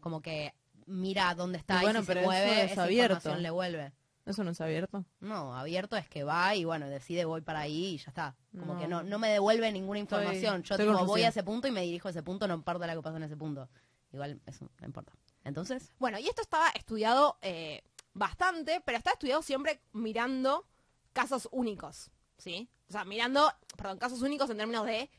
Como 0.00 0.20
que 0.20 0.54
mira 0.86 1.34
dónde 1.34 1.58
está 1.58 1.76
Y 1.76 1.78
y, 1.78 1.82
bueno, 1.82 2.00
si 2.00 2.06
pero 2.06 2.20
se 2.20 2.24
eso 2.24 2.28
mueve, 2.30 2.64
es 2.64 2.72
esa 2.72 2.82
abierto. 2.84 3.14
información 3.14 3.42
le 3.42 3.50
vuelve. 3.50 3.92
¿Eso 4.24 4.44
no 4.44 4.52
es 4.52 4.60
abierto? 4.60 5.04
No, 5.20 5.54
abierto 5.56 5.96
es 5.96 6.08
que 6.08 6.22
va 6.22 6.54
y 6.54 6.64
bueno, 6.64 6.88
decide 6.88 7.24
voy 7.24 7.40
para 7.40 7.60
ahí 7.60 7.94
y 7.94 7.98
ya 7.98 8.10
está. 8.10 8.36
Como 8.52 8.74
No. 8.74 8.80
que 8.80 8.86
no, 8.86 9.02
no 9.02 9.18
me 9.18 9.28
devuelve 9.28 9.70
ninguna 9.72 9.98
Estoy- 10.00 10.20
información. 10.20 10.62
Yo 10.62 10.74
estoy 10.76 10.86
digo, 10.86 11.04
voy 11.06 11.22
a 11.24 11.28
ese 11.28 11.42
punto 11.42 11.66
y 11.66 11.72
me 11.72 11.82
dirijo 11.82 12.06
a 12.08 12.12
ese 12.12 12.22
punto, 12.22 12.46
no 12.46 12.54
importa 12.54 12.86
lo 12.86 12.94
que 13.00 13.02
pasa 13.02 13.16
en 13.16 13.24
ese 13.24 13.36
punto. 13.36 13.68
Igual, 14.12 14.40
eso 14.46 14.68
no 14.80 14.86
importa. 14.86 15.12
Entonces, 15.44 15.92
Bueno, 15.98 16.18
y 16.20 16.28
esto 16.28 16.40
estaba 16.42 16.68
estudiado 16.70 17.38
eh, 17.42 17.82
bastante, 18.12 18.80
pero 18.84 18.96
está 18.98 19.10
estudiado 19.12 19.42
siempre 19.42 19.80
mirando 19.92 20.66
casos 21.12 21.48
únicos, 21.50 22.10
¿sí? 22.38 22.68
O 22.88 22.92
sea, 22.92 23.04
mirando, 23.04 23.50
perdón, 23.76 23.98
casos 23.98 24.22
únicos 24.22 24.48
en 24.50 24.58
términos 24.58 24.86
de 24.86 25.10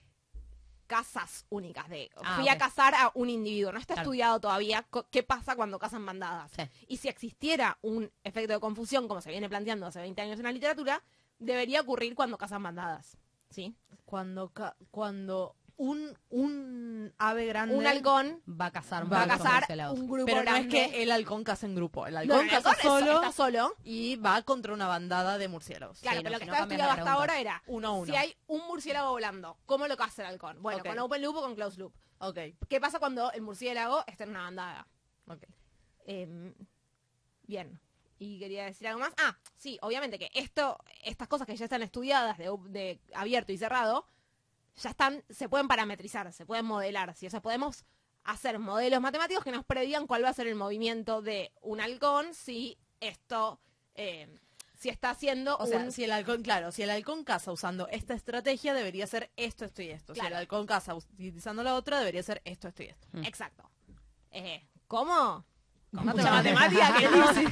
casas 0.88 1.46
únicas, 1.50 1.88
de 1.90 2.10
Ah, 2.24 2.36
fui 2.36 2.48
a 2.50 2.54
ok. 2.54 2.60
cazar 2.60 2.94
a 2.96 3.12
un 3.16 3.30
individuo. 3.30 3.72
No 3.72 3.80
está 3.80 3.94
Claro. 3.96 4.10
estudiado 4.10 4.40
todavía 4.40 4.86
qué 5.12 5.24
pasa 5.24 5.56
cuando 5.56 5.80
cazan 5.80 6.06
bandadas. 6.06 6.52
Sí. 6.52 6.64
Y 6.88 6.98
si 6.98 7.08
existiera 7.10 7.78
un 7.82 8.12
efecto 8.24 8.54
de 8.54 8.60
confusión, 8.60 9.08
como 9.08 9.22
se 9.22 9.32
viene 9.32 9.50
planteando 9.50 9.86
hace 9.86 10.00
20 10.00 10.22
años 10.22 10.38
en 10.40 10.44
la 10.44 10.52
literatura, 10.52 11.04
debería 11.40 11.82
ocurrir 11.82 12.16
cuando 12.16 12.38
cazan 12.38 12.64
bandadas, 12.64 13.18
¿sí? 13.50 13.76
Cuando, 14.06 14.50
ca- 14.50 14.76
cuando 14.92 15.56
un, 15.86 16.18
un 16.30 17.14
ave 17.18 17.46
grande... 17.46 17.76
Un 17.76 17.86
halcón 17.86 18.42
va 18.50 18.68
a 18.68 18.72
cazar 18.72 19.12
va 19.12 19.24
a 19.24 19.28
cazar 19.28 19.66
un 19.92 20.08
grupo 20.08 20.26
Pero 20.26 20.44
no 20.44 20.56
es 20.56 20.68
que 20.68 21.04
el 21.04 21.12
halcón 21.12 21.44
caza 21.44 21.66
en 21.66 21.76
grupo. 21.76 22.08
El 22.08 22.14
No, 22.14 22.20
halcón 22.20 22.46
el 22.46 22.50
caza 22.50 22.70
halcón 22.72 23.00
solo 23.00 23.14
está 23.16 23.32
solo. 23.32 23.74
y 23.84 24.16
va 24.16 24.42
contra 24.44 24.74
una 24.74 24.88
bandada 24.88 25.38
de 25.38 25.48
murciélagos. 25.48 26.00
Claro, 26.00 26.18
Sí, 26.20 26.24
pero 26.24 26.32
no, 26.32 26.36
lo 26.36 26.40
que 26.40 26.46
si 26.46 26.50
no 26.50 26.54
estaba 26.56 26.72
estudiado 26.74 26.92
hasta 27.00 27.12
ahora 27.12 27.40
era 27.40 27.64
Uno 27.68 27.88
a 27.88 27.92
uno. 27.92 28.06
si 28.06 28.16
hay 28.16 28.36
un 28.48 28.66
murciélago 28.68 29.10
volando, 29.12 29.58
¿cómo 29.66 29.88
lo 29.88 29.98
caza 29.98 30.22
el 30.22 30.30
halcón? 30.30 30.62
Bueno, 30.62 30.84
con 30.84 30.98
open 31.00 31.22
loop 31.22 31.36
o 31.38 31.42
con 31.42 31.56
closed 31.56 31.80
loop. 31.80 31.94
Ok, 32.20 32.38
¿Qué 32.70 32.80
pasa 32.80 33.00
cuando 33.00 33.32
el 33.34 33.42
murciélago 33.42 34.04
está 34.08 34.24
en 34.24 34.30
una 34.30 34.44
bandada? 34.44 34.88
ok. 35.28 35.44
Em, 36.06 36.54
bien. 37.44 37.80
Y 38.20 38.40
quería 38.40 38.64
decir 38.66 38.88
algo 38.88 39.02
más. 39.02 39.14
Ah, 39.18 39.38
sí, 39.56 39.78
obviamente 39.82 40.18
que 40.18 40.30
esto, 40.34 40.78
estas 41.04 41.28
cosas 41.28 41.46
que 41.46 41.58
ya 41.58 41.66
están 41.66 41.82
estudiadas 41.82 42.38
de, 42.38 42.50
de 42.70 43.02
abierto 43.14 43.52
y 43.52 43.58
cerrado, 43.58 44.08
ya 44.76 44.90
están, 44.90 45.24
se 45.30 45.50
pueden 45.50 45.68
parametrizar, 45.68 46.32
se 46.34 46.46
pueden 46.46 46.66
modelar. 46.66 47.14
¿sí? 47.16 47.28
O 47.28 47.30
sea, 47.30 47.42
podemos 47.42 47.86
hacer 48.24 48.60
modelos 48.60 49.02
matemáticos 49.02 49.44
que 49.44 49.52
nos 49.52 49.66
predigan 49.66 50.08
cuál 50.08 50.24
va 50.24 50.30
a 50.30 50.34
ser 50.34 50.48
el 50.48 50.56
movimiento 50.56 51.22
de 51.22 51.52
un 51.62 51.82
halcón 51.82 52.34
si 52.34 52.78
esto, 53.02 53.60
eh, 53.96 54.40
si 54.76 54.90
está 54.90 55.10
haciendo 55.10 55.58
O 55.58 55.66
sea, 55.66 55.92
si 55.92 56.06
el 56.06 56.12
halcón, 56.12 56.42
claro, 56.42 56.72
si 56.72 56.84
el 56.84 56.90
halcón 56.90 57.24
caza 57.24 57.52
usando 57.52 57.88
esta 57.90 58.14
estrategia, 58.14 58.74
debería 58.74 59.08
ser 59.08 59.32
esto, 59.36 59.66
esto 59.66 59.82
y 59.82 59.90
esto. 59.90 60.16
Si 60.16 60.22
el 60.22 60.34
halcón 60.34 60.66
caza 60.66 60.96
utilizando 60.96 61.64
la 61.64 61.76
otra, 61.76 62.00
debería 62.00 62.24
ser 62.24 62.42
esto, 62.46 62.68
esto 62.68 62.84
y 62.84 62.88
esto. 62.88 63.08
Exacto. 63.24 63.70
Eh, 64.32 64.66
¿Cómo? 64.88 65.46
Con 65.92 66.00
¿Cómo 66.08 66.14
mucha 66.14 66.32
matemática 66.32 66.96
que 66.98 67.06
elipsis. 67.06 67.50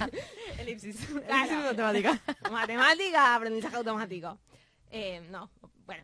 Elipsis. 0.58 0.96
Claro. 1.06 1.54
Elipsis 1.54 1.66
matemática. 1.66 2.22
Matemática, 2.50 3.36
aprendizaje 3.36 3.76
automático. 3.76 4.40
Eh, 4.90 5.22
no, 5.30 5.50
bueno. 5.86 6.04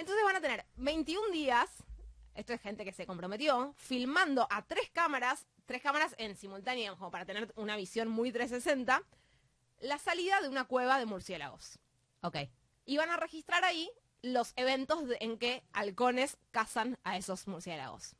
Entonces 0.00 0.24
van 0.24 0.36
a 0.36 0.40
tener 0.40 0.64
21 0.76 1.28
días, 1.30 1.68
esto 2.34 2.54
es 2.54 2.60
gente 2.62 2.86
que 2.86 2.92
se 2.92 3.04
comprometió, 3.04 3.74
filmando 3.76 4.48
a 4.48 4.62
tres 4.62 4.88
cámaras, 4.90 5.44
tres 5.66 5.82
cámaras 5.82 6.14
en 6.16 6.36
simultáneo, 6.36 6.96
como 6.96 7.10
para 7.10 7.26
tener 7.26 7.52
una 7.54 7.76
visión 7.76 8.08
muy 8.08 8.32
360, 8.32 9.02
la 9.80 9.98
salida 9.98 10.40
de 10.40 10.48
una 10.48 10.64
cueva 10.64 10.98
de 10.98 11.04
murciélagos. 11.04 11.78
Ok. 12.22 12.36
Y 12.86 12.96
van 12.96 13.10
a 13.10 13.18
registrar 13.18 13.62
ahí 13.62 13.90
los 14.22 14.54
eventos 14.56 15.04
en 15.20 15.36
que 15.36 15.62
halcones 15.74 16.38
cazan 16.50 16.96
a 17.04 17.18
esos 17.18 17.46
murciélagos. 17.46 18.16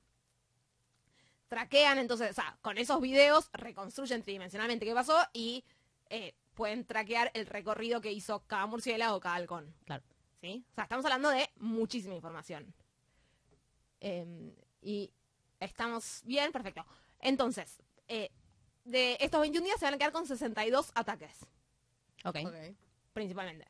Traquean 1.49 1.97
entonces, 1.97 2.33
o 2.33 2.35
sea, 2.35 2.59
con 2.61 2.76
esos 2.76 3.01
videos 3.01 3.49
reconstruyen 3.55 4.22
tridimensionalmente 4.22 4.85
qué 4.85 4.93
pasó 4.93 5.18
y 5.33 5.64
eh, 6.11 6.35
pueden 6.53 6.85
traquear 6.85 7.31
el 7.33 7.47
recorrido 7.47 8.03
que 8.03 8.12
hizo 8.12 8.41
cada 8.47 8.66
murciélago 8.66 9.16
o 9.16 9.20
cada 9.20 9.37
halcón. 9.37 9.74
Claro. 9.87 10.05
¿Sí? 10.41 10.64
O 10.70 10.74
sea, 10.74 10.84
estamos 10.84 11.05
hablando 11.05 11.28
de 11.30 11.51
muchísima 11.57 12.14
información. 12.14 12.72
Eh, 14.01 14.55
y 14.80 15.12
estamos 15.59 16.22
bien, 16.24 16.51
perfecto. 16.53 16.86
Entonces, 17.18 17.82
eh, 18.09 18.30
de 18.84 19.18
estos 19.20 19.41
21 19.41 19.64
días 19.66 19.78
se 19.78 19.84
van 19.84 19.95
a 19.95 19.99
quedar 19.99 20.12
con 20.12 20.26
62 20.26 20.91
ataques 20.95 21.36
Ok. 22.24 22.36
principalmente. 23.12 23.66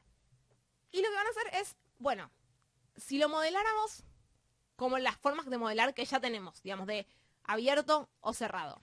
Y 0.92 1.02
lo 1.02 1.08
que 1.08 1.14
van 1.16 1.26
a 1.26 1.30
hacer 1.30 1.60
es, 1.60 1.76
bueno, 1.98 2.30
si 2.96 3.18
lo 3.18 3.28
modeláramos 3.28 4.04
como 4.76 4.98
las 4.98 5.16
formas 5.16 5.46
de 5.50 5.58
modelar 5.58 5.92
que 5.94 6.04
ya 6.04 6.20
tenemos, 6.20 6.62
digamos, 6.62 6.86
de 6.86 7.06
abierto 7.44 8.08
o 8.20 8.32
cerrado. 8.32 8.80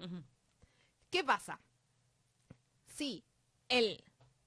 ¿Qué 1.09 1.23
pasa? 1.23 1.59
Si 2.87 3.23
el, 3.69 4.03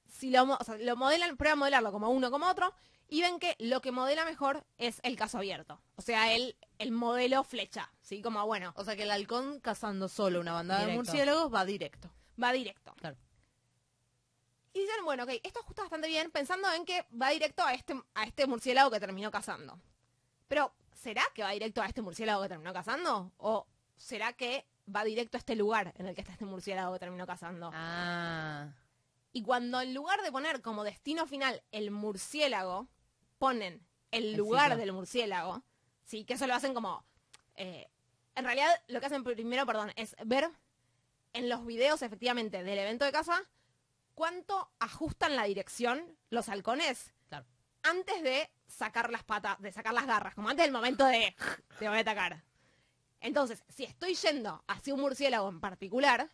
si 0.07 0.30
lo, 0.30 0.45
mo- 0.47 0.59
o 0.61 0.64
sea, 0.64 0.76
lo 0.76 0.97
modelan, 0.97 1.36
prueban 1.36 1.59
a 1.59 1.61
modelarlo 1.61 1.93
como 1.93 2.11
uno 2.11 2.30
como 2.30 2.47
otro, 2.47 2.72
y 3.11 3.23
ven 3.23 3.41
que 3.41 3.57
lo 3.59 3.81
que 3.81 3.91
modela 3.91 4.25
mejor 4.25 4.65
es 4.79 5.01
el 5.03 5.17
caso 5.17 5.39
abierto. 5.39 5.81
O 5.97 6.03
sea, 6.03 6.33
el, 6.33 6.57
el 6.79 6.93
modelo 6.93 7.43
flecha, 7.43 7.91
¿sí? 8.01 8.23
Como, 8.23 8.47
bueno, 8.47 8.73
O 8.77 8.85
sea 8.85 8.95
que 8.97 9.03
el 9.03 9.11
halcón 9.11 9.59
cazando 9.61 10.09
solo 10.09 10.41
una 10.41 10.53
bandada 10.53 10.87
de 10.87 10.95
murciélagos 10.95 11.53
va 11.53 11.65
directo. 11.65 12.11
va 12.41 12.53
directo. 12.53 12.95
Claro. 12.95 13.17
Y 14.73 14.81
dicen, 14.81 15.05
bueno, 15.05 15.25
ok, 15.25 15.31
esto 15.43 15.59
ajusta 15.61 15.83
bastante 15.83 16.07
bien 16.07 16.31
pensando 16.31 16.73
en 16.73 16.85
que 16.85 17.05
va 17.21 17.31
directo 17.31 17.65
a 17.65 17.75
este, 17.75 18.01
a 18.15 18.25
este 18.25 18.47
murciélago 18.47 18.91
que 18.93 19.01
terminó 19.01 19.31
cazando. 19.33 19.81
Pero, 20.47 20.73
¿será 20.93 21.25
que 21.35 21.43
va 21.43 21.51
directo 21.51 21.83
a 21.83 21.87
este 21.87 22.03
murciélago 22.03 22.43
que 22.43 22.49
terminó 22.49 22.73
cazando? 22.73 23.33
¿O 23.39 23.67
será 23.97 24.33
que 24.35 24.65
va 24.95 25.03
directo 25.03 25.37
a 25.37 25.41
este 25.41 25.57
lugar 25.57 25.93
en 25.97 26.07
el 26.07 26.15
que 26.15 26.21
está 26.21 26.33
este 26.33 26.45
murciélago 26.45 26.93
que 26.93 27.01
terminó 27.01 27.27
cazando? 27.27 27.71
Ah. 27.75 28.69
Y 29.33 29.43
cuando 29.43 29.81
en 29.81 29.95
lugar 29.95 30.23
de 30.23 30.31
poner 30.31 30.63
como 30.63 30.85
destino 30.85 31.27
final 31.27 31.63
el 31.73 31.91
murciélago, 31.91 32.89
ponen 33.41 33.84
el, 34.12 34.24
El 34.26 34.36
lugar 34.36 34.76
del 34.76 34.93
murciélago, 34.93 35.64
sí, 36.05 36.24
que 36.24 36.34
eso 36.34 36.47
lo 36.47 36.55
hacen 36.55 36.74
como... 36.74 37.05
eh, 37.57 37.88
en 38.36 38.45
realidad 38.45 38.70
lo 38.88 39.01
que 39.01 39.07
hacen 39.07 39.24
primero, 39.24 39.66
perdón, 39.66 39.93
es 39.97 40.14
ver 40.24 40.49
en 41.32 41.49
los 41.49 41.64
videos 41.66 42.03
efectivamente 42.03 42.62
del 42.62 42.78
evento 42.78 43.05
de 43.05 43.12
caza 43.12 43.43
cuánto 44.14 44.70
ajustan 44.78 45.36
la 45.36 45.45
dirección 45.45 46.16
los 46.30 46.49
halcones 46.49 47.12
Claro. 47.28 47.47
antes 47.82 48.22
de 48.22 48.51
sacar 48.66 49.11
las 49.11 49.24
patas, 49.24 49.61
de 49.61 49.72
sacar 49.72 49.95
las 49.95 50.07
garras, 50.07 50.34
como 50.34 50.49
antes 50.49 50.64
del 50.64 50.72
momento 50.72 51.05
de 51.07 51.34
te 51.78 51.88
voy 51.88 51.99
a 51.99 52.01
atacar. 52.01 52.43
Entonces, 53.20 53.62
si 53.68 53.84
estoy 53.84 54.14
yendo 54.14 54.62
hacia 54.66 54.95
un 54.95 55.01
murciélago 55.01 55.49
en 55.49 55.61
particular, 55.61 56.28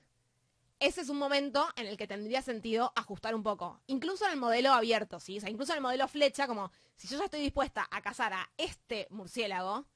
ese 0.79 1.01
es 1.01 1.09
un 1.09 1.17
momento 1.19 1.67
en 1.77 1.87
el 1.87 1.97
que 1.97 2.07
tendría 2.07 2.43
sentido 2.43 2.93
ajustar 2.97 3.35
un 3.35 3.43
poco. 3.43 3.81
Incluso 3.87 4.27
en 4.27 4.33
el 4.33 4.39
modelo 4.39 4.73
abierto, 4.73 5.21
¿sí? 5.21 5.39
O 5.39 5.41
sea, 5.41 5.51
incluso 5.51 5.73
en 5.73 5.77
el 5.79 5.83
modelo 5.83 6.07
flecha, 6.09 6.47
como 6.47 6.71
si 6.97 7.09
yo 7.09 7.19
ya 7.19 7.25
estoy 7.25 7.41
dispuesta 7.41 7.87
a 7.91 8.03
cazar 8.03 8.33
a 8.35 8.49
este 8.59 9.07
murciélago, 9.11 9.87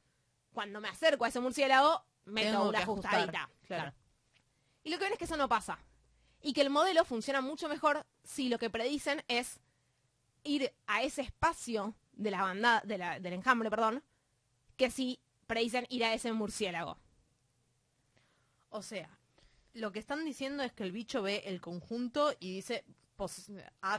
cuando 0.53 0.81
me 0.81 0.89
acerco 0.89 1.25
a 1.25 1.29
ese 1.29 1.41
murciélago, 1.41 2.03
meto 2.25 2.51
Tengo 2.51 2.69
una 2.71 2.79
ajustar, 2.81 3.15
ajustadita. 3.15 3.51
claro. 3.67 3.93
Y 4.83 4.91
lo 4.91 4.99
que 4.99 5.05
ven 5.05 5.13
es 5.13 5.19
que 5.19 5.27
eso 5.27 5.37
no 5.37 5.49
pasa. 5.49 5.79
Y 6.43 6.55
que 6.55 6.63
el 6.63 6.71
modelo 6.71 7.05
funciona 7.05 7.43
mucho 7.43 7.69
mejor 7.69 8.07
si 8.25 8.49
lo 8.49 8.59
que 8.59 8.71
predicen 8.71 9.23
es 9.29 9.61
ir 10.43 10.73
a 10.87 11.03
ese 11.03 11.21
espacio 11.21 11.95
de 12.13 12.31
la 12.31 12.41
banda, 12.43 12.81
de 12.87 12.97
la- 12.97 13.21
del 13.21 13.35
enjambre, 13.35 13.69
perdón, 13.69 14.03
que 14.79 14.91
si 14.91 15.21
predicen 15.47 15.87
ir 15.91 16.03
a 16.05 16.15
ese 16.15 16.33
murciélago. 16.33 16.97
O 18.71 18.83
sea, 18.83 19.11
lo 19.73 19.93
que 19.93 19.99
están 19.99 20.25
diciendo 20.25 20.63
es 20.63 20.73
que 20.73 20.83
el 20.85 20.93
bicho 20.93 21.23
ve 21.23 21.43
el 21.47 21.61
conjunto 21.61 22.33
y 22.41 22.55
dice, 22.55 22.85
pues, 23.17 23.51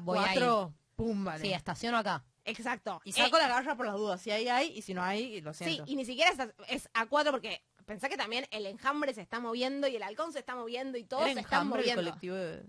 Voy 0.02 0.18
ahí. 0.20 0.38
A4, 0.38 0.74
pum, 0.96 1.24
vale. 1.26 1.44
Sí, 1.44 1.54
estaciono 1.54 1.98
acá. 1.98 2.24
Exacto. 2.44 3.02
Y 3.06 3.12
saco 3.12 3.38
Eh, 3.38 3.42
la 3.42 3.48
garra 3.48 3.76
por 3.78 3.86
las 3.86 3.96
dudas. 3.96 4.20
Si 4.22 4.32
hay, 4.32 4.48
hay, 4.48 4.70
y 4.78 4.82
si 4.82 4.94
no 4.94 5.04
hay, 5.04 5.42
lo 5.42 5.54
Sí, 5.54 5.64
siento. 5.66 5.84
y 5.88 5.96
ni 5.96 6.06
siquiera 6.06 6.32
es, 6.32 6.40
es 6.68 6.90
A4 6.94 7.30
porque 7.32 7.64
pensá 7.86 8.10
que 8.10 8.18
también 8.18 8.46
el 8.52 8.66
enjambre 8.66 9.14
se 9.14 9.22
está 9.22 9.40
moviendo 9.40 9.88
y 9.88 9.96
el 9.96 10.04
halcón 10.04 10.34
se 10.34 10.40
está 10.40 10.56
moviendo 10.56 10.98
y 10.98 11.04
todos 11.04 11.24
Era 11.24 11.34
se 11.34 11.40
el 11.40 11.46
moviendo. 11.66 12.02
colectivo 12.04 12.36
de- 12.36 12.64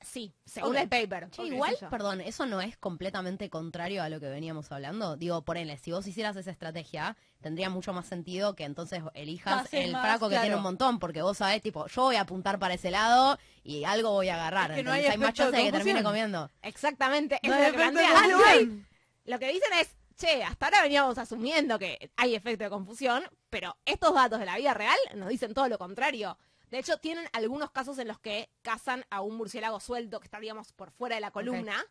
Sí, 0.00 0.34
según 0.44 0.76
Ok. 0.76 0.82
el 0.82 0.88
paper. 0.88 1.28
Igual, 1.38 1.76
sí, 1.78 1.86
perdón, 1.90 2.20
eso 2.20 2.46
no 2.46 2.60
es 2.60 2.76
completamente 2.76 3.48
contrario 3.48 4.02
a 4.02 4.08
lo 4.08 4.20
que 4.20 4.28
veníamos 4.28 4.70
hablando. 4.70 5.16
Digo, 5.16 5.42
por 5.42 5.56
ende, 5.56 5.78
si 5.78 5.90
vos 5.90 6.06
hicieras 6.06 6.36
esa 6.36 6.50
estrategia, 6.50 7.16
tendría 7.40 7.70
mucho 7.70 7.92
más 7.92 8.06
sentido 8.06 8.54
que 8.54 8.64
entonces 8.64 9.02
elijas 9.14 9.72
el 9.72 9.92
más, 9.92 10.02
fraco 10.02 10.28
que 10.28 10.34
claro. 10.34 10.42
tiene 10.42 10.56
un 10.56 10.62
montón, 10.62 10.98
porque 10.98 11.22
vos 11.22 11.38
sabés, 11.38 11.62
tipo, 11.62 11.86
yo 11.86 12.02
voy 12.02 12.16
a 12.16 12.22
apuntar 12.22 12.58
para 12.58 12.74
ese 12.74 12.90
lado 12.90 13.38
y 13.62 13.84
algo 13.84 14.12
voy 14.12 14.28
a 14.28 14.34
agarrar. 14.34 14.72
Es 14.72 14.76
que 14.76 14.82
no 14.82 14.92
hay 14.92 15.18
más 15.18 15.32
chance 15.32 15.56
de 15.56 15.64
que 15.64 15.72
termine 15.72 16.02
comiendo. 16.02 16.50
Exactamente. 16.62 17.40
No 17.42 17.54
es 17.54 17.72
lo 17.72 17.78
que 17.78 17.84
confusión. 17.84 18.86
Lo 19.24 19.38
que 19.38 19.52
dicen 19.52 19.72
es, 19.80 19.96
che, 20.16 20.44
hasta 20.44 20.66
ahora 20.66 20.82
veníamos 20.82 21.18
asumiendo 21.18 21.78
que 21.78 22.10
hay 22.16 22.34
efecto 22.34 22.64
de 22.64 22.70
confusión, 22.70 23.24
pero 23.50 23.76
estos 23.84 24.14
datos 24.14 24.38
de 24.38 24.46
la 24.46 24.56
vida 24.56 24.72
real 24.74 24.96
nos 25.14 25.28
dicen 25.28 25.52
todo 25.52 25.68
lo 25.68 25.78
contrario. 25.78 26.38
De 26.70 26.78
hecho, 26.78 26.98
tienen 26.98 27.28
algunos 27.32 27.70
casos 27.70 27.98
en 27.98 28.08
los 28.08 28.18
que 28.18 28.50
cazan 28.62 29.04
a 29.10 29.20
un 29.20 29.36
murciélago 29.36 29.78
suelto 29.80 30.18
que 30.20 30.26
está, 30.26 30.40
digamos, 30.40 30.72
por 30.72 30.90
fuera 30.90 31.14
de 31.14 31.20
la 31.20 31.30
columna. 31.30 31.84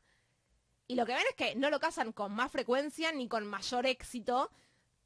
Y 0.87 0.95
lo 0.95 1.05
que 1.05 1.13
ven 1.13 1.23
es 1.29 1.35
que 1.35 1.55
no 1.55 1.69
lo 1.69 1.79
cazan 1.79 2.11
con 2.11 2.33
más 2.35 2.51
frecuencia 2.51 3.11
ni 3.11 3.27
con 3.27 3.45
mayor 3.47 3.85
éxito, 3.85 4.51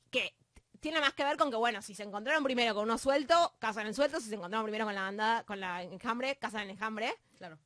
que 0.10 0.36
tiene 0.80 1.00
más 1.00 1.14
que 1.14 1.24
ver 1.24 1.38
con 1.38 1.52
que, 1.52 1.56
bueno, 1.58 1.82
si 1.82 1.94
se 1.94 2.04
encontraron 2.04 2.44
primero 2.44 2.74
con 2.74 2.84
uno 2.84 2.98
suelto, 2.98 3.54
cazan 3.60 3.86
el 3.88 3.94
suelto, 3.94 4.20
si 4.20 4.28
se 4.30 4.36
encontraron 4.36 4.66
primero 4.66 4.86
con 4.86 4.96
la 4.96 5.04
bandada, 5.04 5.44
con 5.46 5.60
la 5.60 5.84
enjambre, 5.84 6.38
cazan 6.38 6.62
el 6.64 6.72
enjambre 6.72 7.14
Claro. 7.38 7.60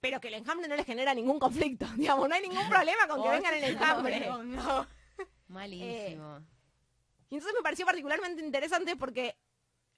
pero 0.00 0.20
que 0.20 0.28
el 0.28 0.34
enjambre 0.34 0.68
no 0.68 0.76
les 0.76 0.86
genera 0.86 1.12
ningún 1.14 1.38
conflicto, 1.38 1.86
digamos, 1.96 2.28
no 2.28 2.34
hay 2.34 2.42
ningún 2.42 2.68
problema 2.68 3.06
con 3.08 3.22
que 3.22 3.28
Oh, 3.28 3.32
vengan 3.32 3.54
el 3.54 3.64
enjambre. 3.64 4.20
no, 4.26 4.42
no. 4.44 4.86
Malísimo. 5.48 6.40
Y 7.30 7.34
entonces 7.36 7.54
me 7.56 7.62
pareció 7.62 7.84
particularmente 7.86 8.42
interesante 8.44 8.96
porque 8.96 9.36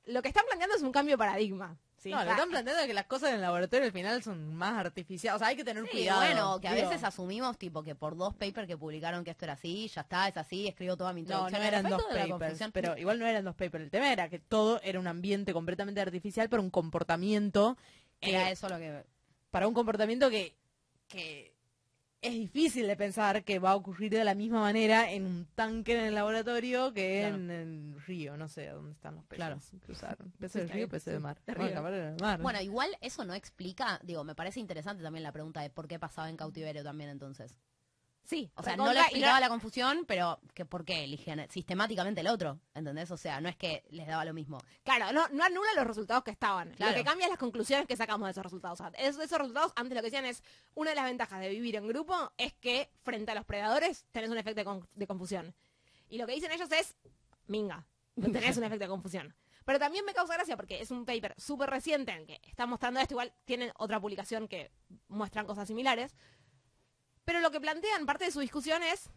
lo 0.07 0.23
que 0.23 0.29
están 0.29 0.45
planteando 0.47 0.77
es 0.77 0.83
un 0.83 0.93
cambio 0.93 1.15
de 1.15 1.19
paradigma. 1.19 1.77
¿sí? 1.99 2.11
No, 2.11 2.21
O 2.21 2.25
lo 2.25 2.31
están 2.33 2.51
planteando 2.51 2.85
que 2.87 2.93
las 2.93 3.07
cosas 3.07 3.31
en 3.31 3.37
el 3.37 3.41
laboratorio 3.41 3.87
al 3.87 3.93
final 3.93 4.23
son 4.23 4.55
más 4.55 4.75
artificiales. 4.79 5.37
O 5.37 5.39
sea, 5.39 5.49
hay 5.49 5.57
que 5.57 5.65
tener 5.65 5.83
Sí, 5.85 5.91
cuidado. 5.91 6.21
bueno, 6.21 6.61
que 6.61 6.69
a 6.69 6.75
digo. 6.75 6.91
veces 6.91 7.03
asumimos 7.05 7.57
tipo 7.57 7.83
que 7.83 7.95
por 7.95 8.15
dos 8.17 8.35
papers 8.35 8.67
que 8.69 8.77
publicaron 8.77 9.25
que 9.25 9.31
esto 9.31 9.47
era 9.47 9.55
así, 9.55 9.89
ya 9.89 10.03
está, 10.03 10.29
es 10.29 10.37
así, 10.37 10.69
escribo 10.69 10.97
toda 10.99 11.13
mi 11.15 11.23
No, 11.23 11.27
introducción. 11.49 11.61
no 11.63 11.67
al 11.67 11.75
eran 11.75 11.89
dos 11.91 12.05
papers, 12.05 12.61
pero 12.75 12.99
igual 12.99 13.19
no 13.19 13.27
eran 13.27 13.45
dos 13.45 13.55
papers. 13.55 13.85
El 13.85 13.91
tema 13.91 14.13
era 14.13 14.29
que 14.29 14.39
todo 14.39 14.81
era 14.83 15.01
un 15.01 15.07
ambiente 15.07 15.55
completamente 15.55 16.01
artificial 16.03 16.51
para 16.51 16.61
un 16.63 16.69
comportamiento 16.71 17.79
que- 18.21 18.31
era 18.31 18.51
eso 18.51 18.69
lo 18.69 18.77
que 18.79 19.03
para 19.51 19.67
un 19.67 19.73
comportamiento 19.73 20.29
que, 20.29 20.55
que 21.09 21.54
es 22.25 22.33
difícil 22.33 22.87
de 22.87 22.97
pensar 22.97 23.45
que 23.45 23.59
va 23.59 23.71
a 23.73 23.77
ocurrir 23.77 24.11
de 24.11 24.25
la 24.25 24.35
misma 24.35 24.61
manera 24.61 25.11
en 25.13 25.27
un 25.27 25.47
tanque 25.55 25.99
en 25.99 26.05
el 26.07 26.15
laboratorio 26.15 26.93
que 26.93 27.21
Claro. 27.21 27.35
en 27.37 27.51
el 27.51 28.01
río, 28.07 28.37
no 28.37 28.49
sé 28.49 28.69
dónde 28.69 28.93
están 28.93 29.15
los 29.17 29.25
peces 29.25 29.37
Claro. 29.37 29.59
que 29.87 29.93
usaron. 29.93 30.33
Peces 30.39 30.63
del 30.63 30.71
río, 30.71 30.89
peces 30.89 31.05
sí, 31.05 31.11
de 31.11 31.19
mar. 31.19 31.39
de 31.47 31.55
Bueno, 31.55 31.89
río. 31.91 32.17
mar. 32.21 32.41
Bueno, 32.41 32.61
igual 32.61 32.91
eso 33.01 33.25
no 33.25 33.35
explica, 33.35 34.01
digo, 34.03 34.25
me 34.25 34.35
parece 34.35 34.61
interesante 34.61 35.03
también 35.03 35.23
la 35.23 35.33
pregunta 35.33 35.61
de 35.61 35.71
por 35.71 35.87
qué 35.89 35.99
pasaba 35.99 36.29
en 36.31 36.37
cautiverio 36.37 36.83
también 36.83 37.11
entonces. 37.11 37.59
Sí, 38.25 38.51
O 38.55 38.63
sea, 38.63 38.75
no 38.77 38.91
le 38.91 38.99
y 39.01 39.03
explicaba 39.03 39.39
la 39.39 39.49
confusión, 39.51 40.05
pero 40.09 40.41
que 40.55 40.65
¿por 40.65 40.85
qué 40.87 41.05
eligían 41.05 41.47
sistemáticamente 41.51 42.23
el 42.23 42.29
otro? 42.29 42.59
¿Entendés? 42.75 43.11
O 43.11 43.19
sea, 43.19 43.39
no 43.43 43.51
es 43.51 43.57
que 43.57 43.85
les 43.91 44.07
daba 44.07 44.25
lo 44.25 44.33
mismo. 44.33 44.59
Claro, 44.83 45.13
no, 45.13 45.29
no 45.29 45.45
anula 45.45 45.69
los 45.77 45.87
resultados 45.87 46.25
que 46.25 46.31
estaban. 46.31 46.71
Claro. 46.71 46.93
Lo 46.93 46.97
que 46.99 47.05
cambia 47.05 47.27
es 47.27 47.31
las 47.31 47.39
conclusiones 47.39 47.87
que 47.87 47.97
sacamos 47.97 48.27
de 48.27 48.31
esos 48.31 48.43
resultados. 48.43 48.81
Esos 48.97 49.19
resultados, 49.31 49.73
antes 49.77 49.95
lo 49.95 50.01
que 50.01 50.07
decían 50.07 50.25
es, 50.25 50.43
una 50.75 50.91
de 50.91 50.97
las 50.97 51.05
ventajas 51.05 51.39
de 51.41 51.51
vivir 51.51 51.77
en 51.77 51.87
grupo 51.87 52.33
es 52.39 52.55
que 52.55 52.91
frente 53.03 53.31
a 53.33 53.35
los 53.35 53.45
predadores 53.45 54.07
tenés 54.11 54.31
un 54.31 54.39
efecto 54.39 54.61
de, 54.61 54.65
con- 54.65 54.89
de 54.95 55.07
confusión. 55.07 55.55
Y 56.09 56.17
lo 56.17 56.27
que 56.27 56.33
dicen 56.35 56.51
ellos 56.51 56.71
es, 56.73 56.97
minga, 57.47 57.87
no 58.17 58.33
tenés 58.33 58.57
un 58.57 58.65
efecto 58.65 58.85
de 58.85 58.89
confusión. 58.89 59.35
Pero 59.67 59.79
también 59.79 60.05
me 60.05 60.15
causa 60.15 60.35
gracia 60.35 60.57
porque 60.57 60.81
es 60.81 60.91
un 60.91 61.05
paper 61.05 61.35
súper 61.39 61.69
reciente 61.71 62.13
en 62.13 62.27
que 62.27 62.41
está 62.45 62.67
mostrando 62.67 63.01
esto, 63.01 63.15
igual 63.15 63.33
tienen 63.45 63.71
otra 63.77 64.01
publicación 64.01 64.49
que 64.49 64.71
muestran 65.09 65.47
cosas 65.47 65.67
similares. 65.69 66.15
Pero 67.25 67.41
lo 67.41 67.51
que 67.51 67.61
plantean, 67.61 68.07
parte 68.07 68.25
de 68.27 68.31
su 68.31 68.41
discusión 68.41 68.83
es, 68.83 69.09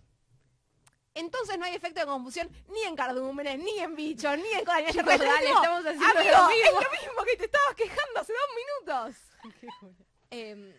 entonces 1.13 1.57
no 1.57 1.65
hay 1.65 1.73
efecto 1.75 1.99
de 1.99 2.05
confusión 2.05 2.49
ni 2.69 2.83
en 2.83 2.95
cardúmenes, 2.95 3.57
ni 3.59 3.79
en 3.79 3.95
bichos, 3.95 4.37
ni 4.37 4.49
en 4.53 4.63
cosas. 4.65 4.85
Chicos, 4.91 5.05
dale, 5.19 5.49
estamos 5.49 5.85
haciendo 5.85 6.05
Amigo, 6.05 6.31
lo 6.37 6.49
es 6.49 6.55
mismo. 6.65 6.81
lo 6.81 6.91
mismo 6.91 7.23
que 7.25 7.35
te 7.37 7.45
estabas 7.45 7.75
quejando 7.75 8.19
hace 8.19 8.33
dos 8.33 8.49
minutos. 8.55 9.95
Em, 10.29 10.73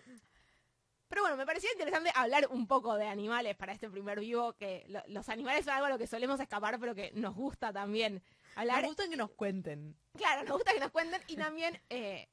pero 1.09 1.22
bueno, 1.22 1.39
me 1.39 1.47
parecía 1.47 1.72
interesante 1.72 2.12
hablar 2.14 2.49
un 2.51 2.66
poco 2.66 2.97
de 2.97 3.07
animales 3.09 3.57
para 3.57 3.72
este 3.72 3.89
primer 3.89 4.20
vivo, 4.20 4.53
que 4.53 4.85
lo- 4.89 5.03
los 5.07 5.26
animales 5.31 5.64
son 5.64 5.72
algo 5.72 5.87
a 5.87 5.89
lo 5.89 5.97
que 5.97 6.07
solemos 6.07 6.39
escapar, 6.39 6.79
pero 6.79 6.95
que 6.95 7.12
nos 7.14 7.35
gusta 7.35 7.72
también 7.72 8.22
hablar. 8.57 8.83
Me 8.83 8.89
gusta 8.89 9.09
que 9.09 9.16
nos 9.16 9.31
cuenten. 9.31 9.97
Claro, 10.18 10.43
nos 10.45 10.53
gusta 10.53 10.74
que 10.74 10.81
nos 10.81 10.91
cuenten 10.91 11.22
y 11.29 11.37
también 11.37 11.81
eh, 11.89 12.29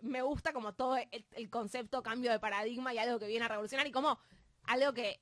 me 0.00 0.22
gusta 0.22 0.52
como 0.52 0.74
todo 0.74 0.96
el, 0.96 1.24
el 1.32 1.50
concepto 1.50 2.02
cambio 2.02 2.30
de 2.30 2.38
paradigma 2.40 2.92
y 2.94 2.98
algo 2.98 3.18
que 3.18 3.26
viene 3.26 3.44
a 3.44 3.48
revolucionar 3.48 3.86
y 3.86 3.92
como 3.92 4.18
algo 4.64 4.92
que 4.92 5.20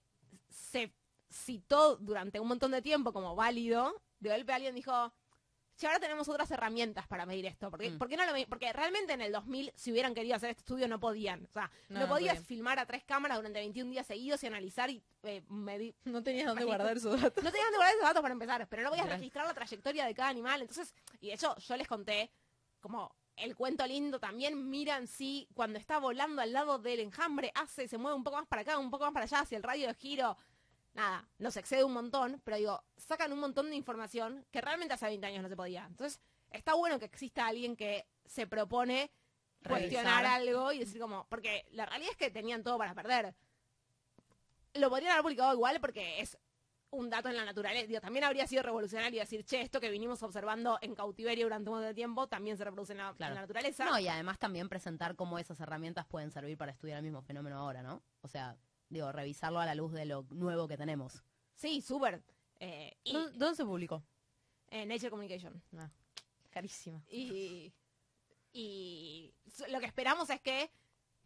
se 0.48 0.92
citó 1.30 1.96
durante 1.96 2.40
un 2.40 2.48
montón 2.48 2.70
de 2.70 2.82
tiempo 2.82 3.12
como 3.12 3.34
válido, 3.34 4.00
de 4.20 4.30
golpe 4.30 4.52
alguien 4.52 4.74
dijo, 4.74 5.12
si 5.74 5.86
ahora 5.86 6.00
tenemos 6.00 6.26
otras 6.28 6.50
herramientas 6.50 7.06
para 7.06 7.26
medir 7.26 7.44
esto, 7.46 7.70
porque, 7.70 7.90
Mm. 7.90 7.98
¿por 7.98 8.08
qué 8.08 8.16
no 8.16 8.24
lo 8.24 8.32
Porque 8.48 8.72
realmente 8.72 9.12
en 9.12 9.20
el 9.20 9.30
2000, 9.32 9.72
si 9.76 9.92
hubieran 9.92 10.14
querido 10.14 10.34
hacer 10.34 10.50
este 10.50 10.60
estudio, 10.60 10.88
no 10.88 10.98
podían. 10.98 11.44
O 11.44 11.52
sea, 11.52 11.70
no, 11.90 12.08
podías 12.08 12.42
filmar 12.42 12.78
a 12.78 12.86
tres 12.86 13.04
cámaras 13.04 13.36
durante 13.36 13.58
21 13.58 13.90
días 13.90 14.06
seguidos 14.06 14.42
y 14.42 14.46
analizar 14.46 14.88
y 14.88 15.02
eh, 15.24 15.42
medir, 15.48 15.94
No 16.04 16.22
tenías 16.22 16.46
dónde 16.46 16.64
guardar 16.64 16.96
esos 16.96 17.20
datos. 17.20 17.44
no 17.44 17.50
tenían 17.52 17.70
de 17.70 17.76
guardar 17.76 17.94
esos 17.94 18.06
datos 18.08 18.22
para 18.22 18.32
empezar, 18.32 18.66
pero 18.68 18.82
no 18.84 18.88
podías 18.90 19.08
registrar 19.08 19.46
la 19.46 19.52
trayectoria 19.54 20.06
de 20.06 20.14
cada 20.14 20.30
animal. 20.30 20.62
Entonces, 20.62 20.94
y 21.20 21.26
de 21.28 21.34
hecho, 21.34 21.54
yo 21.58 21.76
les 21.76 21.86
conté 21.88 22.30
como 22.80 23.14
el 23.36 23.54
cuento 23.54 23.86
lindo 23.86 24.18
también 24.18 24.70
miran 24.70 25.06
si 25.06 25.48
cuando 25.54 25.78
está 25.78 25.98
volando 25.98 26.42
al 26.42 26.52
lado 26.52 26.78
del 26.78 27.00
enjambre 27.00 27.52
hace, 27.54 27.88
se 27.88 27.98
mueve 27.98 28.16
un 28.16 28.24
poco 28.24 28.36
más 28.36 28.46
para 28.46 28.62
acá, 28.62 28.78
un 28.78 28.90
poco 28.90 29.04
más 29.04 29.12
para 29.12 29.24
allá, 29.24 29.40
hacia 29.40 29.56
el 29.56 29.62
radio 29.62 29.88
de 29.88 29.94
giro. 29.94 30.36
Nada, 30.94 31.28
nos 31.38 31.56
excede 31.58 31.84
un 31.84 31.92
montón, 31.92 32.40
pero 32.44 32.56
digo, 32.56 32.82
sacan 32.96 33.32
un 33.32 33.40
montón 33.40 33.68
de 33.68 33.76
información 33.76 34.46
que 34.50 34.62
realmente 34.62 34.94
hace 34.94 35.06
20 35.06 35.26
años 35.26 35.42
no 35.42 35.48
se 35.48 35.56
podía. 35.56 35.84
Entonces, 35.86 36.20
está 36.50 36.74
bueno 36.74 36.98
que 36.98 37.04
exista 37.04 37.46
alguien 37.46 37.76
que 37.76 38.06
se 38.24 38.46
propone 38.46 39.10
cuestionar 39.66 40.22
Revisar. 40.22 40.40
algo 40.40 40.72
y 40.72 40.78
decir 40.78 41.00
como, 41.00 41.26
porque 41.28 41.66
la 41.72 41.86
realidad 41.86 42.12
es 42.12 42.16
que 42.16 42.30
tenían 42.30 42.62
todo 42.62 42.78
para 42.78 42.94
perder. 42.94 43.34
Lo 44.74 44.88
podrían 44.88 45.12
haber 45.12 45.22
publicado 45.22 45.52
igual 45.52 45.80
porque 45.80 46.20
es 46.20 46.38
un 46.96 47.10
dato 47.10 47.28
en 47.28 47.36
la 47.36 47.44
naturaleza. 47.44 47.86
Digo, 47.86 48.00
también 48.00 48.24
habría 48.24 48.46
sido 48.46 48.62
revolucionario 48.62 49.20
decir, 49.20 49.44
che, 49.44 49.60
esto 49.60 49.80
que 49.80 49.90
vinimos 49.90 50.22
observando 50.22 50.78
en 50.80 50.94
cautiverio 50.94 51.44
durante 51.46 51.68
un 51.70 51.76
montón 51.76 51.88
de 51.90 51.94
tiempo 51.94 52.26
también 52.26 52.56
se 52.56 52.64
reproduce 52.64 52.92
en 52.92 52.98
la, 52.98 53.14
en 53.18 53.34
naturaleza. 53.34 53.84
No, 53.84 53.98
y 53.98 54.08
además 54.08 54.38
también 54.38 54.68
presentar 54.68 55.14
cómo 55.16 55.38
esas 55.38 55.60
herramientas 55.60 56.06
pueden 56.06 56.30
servir 56.30 56.56
para 56.56 56.72
estudiar 56.72 56.98
el 56.98 57.04
mismo 57.04 57.22
fenómeno 57.22 57.58
ahora, 57.58 57.82
¿no? 57.82 58.02
O 58.22 58.28
sea, 58.28 58.56
digo, 58.88 59.10
revisarlo 59.12 59.60
a 59.60 59.66
la 59.66 59.74
luz 59.74 59.92
de 59.92 60.06
lo 60.06 60.24
nuevo 60.30 60.66
que 60.68 60.76
tenemos. 60.76 61.22
Sí, 61.54 61.80
súper. 61.80 62.22
Eh, 62.60 62.96
y 63.04 63.12
¿Dónde, 63.12 63.54
se 63.54 63.64
publicó? 63.64 64.02
eh, 64.70 64.86
Nature 64.86 65.10
Communication. 65.10 65.62
Carísima. 66.50 67.02
Y, 67.10 67.72
y 68.52 69.34
lo 69.68 69.78
que 69.80 69.86
esperamos 69.86 70.30
es 70.30 70.40
que 70.40 70.70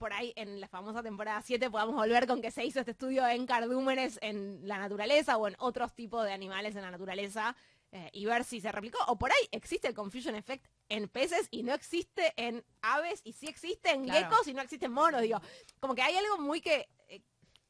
por 0.01 0.15
ahí 0.15 0.33
en 0.35 0.61
la 0.63 0.67
famosa 0.67 1.03
temporada 1.03 1.43
7 1.43 1.69
podamos 1.71 1.95
volver 1.95 2.27
con 2.27 2.41
que 2.41 2.51
se 2.51 2.65
hizo 2.65 2.79
este 2.81 2.93
estudio 2.93 3.29
en 3.29 3.47
cardúmenes 3.47 4.19
en 4.23 4.67
la 4.67 4.79
naturaleza 4.79 5.37
o 5.37 5.47
en 5.47 5.55
otros 5.59 5.93
tipos 5.95 6.25
de 6.25 6.33
animales 6.33 6.75
en 6.75 6.81
la 6.81 6.91
naturaleza 6.91 7.55
eh, 7.93 8.09
y 8.15 8.25
ver 8.25 8.45
si 8.45 8.63
se 8.63 8.73
replicó. 8.73 8.97
O 9.09 9.19
por 9.19 9.31
ahí 9.31 9.49
existe 9.53 9.89
el 9.89 9.95
confusion 9.95 10.35
effect 10.37 10.65
en 10.89 11.07
peces 11.11 11.49
y 11.51 11.63
no 11.65 11.75
existe 11.75 12.33
en 12.37 12.65
aves 12.81 13.21
y 13.25 13.35
sí 13.35 13.47
existe 13.47 13.91
en 13.91 14.05
Claro. 14.05 14.31
geckos 14.31 14.49
y 14.49 14.55
no 14.55 14.63
existe 14.63 14.87
en 14.87 14.93
monos. 14.93 15.21
Digo, 15.21 15.39
como 15.81 15.95
que 15.95 16.01
hay 16.01 16.17
algo 16.17 16.39
muy 16.39 16.63
que... 16.63 16.89
eh, 17.09 17.21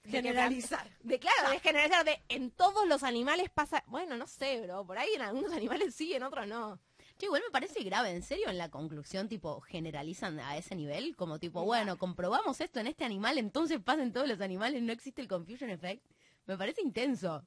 Generalizar. 0.05 0.89
de 1.01 1.19
claro, 1.19 1.51
de 1.51 1.59
generalizar, 1.59 2.05
de 2.05 2.23
en 2.29 2.53
todos 2.53 2.87
los 2.87 3.03
animales 3.03 3.51
pasa, 3.51 3.83
bueno, 3.89 4.17
no 4.17 4.29
sé, 4.29 4.61
bro, 4.63 4.87
por 4.87 4.99
ahí 4.99 5.11
en 5.17 5.23
algunos 5.23 5.51
animales 5.53 5.97
sí, 5.97 6.15
en 6.15 6.23
otros 6.23 6.47
no. 6.47 6.79
Che, 7.21 7.27
igual 7.27 7.43
me 7.45 7.51
parece 7.51 7.85
grave, 7.85 8.11
¿en 8.13 8.23
serio? 8.23 8.49
En 8.49 8.57
la 8.57 8.71
conclusión, 8.71 9.29
tipo, 9.29 9.61
generalizan 9.61 10.41
a 10.41 10.57
ese 10.57 10.75
nivel, 10.75 11.15
como 11.17 11.39
tipo, 11.39 11.63
bueno, 11.65 11.99
comprobamos 11.99 12.63
esto 12.63 12.81
en 12.81 12.87
este 12.87 13.05
animal, 13.05 13.37
entonces 13.37 13.79
pasa 13.79 14.03
en 14.03 14.11
todos 14.15 14.27
los 14.27 14.41
animales, 14.41 14.83
no 14.83 14.91
existe 14.91 15.21
el 15.21 15.29
confusion 15.29 15.69
effect. 15.69 16.03
Me 16.47 16.57
parece 16.57 16.81
intenso. 16.81 17.45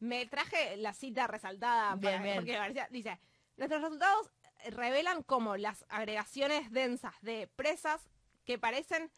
Me 0.00 0.26
traje 0.26 0.76
la 0.78 0.92
cita 0.92 1.28
resaltada 1.28 1.94
Bien, 1.94 2.14
para- 2.14 2.22
bien. 2.24 2.34
porque 2.36 2.52
me 2.54 2.58
parecía- 2.58 2.88
dice, 2.90 3.20
nuestros 3.56 3.80
resultados 3.80 4.32
revelan 4.70 5.22
como 5.22 5.56
las 5.56 5.84
agregaciones 5.88 6.72
densas 6.72 7.14
de 7.22 7.46
presas 7.54 8.10
que 8.44 8.58
parecen 8.58 9.08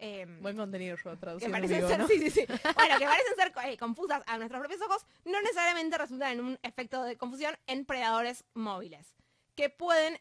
eh, 0.00 0.26
Buen 0.40 0.56
contenido 0.56 0.96
yo 0.96 1.10
que 1.10 1.16
traduciendo 1.16 1.56
parecen 1.56 1.76
vivo, 1.78 1.88
ser, 1.88 1.98
¿no? 1.98 2.06
sí, 2.08 2.18
sí, 2.18 2.30
sí. 2.30 2.44
Bueno, 2.76 2.98
que 2.98 3.04
parecen 3.06 3.34
ser 3.36 3.52
eh, 3.64 3.76
confusas 3.78 4.22
a 4.26 4.36
nuestros 4.38 4.60
propios 4.60 4.80
ojos, 4.82 5.04
no 5.24 5.40
necesariamente 5.42 5.96
resultan 5.98 6.32
en 6.32 6.40
un 6.40 6.58
efecto 6.62 7.02
de 7.04 7.16
confusión 7.16 7.56
en 7.66 7.84
predadores 7.84 8.44
móviles, 8.54 9.14
que 9.58 9.70
pueden, 9.70 10.16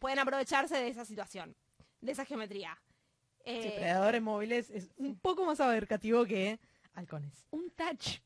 pueden 0.00 0.18
aprovecharse 0.18 0.74
de 0.76 0.88
esa 0.88 1.04
situación, 1.04 1.54
de 2.00 2.10
esa 2.10 2.24
geometría. 2.24 2.76
Sí, 3.44 3.44
Eh, 3.44 3.74
predadores 3.76 4.20
móviles 4.20 4.68
es 4.70 4.90
un 4.96 5.16
poco 5.20 5.44
más 5.44 5.60
abarcativo 5.60 6.24
que 6.24 6.58
halcones. 6.94 7.46
Un 7.52 7.70
touch. 7.70 8.18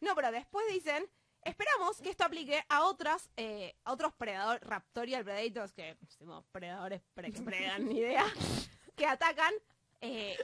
No, 0.00 0.14
pero 0.14 0.30
después 0.30 0.64
dicen, 0.70 1.04
esperamos 1.42 2.00
que 2.00 2.10
esto 2.10 2.22
aplique 2.22 2.62
a 2.68 2.84
otras, 2.84 3.30
eh, 3.36 3.74
a 3.82 3.92
otros 3.92 4.12
predadores, 4.14 4.62
raptorial 4.62 5.24
predators, 5.24 5.72
que 5.72 5.96
decimos 6.00 6.44
predadores 6.52 7.02
pre- 7.14 7.32
que 7.32 7.42
predan, 7.42 7.88
ni 7.88 7.98
idea, 7.98 8.24
que 8.94 9.06
atacan 9.06 9.52
eh, 10.02 10.38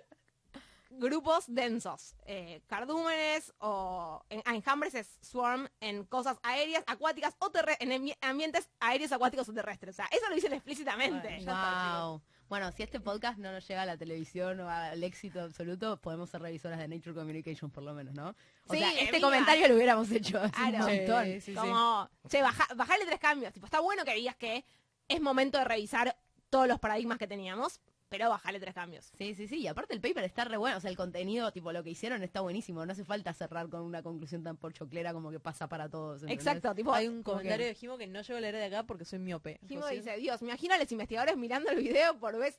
grupos 0.90 1.44
densos, 1.48 2.14
eh, 2.26 2.62
cardúmenes 2.66 3.52
o 3.58 4.22
en, 4.30 4.42
enjambres 4.46 4.94
es 4.94 5.18
swarm 5.22 5.68
en 5.80 6.04
cosas 6.04 6.38
aéreas, 6.42 6.82
acuáticas 6.86 7.36
o 7.38 7.50
terre- 7.50 7.76
en 7.80 7.90
ambi- 7.90 8.16
ambientes 8.22 8.68
aéreos, 8.80 9.12
acuáticos 9.12 9.48
o 9.48 9.52
terrestres. 9.52 9.94
O 9.94 9.96
sea, 9.96 10.06
eso 10.10 10.28
lo 10.28 10.34
dicen 10.34 10.52
explícitamente. 10.54 11.40
Bueno, 11.44 12.08
Wow. 12.10 12.22
Bueno, 12.48 12.72
si 12.72 12.82
este 12.82 12.98
podcast 12.98 13.38
no 13.38 13.52
nos 13.52 13.68
llega 13.68 13.82
a 13.82 13.86
la 13.86 13.98
televisión 13.98 14.58
o 14.60 14.70
al 14.70 15.04
éxito 15.04 15.42
absoluto, 15.42 16.00
podemos 16.00 16.30
ser 16.30 16.40
revisoras 16.40 16.78
de 16.78 16.88
Nature 16.88 17.14
Communication 17.14 17.70
por 17.70 17.82
lo 17.82 17.92
menos, 17.92 18.14
¿no? 18.14 18.30
O 18.66 18.72
Sí, 18.72 18.78
sea, 18.78 18.90
este 18.98 19.20
comentario 19.20 19.68
lo 19.68 19.74
hubiéramos 19.74 20.10
hecho 20.10 20.38
hace 20.38 20.52
Claro. 20.52 20.86
un 20.86 20.96
montón. 20.96 21.24
Sí, 21.26 21.32
sí, 21.42 21.52
sí. 21.52 21.54
Como, 21.54 22.08
che, 22.30 22.40
baja, 22.40 22.66
bajale 22.74 23.04
tres 23.04 23.20
cambios. 23.20 23.52
Tipo, 23.52 23.66
está 23.66 23.80
bueno 23.80 24.02
que 24.06 24.14
digas 24.14 24.36
que 24.36 24.64
es 25.08 25.20
momento 25.20 25.58
de 25.58 25.64
revisar 25.64 26.16
todos 26.48 26.66
los 26.66 26.78
paradigmas 26.80 27.18
que 27.18 27.26
teníamos, 27.26 27.80
pero 28.08 28.30
bajale 28.30 28.58
tres 28.60 28.74
cambios. 28.74 29.10
Sí, 29.18 29.34
sí, 29.34 29.46
sí. 29.48 29.56
Y 29.60 29.66
aparte 29.66 29.94
el 29.94 30.00
paper 30.00 30.24
está 30.24 30.44
re 30.44 30.56
bueno. 30.56 30.76
O 30.78 30.80
sea, 30.80 30.90
el 30.90 30.96
contenido, 30.96 31.52
tipo, 31.52 31.72
lo 31.72 31.82
que 31.84 31.90
hicieron 31.90 32.22
está 32.22 32.40
buenísimo. 32.40 32.84
No 32.86 32.92
hace 32.92 33.04
falta 33.04 33.32
cerrar 33.34 33.68
con 33.68 33.82
una 33.82 34.02
conclusión 34.02 34.42
tan 34.42 34.56
porchoclera 34.56 35.12
como 35.12 35.30
que 35.30 35.40
pasa 35.40 35.68
para 35.68 35.88
todos. 35.88 36.22
¿entendés? 36.22 36.38
Exacto, 36.46 36.74
tipo, 36.74 36.92
Hay 36.94 37.08
un 37.08 37.22
comentario 37.22 37.58
que- 37.64 37.68
de 37.68 37.74
Jimo 37.74 37.98
que 37.98 38.06
no 38.06 38.22
llego 38.22 38.38
a 38.38 38.40
leer 38.40 38.54
de 38.56 38.64
acá 38.64 38.84
porque 38.84 39.04
soy 39.04 39.18
miope. 39.18 39.60
Jimo 39.68 39.86
dice, 39.88 40.16
Dios, 40.16 40.40
me 40.42 40.48
imagino 40.48 40.74
a 40.74 40.78
los 40.78 40.90
investigadores 40.90 41.36
mirando 41.36 41.70
el 41.70 41.76
video 41.78 42.18
por 42.18 42.38
vez 42.38 42.58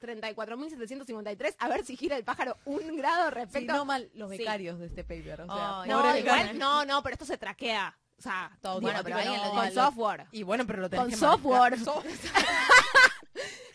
34.753 0.00 1.54
a 1.60 1.68
ver 1.68 1.84
si 1.84 1.96
gira 1.96 2.16
el 2.16 2.24
pájaro 2.24 2.56
un 2.64 2.96
grado 2.96 3.28
Sí, 3.28 3.34
respecto... 3.34 3.72
no 3.72 3.84
mal 3.84 4.10
los 4.14 4.30
Sí. 4.32 4.38
becarios 4.38 4.78
de 4.80 4.86
este 4.86 5.04
paper. 5.04 5.42
O 5.42 5.46
sea, 5.46 5.84
no, 5.86 6.16
igual, 6.18 6.58
no, 6.58 6.84
no, 6.84 7.02
pero 7.04 7.14
esto 7.14 7.24
se 7.24 7.38
traquea. 7.38 7.96
O 8.18 8.22
sea, 8.22 8.56
Todo 8.60 8.80
Bueno, 8.80 9.00
pero 9.02 9.16
no, 9.24 9.50
con 9.52 9.72
software. 9.72 10.26
Y 10.32 10.42
bueno, 10.44 10.64
pero 10.66 10.80
lo 10.82 10.90
tenés 10.90 11.02
Con 11.04 11.10
que 11.10 11.16
software. 11.16 11.74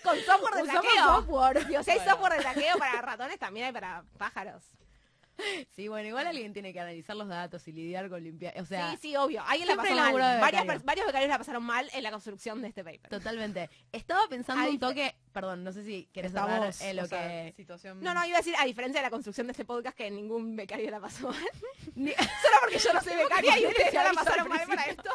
Con 0.08 0.20
software 0.20 0.54
de 0.56 0.64
Usamos 0.64 0.94
software. 0.96 1.68
Digo, 1.68 1.84
si 1.84 1.92
hay 1.92 1.98
Bueno. 1.98 2.12
software 2.12 2.34
de 2.34 2.40
traqueo 2.40 2.78
para 2.78 3.02
ratones, 3.02 3.40
también 3.40 3.66
hay 3.68 3.72
para 3.74 4.04
pájaros. 4.18 4.64
Sí, 5.76 5.88
bueno, 5.88 6.08
igual 6.08 6.26
alguien 6.26 6.52
tiene 6.52 6.74
que 6.74 6.80
analizar 6.80 7.16
los 7.16 7.28
datos 7.28 7.68
y 7.68 7.72
lidiar 7.72 8.10
con 8.10 8.24
limpiar. 8.24 8.60
O 8.60 8.66
sea, 8.66 8.90
sí, 8.94 8.98
sí, 9.00 9.16
obvio. 9.16 9.44
Alguien 9.46 9.68
la 9.68 9.76
pasó 9.76 9.94
mal. 9.94 10.14
Varias 10.42 10.84
varios 10.84 11.06
becarios 11.06 11.30
la 11.30 11.38
pasaron 11.38 11.64
mal 11.64 11.88
en 11.94 12.02
la 12.02 12.10
construcción 12.10 12.60
de 12.64 12.70
este 12.70 12.84
paper. 12.84 13.08
totalmente. 13.08 13.70
Estaba 13.92 14.28
pensando 14.28 14.64
A 14.64 14.68
un 14.68 14.80
toque. 14.80 15.16
Perdón, 15.32 15.64
no 15.64 15.72
sé 15.72 15.84
si 15.84 16.06
querés 16.12 16.32
Estamos, 16.32 16.52
hablar 16.52 16.74
en 16.82 16.96
lo 16.96 17.06
sea, 17.06 17.28
que. 17.28 17.54
situación... 17.56 18.00
No, 18.02 18.16
no, 18.16 18.26
iba 18.26 18.38
a 18.38 18.40
decir, 18.42 18.56
a 18.58 18.66
diferencia 18.66 19.00
de 19.00 19.06
la 19.06 19.12
construcción 19.12 19.46
de 19.46 19.52
este 19.52 19.64
podcast, 19.64 19.96
que 19.96 20.10
ningún 20.10 20.56
becario 20.56 20.90
la 20.90 21.00
pasó 21.00 21.28
mal. 21.30 21.38
Ni- 21.94 22.14
Solo 22.16 22.58
porque 22.62 22.80
yo 22.80 22.94
no 22.94 23.02
soy 23.02 23.16
becaria 23.16 23.60
y 23.60 23.66
ustedes 23.68 23.94
no 23.94 24.04
la 24.04 24.14
pasaron 24.14 24.50
mal 24.50 24.68
para 24.68 24.86
esto. 24.86 25.12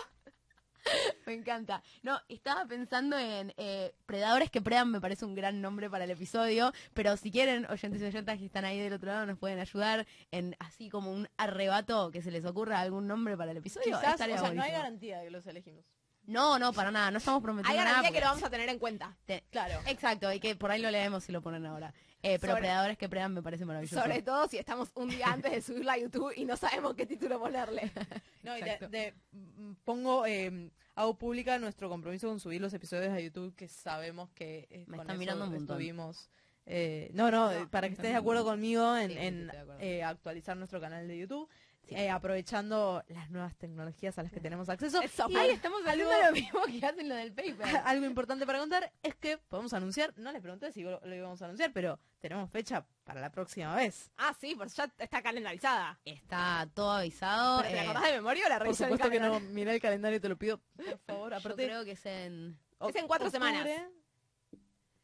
Me 1.26 1.34
encanta. 1.34 1.82
No, 2.02 2.20
estaba 2.28 2.66
pensando 2.66 3.18
en 3.18 3.52
eh, 3.56 3.94
Predadores 4.06 4.50
que 4.50 4.60
Predan, 4.60 4.90
me 4.90 5.00
parece 5.00 5.24
un 5.24 5.34
gran 5.34 5.60
nombre 5.60 5.88
para 5.88 6.04
el 6.04 6.10
episodio, 6.10 6.72
pero 6.94 7.16
si 7.16 7.30
quieren, 7.30 7.66
oyentes 7.70 8.02
y 8.02 8.04
oyentas 8.04 8.38
que 8.38 8.46
están 8.46 8.64
ahí 8.64 8.78
del 8.80 8.92
otro 8.92 9.12
lado, 9.12 9.26
nos 9.26 9.38
pueden 9.38 9.58
ayudar 9.58 10.06
en 10.30 10.56
así 10.58 10.88
como 10.88 11.12
un 11.12 11.28
arrebato 11.36 12.10
que 12.10 12.22
se 12.22 12.30
les 12.30 12.44
ocurra 12.44 12.80
algún 12.80 13.06
nombre 13.06 13.36
para 13.36 13.50
el 13.52 13.58
episodio. 13.58 13.84
Quizás, 13.86 14.04
o 14.04 14.10
estaría 14.10 14.38
sea, 14.38 14.52
no 14.52 14.62
hay 14.62 14.72
garantía 14.72 15.18
de 15.18 15.24
que 15.24 15.30
los 15.30 15.46
elegimos. 15.46 15.84
No, 16.26 16.58
no, 16.58 16.72
para 16.72 16.90
nada, 16.90 17.10
no 17.10 17.18
estamos 17.18 17.40
Hay 17.40 17.42
prometiendo 17.44 17.76
garantía 17.78 18.02
nada. 18.02 18.12
que 18.14 18.20
lo 18.20 18.26
vamos 18.26 18.42
a 18.44 18.50
tener 18.50 18.68
en 18.68 18.78
cuenta. 18.78 19.16
te- 19.26 19.44
Claro. 19.50 19.80
Exacto, 19.86 20.32
y 20.32 20.38
que 20.40 20.54
por 20.56 20.70
ahí 20.70 20.80
lo 20.80 20.90
leemos 20.90 21.24
si 21.24 21.32
lo 21.32 21.42
ponen 21.42 21.66
ahora. 21.66 21.92
Eh, 22.22 22.38
pero 22.40 22.52
Sobre- 22.52 22.62
Predadores 22.62 22.96
que 22.98 23.08
Predan 23.08 23.34
me 23.34 23.42
parece 23.42 23.64
maravilloso. 23.64 24.00
Sobre 24.00 24.22
todo 24.22 24.46
si 24.46 24.56
estamos 24.56 24.90
un 24.94 25.08
día 25.08 25.26
antes 25.32 25.50
de 25.50 25.60
subirlo 25.60 25.90
a 25.90 25.98
YouTube 25.98 26.32
y 26.36 26.44
no 26.44 26.56
sabemos 26.56 26.94
qué 26.94 27.06
título 27.06 27.40
ponerle. 27.40 27.90
No, 28.44 28.56
y 28.58 28.62
de, 28.62 29.14
mm, 29.32 29.72
pongo, 29.84 30.26
eh, 30.26 30.70
hago 30.96 31.16
pública 31.16 31.58
nuestro 31.58 31.88
compromiso 31.88 32.26
con 32.28 32.40
subir 32.40 32.60
los 32.60 32.72
episodios 32.74 33.12
a 33.12 33.20
YouTube 33.20 33.54
que 33.54 33.68
sabemos 33.68 34.30
que 34.30 34.66
eh, 34.70 34.84
Me 34.88 34.96
con 34.96 35.00
están 35.00 35.10
eso 35.14 35.18
mirando 35.18 35.44
un 35.44 35.50
montón. 35.52 35.76
estuvimos. 35.76 36.28
eh, 36.66 37.10
no, 37.14 37.30
no, 37.32 37.50
eh, 37.52 37.66
para 37.68 37.88
que 37.88 37.94
estés 37.94 38.10
de 38.10 38.16
acuerdo 38.16 38.44
conmigo 38.44 38.96
en, 38.96 39.10
Sí, 39.50 39.56
acuerdo. 39.56 39.76
eh, 39.80 40.02
actualizar 40.04 40.56
nuestro 40.56 40.80
canal 40.80 41.06
de 41.08 41.18
YouTube, 41.18 41.48
Sí. 41.88 41.96
eh, 41.96 42.10
aprovechando 42.10 43.02
las 43.08 43.28
nuevas 43.30 43.56
tecnologías 43.56 44.16
a 44.16 44.22
las 44.22 44.30
que 44.32 44.40
tenemos 44.40 44.68
acceso. 44.68 45.02
Eso, 45.02 45.28
Y 45.28 45.36
Ay, 45.36 45.50
estamos 45.50 45.80
haciendo 45.84 46.10
algo- 46.12 46.26
lo 46.26 46.32
mismo 46.32 46.60
que 46.62 46.86
hacen 46.86 47.08
lo 47.08 47.14
del 47.16 47.32
paper. 47.32 47.56
algo 47.84 48.06
importante 48.06 48.46
para 48.46 48.60
contar 48.60 48.92
es 49.02 49.14
que 49.16 49.38
podemos 49.38 49.72
anunciar, 49.72 50.12
no 50.16 50.30
les 50.32 50.40
pregunté 50.40 50.70
si 50.72 50.82
lo, 50.82 51.00
lo 51.04 51.14
íbamos 51.14 51.42
a 51.42 51.46
anunciar, 51.46 51.72
pero 51.72 51.98
tenemos 52.20 52.48
fecha 52.50 52.86
para 53.04 53.20
la 53.20 53.30
próxima 53.30 53.74
vez. 53.74 54.12
Ah, 54.16 54.32
sí, 54.40 54.54
pues 54.54 54.74
ya 54.76 54.92
está 54.96 55.22
calendarizada. 55.22 55.98
Está 56.04 56.68
todo 56.72 56.92
avisado. 56.92 57.62
¿Pero 57.62 57.70
¿Te 57.72 57.76
eh, 57.76 57.80
acordás 57.80 58.04
de 58.04 58.12
memoria 58.12 58.46
o 58.46 58.48
la 58.48 58.58
Por 58.60 58.74
supuesto 58.76 59.10
que 59.10 59.18
no, 59.20 59.40
mirá 59.40 59.74
el 59.74 59.80
calendario, 59.80 60.20
te 60.20 60.28
lo 60.28 60.36
pido, 60.38 60.60
por 60.76 60.98
favor. 61.00 61.32
yo 61.32 61.38
Aparte, 61.38 61.64
creo 61.66 61.84
que 61.84 61.92
es 61.92 62.06
en... 62.06 62.58
Es 62.80 62.96
en 62.96 63.06
cuatro 63.08 63.28
semanas. 63.28 63.68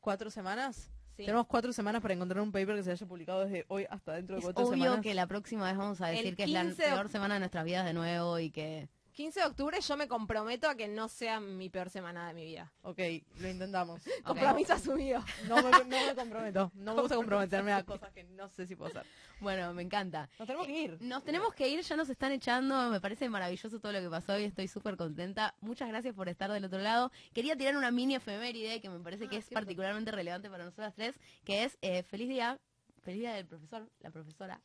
¿Cuatro 0.01 0.31
semanas? 0.31 0.91
Sí. 1.18 1.24
Tenemos 1.24 1.48
cuatro 1.48 1.72
semanas 1.72 2.00
para 2.00 2.14
encontrar 2.14 2.40
un 2.40 2.52
paper 2.52 2.76
que 2.76 2.82
se 2.84 2.92
haya 2.92 3.06
publicado 3.06 3.40
desde 3.44 3.64
hoy 3.68 3.84
hasta 3.90 4.12
dentro 4.12 4.36
de 4.36 4.38
Es 4.38 4.44
cuatro 4.44 4.64
obvio 4.68 4.84
semanas. 4.84 5.00
que 5.02 5.14
la 5.14 5.26
próxima 5.26 5.64
vez 5.66 5.76
vamos 5.76 6.00
a 6.00 6.10
El 6.10 6.16
decir 6.18 6.36
que 6.36 6.44
es 6.44 6.50
la 6.50 6.62
15 6.62 6.80
de 6.82 6.88
peor 6.90 7.08
semana 7.08 7.34
de 7.34 7.40
nuestras 7.40 7.64
vidas 7.64 7.84
de 7.84 7.92
nuevo 7.92 8.38
y 8.38 8.50
que... 8.50 8.88
15 9.18 9.40
de 9.40 9.46
octubre 9.46 9.80
yo 9.80 9.96
me 9.96 10.06
comprometo 10.06 10.68
a 10.68 10.76
que 10.76 10.86
no 10.86 11.08
sea 11.08 11.40
mi 11.40 11.68
peor 11.68 11.90
semana 11.90 12.28
de 12.28 12.34
mi 12.34 12.44
vida. 12.44 12.72
Ok, 12.82 13.00
lo 13.40 13.48
intentamos. 13.48 14.00
Compromiso 14.24 14.74
asumido. 14.74 15.24
No 15.48 15.56
me, 15.56 15.72
no 15.72 15.84
me 15.86 16.14
comprometo. 16.14 16.70
No 16.76 16.94
me 16.94 17.00
gusta 17.00 17.16
comprometerme 17.16 17.72
a 17.72 17.82
cosas 17.82 18.12
que 18.12 18.22
no 18.22 18.48
sé 18.48 18.68
si 18.68 18.76
puedo 18.76 18.90
hacer. 18.90 19.10
Bueno, 19.40 19.74
me 19.74 19.82
encanta. 19.82 20.30
Nos 20.38 20.46
tenemos 20.46 20.68
que 20.68 20.80
ir. 20.80 20.98
Nos 21.00 21.24
tenemos 21.24 21.52
que 21.52 21.68
ir, 21.68 21.80
ya 21.80 21.96
nos 21.96 22.08
están 22.08 22.30
echando, 22.30 22.90
me 22.90 23.00
parece 23.00 23.28
maravilloso 23.28 23.80
todo 23.80 23.90
lo 23.90 23.98
que 23.98 24.08
pasó 24.08 24.38
y 24.38 24.44
estoy 24.44 24.68
súper 24.68 24.96
contenta. 24.96 25.52
Muchas 25.62 25.88
gracias 25.88 26.14
por 26.14 26.28
estar 26.28 26.52
del 26.52 26.64
otro 26.64 26.78
lado. 26.78 27.10
Quería 27.34 27.56
tirar 27.56 27.76
una 27.76 27.90
mini 27.90 28.14
efeméride 28.14 28.80
que 28.80 28.88
me 28.88 29.00
parece 29.00 29.26
que 29.26 29.38
es 29.38 29.48
particularmente 29.48 30.12
relevante 30.12 30.48
para 30.48 30.64
nosotras 30.64 30.94
tres, 30.94 31.16
que 31.44 31.64
es 31.64 31.76
eh, 31.82 32.04
feliz 32.04 32.28
día, 32.28 32.60
feliz 33.02 33.18
día 33.22 33.34
del 33.34 33.46
profesor, 33.46 33.90
la 33.98 34.12
profesora. 34.12 34.60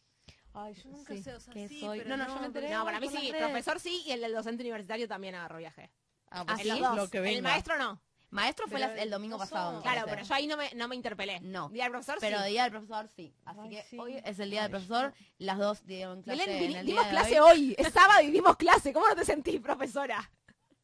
Ay, 0.53 0.73
yo 0.75 0.89
nunca 0.89 1.13
Sí, 1.13 1.23
sé, 1.23 1.33
o 1.33 1.39
sea, 1.39 1.53
que 1.53 1.67
sí, 1.67 1.79
soy- 1.79 1.99
pero 1.99 2.15
no, 2.17 2.25
no, 2.27 2.33
yo 2.35 2.39
me 2.39 2.45
enteré. 2.47 2.69
No, 2.69 2.83
para 2.85 2.99
mí 2.99 3.07
sí, 3.09 3.31
profesor 3.37 3.79
sí 3.79 4.03
y 4.05 4.11
el 4.11 4.21
del 4.21 4.33
docente 4.33 4.61
universitario 4.63 5.07
también 5.07 5.35
agarró 5.35 5.57
viaje. 5.57 5.91
Ah, 6.29 6.43
pues 6.45 6.59
¿Ah, 6.59 6.63
sí, 6.63 6.71
sí? 6.71 6.83
es 6.83 6.95
lo 6.95 7.09
que 7.09 7.19
venga. 7.19 7.37
El 7.37 7.43
maestro 7.43 7.77
no. 7.77 8.01
Maestro 8.29 8.67
fue 8.67 8.79
Pero 8.79 8.99
el 8.99 9.09
domingo 9.11 9.35
no 9.35 9.39
pasado. 9.39 9.79
Claro, 9.83 10.01
parece. 10.07 10.15
pero 10.15 10.27
yo 10.27 10.33
ahí 10.33 10.47
no 10.47 10.57
me, 10.57 10.71
no 10.73 10.87
me 10.87 10.95
interpelé. 10.95 11.39
No. 11.41 11.69
Día 11.69 11.83
del 11.83 11.91
profesor 11.91 12.17
Pero 12.19 12.39
sí. 12.41 12.49
día 12.49 12.63
del 12.63 12.71
profesor 12.71 13.07
sí. 13.15 13.35
Así 13.45 13.59
Ay, 13.61 13.69
que 13.69 13.83
sí. 13.83 13.99
hoy 13.99 14.19
es 14.25 14.39
el 14.39 14.49
día 14.49 14.63
del 14.63 14.71
profesor. 14.71 15.13
Las 15.37 15.59
dos 15.59 15.85
dieron 15.85 16.23
clase 16.23 16.39
Belén, 16.47 16.63
en 16.63 16.69
di- 16.71 16.77
el 16.79 16.85
dimos 16.87 17.03
día 17.03 17.11
de 17.11 17.15
clase 17.19 17.39
hoy. 17.41 17.59
hoy. 17.69 17.75
Es 17.77 17.93
sábado 17.93 18.21
y 18.23 18.31
dimos 18.31 18.57
clase. 18.57 18.91
¿Cómo 18.91 19.07
no 19.07 19.15
te 19.15 19.23
sentís, 19.23 19.61
profesora? 19.61 20.31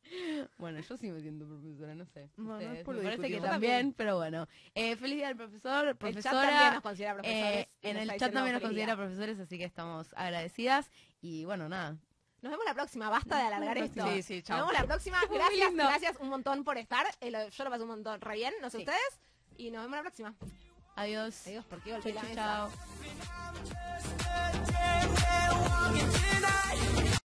Bueno, 0.57 0.79
yo 0.79 0.97
sí 0.97 1.11
me 1.11 1.21
siento 1.21 1.45
profesora, 1.47 1.95
no 1.95 2.05
sé. 2.05 2.29
Bueno, 2.37 2.53
Ustedes, 2.55 2.79
es 2.79 2.83
por 2.85 2.95
me 2.95 3.03
parece 3.03 3.29
que 3.29 3.39
también, 3.41 3.93
pero 3.93 4.17
bueno. 4.17 4.47
Eh, 4.75 4.95
feliz 4.95 5.17
día 5.17 5.27
del 5.27 5.37
profesor, 5.37 5.87
El 5.87 5.93
chat 5.93 5.99
profesora. 5.99 6.49
también 6.49 6.73
nos 6.73 6.83
considera 6.83 7.13
profesores. 7.13 7.45
Eh, 7.65 7.69
en 7.81 7.97
el 7.97 8.09
chat 8.17 8.33
también 8.33 8.53
nos 8.53 8.61
considera 8.61 8.95
profesores, 8.95 9.39
así 9.39 9.57
que 9.57 9.65
estamos 9.65 10.13
agradecidas. 10.15 10.89
Y 11.21 11.45
bueno, 11.45 11.69
nada. 11.69 11.97
Nos 12.41 12.51
vemos 12.51 12.65
la 12.65 12.73
próxima, 12.73 13.09
basta 13.09 13.37
de 13.37 13.43
alargar 13.43 13.77
esto. 13.77 14.07
Sí, 14.09 14.23
sí, 14.23 14.41
chao. 14.41 14.59
Nos 14.59 14.67
vemos 14.69 14.81
la 14.81 14.87
próxima. 14.87 15.17
Gracias, 15.31 15.73
gracias 15.75 16.17
un 16.21 16.29
montón 16.29 16.63
por 16.63 16.77
estar. 16.77 17.05
Eh, 17.19 17.31
lo- 17.31 17.49
yo 17.49 17.63
lo 17.65 17.69
pasé 17.69 17.83
un 17.83 17.89
montón 17.89 18.21
re 18.21 18.35
bien, 18.35 18.53
no 18.61 18.69
sé 18.69 18.77
Sí. 18.77 18.83
ustedes. 18.83 19.19
Y 19.57 19.71
nos 19.71 19.81
vemos 19.83 19.97
la 19.97 20.01
próxima. 20.03 20.35
Adiós. 20.95 21.45
Adiós, 21.47 21.65
porque 21.69 21.91
golpeé 21.91 22.13
la 22.13 22.23
mesa. 22.23 22.69
tonight. 26.31 26.98